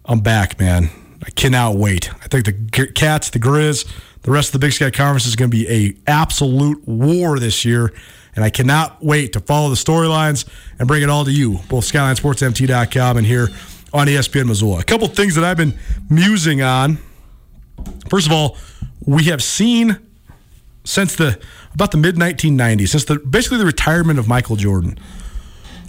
I'm 0.05 0.20
back, 0.20 0.61
man. 0.61 0.90
I 1.24 1.30
cannot 1.30 1.76
wait. 1.76 2.12
I 2.22 2.28
think 2.28 2.44
the 2.44 2.92
Cats, 2.92 3.30
the 3.30 3.38
Grizz, 3.38 3.90
the 4.20 4.30
rest 4.30 4.48
of 4.48 4.61
the 4.61 4.66
Big 4.66 4.72
Sky 4.72 4.90
Conference 4.90 5.24
is 5.24 5.36
going 5.36 5.51
to 5.51 5.57
be 5.57 5.68
a 5.70 5.96
absolute 6.07 6.86
war 6.86 7.38
this 7.38 7.64
year. 7.64 7.94
And 8.36 8.44
I 8.44 8.51
cannot 8.51 9.03
wait 9.03 9.32
to 9.32 9.40
follow 9.40 9.70
the 9.70 9.74
storylines 9.74 10.46
and 10.78 10.86
bring 10.86 11.03
it 11.03 11.09
all 11.09 11.24
to 11.24 11.32
you, 11.32 11.61
both 11.70 11.90
SkylineSportsMT.com 11.90 13.16
and 13.16 13.26
here 13.26 13.48
on 13.93 14.07
ESPN 14.07 14.47
Missoula. 14.47 14.80
A 14.80 14.84
couple 14.84 15.07
things 15.09 15.34
that 15.34 15.45
I've 15.45 15.57
been 15.57 15.74
musing 16.09 16.62
on. 16.62 16.99
First 18.09 18.26
of 18.26 18.32
all, 18.32 18.57
we 19.07 19.24
have 19.24 19.43
seen 19.43 19.99
since 20.84 21.16
the 21.16 21.41
about 21.74 21.91
the 21.91 21.99
mid 21.99 22.16
1990s, 22.16 22.88
since 22.88 23.05
the 23.05 23.18
basically 23.18 23.59
the 23.59 23.66
retirement 23.66 24.18
of 24.18 24.28
Michael 24.28 24.57
Jordan, 24.57 24.99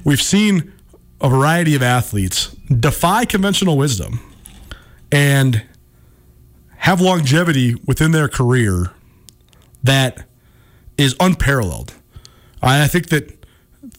we've 0.04 0.22
seen 0.22 0.72
a 1.20 1.30
variety 1.30 1.76
of 1.76 1.84
athletes 1.84 2.56
defy 2.68 3.26
conventional 3.26 3.78
wisdom 3.78 4.20
and 5.12 5.64
have 6.78 7.00
longevity 7.00 7.76
within 7.86 8.12
their 8.12 8.28
career 8.28 8.92
that 9.84 10.26
is 10.98 11.16
unparalleled. 11.20 11.94
I 12.62 12.88
think 12.88 13.10
that 13.10 13.46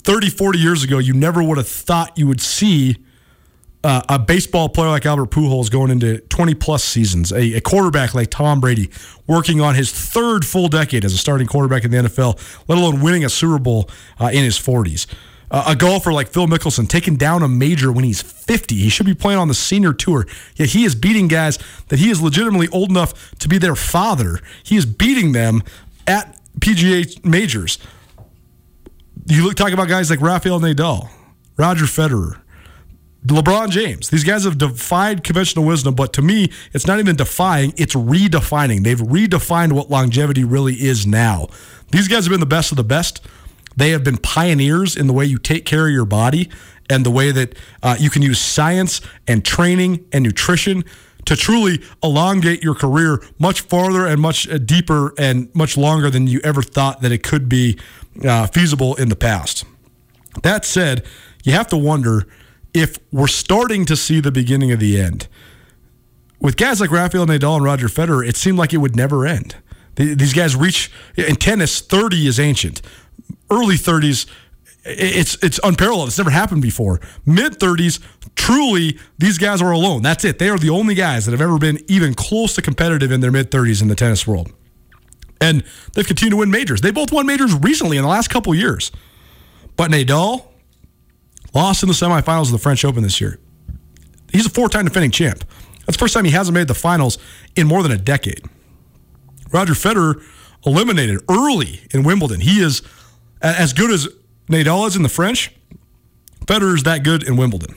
30, 0.03 0.31
40 0.31 0.59
years 0.59 0.85
ago, 0.85 0.99
you 0.99 1.13
never 1.13 1.43
would 1.43 1.59
have 1.59 1.69
thought 1.69 2.17
you 2.17 2.27
would 2.27 2.41
see 2.41 2.97
uh, 3.85 4.03
a 4.09 4.19
baseball 4.19 4.69
player 4.69 4.91
like 4.91 5.07
Albert 5.07 5.31
Pujols 5.31 5.71
going 5.71 5.91
into 5.91 6.19
20 6.19 6.55
plus 6.55 6.85
seasons, 6.85 7.33
a, 7.33 7.57
a, 7.57 7.61
quarterback 7.61 8.15
like 8.15 8.31
Tom 8.31 8.61
Brady 8.61 8.91
working 9.27 9.61
on 9.61 9.75
his 9.75 9.91
third 9.91 10.45
full 10.45 10.69
decade 10.69 11.05
as 11.05 11.13
a 11.13 11.19
starting 11.19 11.47
quarterback 11.47 11.85
in 11.85 11.91
the 11.91 11.97
NFL, 11.97 12.39
let 12.69 12.79
alone 12.79 13.01
winning 13.01 13.25
a 13.25 13.29
Super 13.29 13.59
Bowl 13.59 13.91
uh, 14.21 14.27
in 14.27 14.45
his 14.45 14.57
40s. 14.59 15.07
Uh, 15.51 15.65
a 15.67 15.77
golfer 15.77 16.13
like 16.13 16.29
Phil 16.29 16.47
Mickelson 16.47 16.89
taking 16.89 17.17
down 17.17 17.43
a 17.43 17.49
major 17.49 17.93
when 17.93 18.05
he's 18.05 18.23
50. 18.23 18.75
He 18.75 18.89
should 18.89 19.05
be 19.05 19.15
playing 19.15 19.39
on 19.39 19.49
the 19.49 19.55
senior 19.55 19.93
tour. 19.93 20.27
Yet 20.57 20.71
he 20.71 20.85
is 20.85 20.95
beating 20.95 21.29
guys 21.29 21.59
that 21.89 21.99
he 21.99 22.09
is 22.09 22.23
legitimately 22.23 22.69
old 22.69 22.89
enough 22.89 23.37
to 23.41 23.49
be 23.49 23.59
their 23.59 23.77
father. 23.77 24.41
He 24.63 24.77
is 24.77 24.87
beating 24.87 25.33
them 25.33 25.63
at 26.07 26.39
PGA 26.61 27.23
majors. 27.25 27.79
You 29.27 29.45
look 29.45 29.55
talk 29.55 29.73
about 29.73 29.89
guys 29.89 30.09
like 30.09 30.21
Rafael 30.21 30.59
Nadal, 30.59 31.11
Roger 31.59 31.85
Federer, 31.85 32.42
LeBron 33.27 33.71
James. 33.71 34.09
These 34.09 34.25
guys 34.25 34.45
have 34.45 34.59
defied 34.59 35.23
conventional 35.23 35.65
wisdom, 35.65 35.95
but 35.95 36.13
to 36.15 36.23
me, 36.23 36.51
it's 36.73 36.87
not 36.87 36.99
even 36.99 37.15
defying, 37.15 37.73
it's 37.77 37.95
redefining. 37.95 38.83
They've 38.83 38.99
redefined 38.99 39.73
what 39.73 39.91
longevity 39.91 40.43
really 40.43 40.75
is 40.75 41.07
now. 41.07 41.49
These 41.93 42.09
guys 42.09 42.25
have 42.25 42.31
been 42.31 42.41
the 42.41 42.47
best 42.47 42.73
of 42.73 42.77
the 42.77 42.85
best. 42.85 43.21
They 43.77 43.91
have 43.91 44.03
been 44.03 44.19
pioneers 44.19 44.97
in 44.97 45.07
the 45.07 45.13
way 45.13 45.25
you 45.25 45.39
take 45.39 45.65
care 45.65 45.87
of 45.87 45.93
your 45.93 46.05
body 46.05 46.51
and 46.91 47.07
the 47.07 47.11
way 47.11 47.31
that 47.31 47.55
uh, 47.83 47.97
you 47.99 48.11
can 48.11 48.23
use 48.23 48.41
science 48.41 49.01
and 49.29 49.45
training 49.45 50.05
and 50.13 50.25
nutrition 50.25 50.85
to 51.25 51.37
truly 51.37 51.81
elongate 52.03 52.65
your 52.65 52.75
career 52.75 53.23
much 53.39 53.61
farther 53.61 54.05
and 54.07 54.21
much 54.21 54.49
uh, 54.49 54.59
deeper 54.59 55.15
and 55.17 55.55
much 55.55 55.77
longer 55.77 56.11
than 56.11 56.27
you 56.27 56.41
ever 56.43 56.61
thought 56.61 57.01
that 57.03 57.13
it 57.13 57.23
could 57.23 57.49
be 57.49 57.79
uh, 58.25 58.49
feasible 58.49 58.97
in 58.97 59.09
the 59.09 59.17
past. 59.17 59.65
That 60.43 60.65
said, 60.65 61.05
you 61.45 61.53
have 61.53 61.69
to 61.69 61.77
wonder 61.77 62.27
if 62.75 62.99
we're 63.11 63.27
starting 63.27 63.85
to 63.87 63.97
see 63.97 64.21
the 64.21 64.33
beginning 64.33 64.73
of 64.73 64.81
the 64.81 65.01
end. 65.01 65.29
With 66.41 66.57
guys 66.57 66.81
like 66.81 66.91
Rafael 66.91 67.27
Nadal 67.27 67.57
and 67.57 67.65
Roger 67.65 67.87
Federer, 67.87 68.27
it 68.27 68.37
seemed 68.37 68.59
like 68.59 68.73
it 68.73 68.79
would 68.79 68.97
never 68.97 69.27
end. 69.27 69.57
These 69.95 70.33
guys 70.33 70.57
reach 70.57 70.91
in 71.17 71.37
tennis. 71.37 71.81
Thirty 71.81 72.27
is 72.27 72.41
ancient. 72.41 72.81
Early 73.51 73.77
thirties, 73.77 74.27
it's 74.85 75.37
it's 75.43 75.61
unparalleled. 75.63 76.09
It's 76.09 76.19
never 76.19 76.31
happened 76.31 76.63
before. 76.63 77.01
Mid 77.27 77.61
thirties, 77.61 78.01
truly, 78.35 78.99
these 79.19 79.37
guys 79.37 79.61
are 79.61 79.71
alone. 79.71 80.03
That's 80.03 80.25
it. 80.25 80.39
They 80.39 80.49
are 80.49 80.59
the 80.59 80.71
only 80.71 80.95
guys 80.95 81.27
that 81.27 81.33
have 81.33 81.43
ever 81.43 81.59
been 81.59 81.79
even 81.89 82.15
close 82.15 82.55
to 82.55 82.63
competitive 82.63 83.13
in 83.13 83.21
their 83.21 83.31
mid 83.31 83.51
thirties 83.51 83.83
in 83.83 83.89
the 83.89 83.95
tennis 83.95 84.27
world, 84.27 84.51
and 85.41 85.63
they've 85.93 86.07
continued 86.07 86.31
to 86.31 86.39
win 86.39 86.51
majors. 86.51 86.81
They 86.81 86.91
both 86.91 87.13
won 87.13 87.27
majors 87.27 87.55
recently 87.55 87.99
in 87.99 88.03
the 88.03 88.09
last 88.09 88.31
couple 88.31 88.55
years. 88.55 88.91
But 89.77 89.91
Nadal, 89.91 90.47
Lost 91.55 91.83
in 91.83 91.89
the 91.89 91.95
semifinals 91.95 92.47
of 92.47 92.53
the 92.53 92.59
French 92.59 92.85
Open 92.85 93.03
this 93.03 93.21
year. 93.21 93.39
He's 94.33 94.47
a 94.47 94.51
four 94.51 94.69
time 94.69 94.85
defending 94.85 95.11
champ. 95.11 95.45
That's 95.87 95.97
the 95.97 96.03
first 96.03 96.15
time 96.15 96.25
he 96.25 96.31
hasn't 96.31 96.55
made 96.55 96.69
the 96.69 96.75
finals 96.75 97.19
in 97.57 97.67
more 97.67 97.83
than 97.83 97.93
a 97.93 97.99
decade. 97.99 98.43
Roger 99.51 99.75
Federer 99.75 100.23
eliminated 100.65 101.21
early 101.29 101.81
in 101.93 102.05
Wimbledon. 102.05 102.41
He 102.41 102.61
is 102.63 102.83
as 103.43 103.73
good 103.73 103.91
as 103.91 104.09
Nadal 104.49 104.87
is 104.87 104.97
in 104.97 105.03
the 105.03 105.09
French. 105.09 105.53
Federer 106.47 106.75
is 106.75 106.85
that 106.85 107.05
good 107.05 107.23
in 107.23 107.37
Wimbledon. 107.37 107.77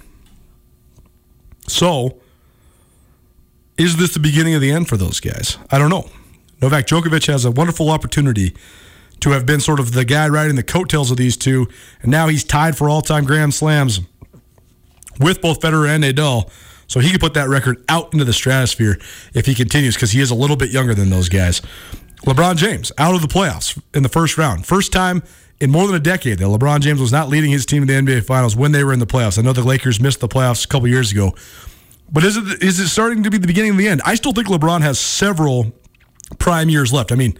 So, 1.67 2.19
is 3.77 3.97
this 3.97 4.13
the 4.13 4.19
beginning 4.19 4.53
of 4.53 4.61
the 4.61 4.71
end 4.71 4.87
for 4.87 4.97
those 4.97 5.19
guys? 5.19 5.57
I 5.69 5.77
don't 5.77 5.89
know. 5.89 6.09
Novak 6.61 6.85
Djokovic 6.85 7.27
has 7.27 7.43
a 7.43 7.51
wonderful 7.51 7.89
opportunity 7.89 8.55
to 9.21 9.31
have 9.31 9.45
been 9.45 9.59
sort 9.59 9.79
of 9.79 9.93
the 9.93 10.05
guy 10.05 10.27
riding 10.27 10.55
the 10.55 10.63
coattails 10.63 11.11
of 11.11 11.17
these 11.17 11.37
two. 11.37 11.67
And 12.01 12.11
now 12.11 12.27
he's 12.27 12.43
tied 12.43 12.77
for 12.77 12.89
all 12.89 13.01
time 13.01 13.25
Grand 13.25 13.53
Slams 13.53 14.01
with 15.19 15.41
both 15.41 15.59
Federer 15.59 15.87
and 15.87 16.03
Nadal. 16.03 16.49
So 16.87 16.99
he 16.99 17.11
could 17.11 17.21
put 17.21 17.33
that 17.33 17.49
record 17.49 17.83
out 17.89 18.13
into 18.13 18.25
the 18.25 18.33
stratosphere 18.33 18.99
if 19.33 19.45
he 19.45 19.55
continues 19.55 19.95
because 19.95 20.11
he 20.11 20.21
is 20.21 20.29
a 20.29 20.35
little 20.35 20.55
bit 20.55 20.69
younger 20.69 20.93
than 20.93 21.09
those 21.09 21.29
guys. 21.29 21.61
LeBron 22.25 22.57
James 22.57 22.91
out 22.97 23.15
of 23.15 23.21
the 23.21 23.27
playoffs 23.27 23.79
in 23.93 24.03
the 24.03 24.09
first 24.09 24.37
round. 24.37 24.65
First 24.65 24.91
time 24.91 25.23
in 25.59 25.71
more 25.71 25.87
than 25.87 25.95
a 25.95 25.99
decade 25.99 26.37
that 26.39 26.45
LeBron 26.45 26.81
James 26.81 26.99
was 26.99 27.11
not 27.11 27.29
leading 27.29 27.51
his 27.51 27.65
team 27.65 27.81
in 27.83 27.87
the 27.87 27.93
NBA 27.93 28.25
Finals 28.25 28.55
when 28.55 28.71
they 28.71 28.83
were 28.83 28.93
in 28.93 28.99
the 28.99 29.07
playoffs. 29.07 29.39
I 29.39 29.41
know 29.41 29.53
the 29.53 29.63
Lakers 29.63 29.99
missed 29.99 30.19
the 30.19 30.27
playoffs 30.27 30.65
a 30.65 30.67
couple 30.67 30.87
years 30.87 31.11
ago. 31.11 31.33
But 32.11 32.23
is 32.23 32.37
it 32.37 32.63
is 32.63 32.79
it 32.79 32.89
starting 32.89 33.23
to 33.23 33.31
be 33.31 33.37
the 33.37 33.47
beginning 33.47 33.71
of 33.71 33.77
the 33.77 33.87
end? 33.87 34.01
I 34.05 34.15
still 34.15 34.31
think 34.31 34.47
LeBron 34.47 34.81
has 34.81 34.99
several 34.99 35.73
prime 36.37 36.69
years 36.69 36.93
left. 36.93 37.11
I 37.11 37.15
mean, 37.15 37.37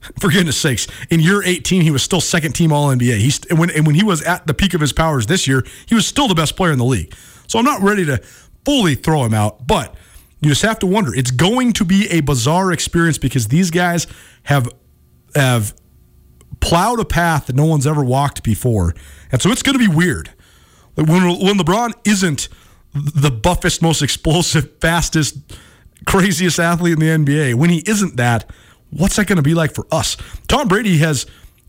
for 0.20 0.30
goodness 0.30 0.56
sakes, 0.56 0.86
in 1.10 1.20
year 1.20 1.42
18, 1.42 1.82
he 1.82 1.90
was 1.90 2.02
still 2.02 2.20
second 2.20 2.52
team 2.52 2.72
All 2.72 2.88
NBA. 2.88 3.18
He's 3.18 3.44
and 3.46 3.58
when 3.58 3.70
and 3.70 3.86
when 3.86 3.94
he 3.94 4.04
was 4.04 4.22
at 4.22 4.46
the 4.46 4.54
peak 4.54 4.74
of 4.74 4.80
his 4.80 4.92
powers 4.92 5.26
this 5.26 5.46
year, 5.46 5.64
he 5.86 5.94
was 5.94 6.06
still 6.06 6.28
the 6.28 6.34
best 6.34 6.56
player 6.56 6.72
in 6.72 6.78
the 6.78 6.84
league. 6.84 7.14
So 7.46 7.58
I'm 7.58 7.64
not 7.64 7.82
ready 7.82 8.04
to 8.06 8.18
fully 8.64 8.94
throw 8.94 9.24
him 9.24 9.34
out, 9.34 9.66
but 9.66 9.94
You 10.40 10.50
just 10.50 10.62
have 10.62 10.78
to 10.80 10.86
wonder. 10.86 11.14
It's 11.14 11.30
going 11.30 11.72
to 11.74 11.84
be 11.84 12.08
a 12.10 12.20
bizarre 12.20 12.70
experience 12.70 13.18
because 13.18 13.48
these 13.48 13.70
guys 13.70 14.06
have 14.44 14.68
have 15.34 15.74
plowed 16.60 17.00
a 17.00 17.04
path 17.04 17.46
that 17.46 17.56
no 17.56 17.64
one's 17.64 17.86
ever 17.86 18.04
walked 18.04 18.42
before, 18.42 18.94
and 19.32 19.42
so 19.42 19.50
it's 19.50 19.62
going 19.62 19.78
to 19.78 19.84
be 19.84 19.92
weird. 19.92 20.30
When 20.94 21.06
when 21.06 21.58
LeBron 21.58 21.92
isn't 22.04 22.48
the 22.92 23.30
buffest, 23.30 23.82
most 23.82 24.02
explosive, 24.08 24.70
fastest, 24.80 25.38
craziest 26.06 26.58
athlete 26.58 26.92
in 26.94 27.00
the 27.00 27.06
NBA, 27.06 27.54
when 27.54 27.70
he 27.70 27.82
isn't 27.86 28.16
that, 28.16 28.48
what's 28.90 29.16
that 29.16 29.26
going 29.26 29.36
to 29.36 29.42
be 29.42 29.54
like 29.54 29.74
for 29.74 29.86
us? 29.90 30.16
Tom 30.48 30.68
Brady 30.68 30.98
has 30.98 31.26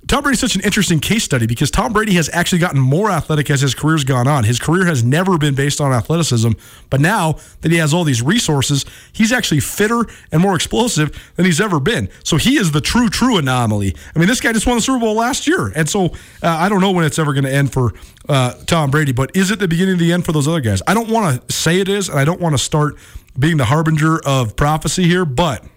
Tom 0.08 0.24
Brady's 0.24 0.40
such 0.40 0.56
an 0.56 0.62
interesting 0.62 1.00
case 1.00 1.24
study 1.24 1.46
because 1.46 1.70
Tom 1.70 1.94
Brady 1.94 2.14
has 2.14 2.32
actually 2.34 2.58
gotten 2.58 2.80
more 2.80 3.12
athletic 3.12 3.52
as 3.52 3.62
his 3.62 3.76
career's 3.76 4.04
gone 4.04 4.28
on. 4.28 4.44
His 4.44 4.58
career 4.58 4.86
has 4.86 5.04
never 5.04 5.38
been 5.38 5.54
based 5.54 5.80
on 5.80 5.94
athleticism, 5.94 6.54
but 6.90 7.00
now 7.00 7.36
that 7.62 7.72
he 7.72 7.78
has 7.78 7.94
all 7.94 8.04
these 8.04 8.24
resources, 8.24 8.86
he's 9.14 9.32
actually 9.32 9.60
fitter 9.60 10.08
and 10.32 10.42
more 10.42 10.56
explosive 10.56 11.32
than 11.36 11.46
he's 11.46 11.62
ever 11.62 11.80
been. 11.80 12.10
So 12.24 12.38
he 12.38 12.58
is 12.58 12.72
the 12.72 12.82
true, 12.82 13.08
true 13.10 13.38
anomaly. 13.38 13.96
I 14.16 14.20
mean, 14.20 14.28
this 14.28 14.42
guy 14.42 14.52
just 14.52 14.66
won 14.66 14.78
the 14.78 14.82
Super 14.82 15.00
Bowl 15.00 15.14
last 15.14 15.46
year. 15.46 15.68
And 15.76 15.88
so 15.88 16.06
uh, 16.06 16.48
I 16.48 16.70
don't 16.70 16.82
know 16.82 16.92
when 16.92 17.06
it's 17.06 17.20
ever 17.20 17.34
going 17.34 17.44
to 17.44 17.54
end 17.54 17.72
for 17.72 17.94
uh, 18.28 18.54
Tom 18.66 18.90
Brady, 18.90 19.12
but 19.12 19.36
is 19.36 19.52
it 19.52 19.60
the 19.60 19.68
beginning 19.68 19.94
of 19.94 20.00
the 20.00 20.12
end 20.12 20.26
for 20.26 20.32
those 20.32 20.48
other 20.48 20.62
guys? 20.62 20.82
I 20.88 20.96
don't 20.96 21.10
want 21.10 21.48
to 21.48 21.54
say 21.54 21.80
it 21.80 21.88
is, 21.88 22.10
and 22.10 22.18
I 22.18 22.26
don't 22.26 22.42
want 22.42 22.56
to 22.56 22.64
start 22.64 22.96
being 23.38 23.58
the 23.58 23.66
harbinger 23.66 24.20
of 24.26 24.56
prophecy 24.56 25.04
here, 25.04 25.26
but– 25.26 25.64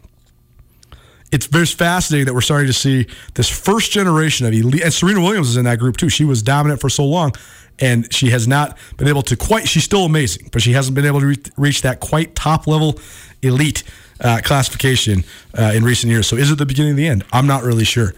it's 1.32 1.46
very 1.46 1.66
fascinating 1.66 2.26
that 2.26 2.34
we're 2.34 2.42
starting 2.42 2.66
to 2.66 2.72
see 2.72 3.06
this 3.34 3.48
first 3.48 3.90
generation 3.90 4.46
of 4.46 4.52
elite. 4.52 4.82
And 4.82 4.92
Serena 4.92 5.20
Williams 5.20 5.48
is 5.48 5.56
in 5.56 5.64
that 5.64 5.78
group 5.78 5.96
too. 5.96 6.08
She 6.08 6.24
was 6.24 6.42
dominant 6.42 6.80
for 6.80 6.90
so 6.90 7.04
long, 7.04 7.32
and 7.78 8.12
she 8.12 8.30
has 8.30 8.46
not 8.46 8.76
been 8.98 9.08
able 9.08 9.22
to 9.22 9.36
quite. 9.36 9.66
She's 9.66 9.84
still 9.84 10.04
amazing, 10.04 10.50
but 10.52 10.62
she 10.62 10.72
hasn't 10.72 10.94
been 10.94 11.06
able 11.06 11.20
to 11.20 11.26
re- 11.26 11.42
reach 11.56 11.82
that 11.82 12.00
quite 12.00 12.34
top 12.34 12.66
level 12.66 13.00
elite 13.40 13.82
uh, 14.20 14.40
classification 14.44 15.24
uh, 15.58 15.72
in 15.74 15.82
recent 15.82 16.10
years. 16.10 16.26
So, 16.26 16.36
is 16.36 16.50
it 16.50 16.58
the 16.58 16.66
beginning 16.66 16.92
of 16.92 16.96
the 16.98 17.08
end? 17.08 17.24
I'm 17.32 17.46
not 17.46 17.62
really 17.62 17.84
sure. 17.84 18.14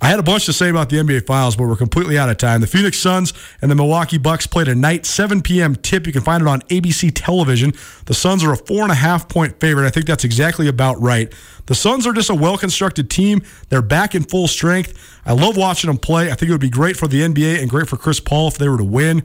I 0.00 0.08
had 0.08 0.18
a 0.18 0.22
bunch 0.22 0.44
to 0.46 0.52
say 0.52 0.68
about 0.68 0.90
the 0.90 0.96
NBA 0.96 1.26
Finals, 1.26 1.56
but 1.56 1.66
we're 1.66 1.76
completely 1.76 2.18
out 2.18 2.28
of 2.28 2.36
time. 2.36 2.60
The 2.60 2.66
Phoenix 2.66 2.98
Suns 2.98 3.32
and 3.62 3.70
the 3.70 3.74
Milwaukee 3.74 4.18
Bucks 4.18 4.46
played 4.46 4.68
a 4.68 4.74
night 4.74 5.06
7 5.06 5.40
p.m. 5.40 5.76
tip. 5.76 6.06
You 6.06 6.12
can 6.12 6.22
find 6.22 6.42
it 6.42 6.48
on 6.48 6.60
ABC 6.62 7.12
television. 7.14 7.72
The 8.06 8.12
Suns 8.12 8.44
are 8.44 8.52
a 8.52 8.56
four 8.56 8.82
and 8.82 8.92
a 8.92 8.96
half 8.96 9.28
point 9.28 9.58
favorite. 9.60 9.86
I 9.86 9.90
think 9.90 10.06
that's 10.06 10.24
exactly 10.24 10.68
about 10.68 11.00
right. 11.00 11.32
The 11.66 11.74
Suns 11.74 12.06
are 12.06 12.12
just 12.12 12.28
a 12.28 12.34
well 12.34 12.58
constructed 12.58 13.08
team. 13.08 13.42
They're 13.70 13.82
back 13.82 14.14
in 14.14 14.24
full 14.24 14.48
strength. 14.48 15.20
I 15.24 15.32
love 15.32 15.56
watching 15.56 15.88
them 15.88 15.96
play. 15.96 16.30
I 16.30 16.34
think 16.34 16.50
it 16.50 16.52
would 16.52 16.60
be 16.60 16.70
great 16.70 16.96
for 16.96 17.08
the 17.08 17.22
NBA 17.22 17.60
and 17.60 17.70
great 17.70 17.88
for 17.88 17.96
Chris 17.96 18.20
Paul 18.20 18.48
if 18.48 18.58
they 18.58 18.68
were 18.68 18.78
to 18.78 18.84
win. 18.84 19.22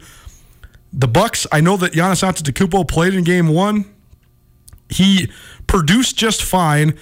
The 0.93 1.07
Bucks. 1.07 1.45
I 1.51 1.61
know 1.61 1.77
that 1.77 1.93
Giannis 1.93 2.23
Antetokounmpo 2.23 2.87
played 2.87 3.13
in 3.13 3.23
Game 3.23 3.49
One. 3.49 3.85
He 4.89 5.29
produced 5.67 6.15
just 6.17 6.41
fine, 6.41 6.97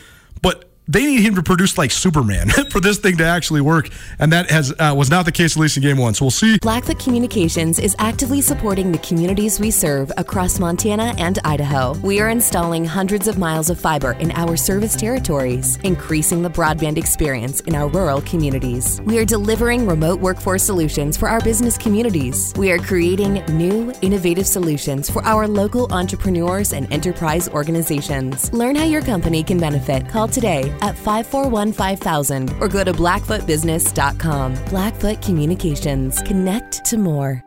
they 0.88 1.05
need 1.05 1.21
him 1.21 1.35
to 1.35 1.43
produce 1.43 1.77
like 1.77 1.91
Superman 1.91 2.49
for 2.71 2.79
this 2.79 2.97
thing 2.97 3.17
to 3.17 3.25
actually 3.25 3.61
work, 3.61 3.89
and 4.19 4.31
that 4.31 4.49
has 4.49 4.73
uh, 4.79 4.93
was 4.95 5.09
not 5.09 5.25
the 5.25 5.31
case 5.31 5.57
at 5.57 5.61
least 5.61 5.77
in 5.77 5.83
Game 5.83 5.97
One. 5.97 6.13
So 6.13 6.25
we'll 6.25 6.31
see. 6.31 6.57
Blackfoot 6.59 6.99
Communications 6.99 7.79
is 7.79 7.95
actively 7.99 8.41
supporting 8.41 8.91
the 8.91 8.97
communities 8.99 9.59
we 9.59 9.71
serve 9.71 10.11
across 10.17 10.59
Montana 10.59 11.13
and 11.17 11.39
Idaho. 11.43 11.93
We 11.99 12.21
are 12.21 12.29
installing 12.29 12.85
hundreds 12.85 13.27
of 13.27 13.38
miles 13.38 13.69
of 13.69 13.79
fiber 13.79 14.13
in 14.13 14.31
our 14.31 14.55
service 14.55 14.95
territories, 14.95 15.77
increasing 15.83 16.41
the 16.41 16.49
broadband 16.49 16.97
experience 16.97 17.61
in 17.61 17.75
our 17.75 17.88
rural 17.89 18.21
communities. 18.21 19.01
We 19.01 19.17
are 19.19 19.25
delivering 19.25 19.88
remote 19.88 20.19
workforce 20.19 20.63
solutions 20.63 21.17
for 21.17 21.29
our 21.29 21.41
business 21.41 21.77
communities. 21.77 22.53
We 22.55 22.71
are 22.71 22.77
creating 22.77 23.43
new, 23.49 23.93
innovative 24.01 24.47
solutions 24.47 25.09
for 25.09 25.23
our 25.25 25.47
local 25.47 25.91
entrepreneurs 25.91 26.73
and 26.73 26.91
enterprise 26.93 27.49
organizations. 27.49 28.51
Learn 28.53 28.75
how 28.75 28.85
your 28.85 29.01
company 29.01 29.43
can 29.43 29.59
benefit. 29.59 30.07
Call 30.09 30.27
today 30.27 30.76
at 30.82 30.95
541 30.95 31.73
5000 31.73 32.53
or 32.59 32.67
go 32.67 32.84
to 32.84 32.93
blackfootbusiness.com. 32.93 34.55
Blackfoot 34.65 35.21
Communications. 35.21 36.21
Connect 36.21 36.86
to 36.86 36.97
more. 36.97 37.46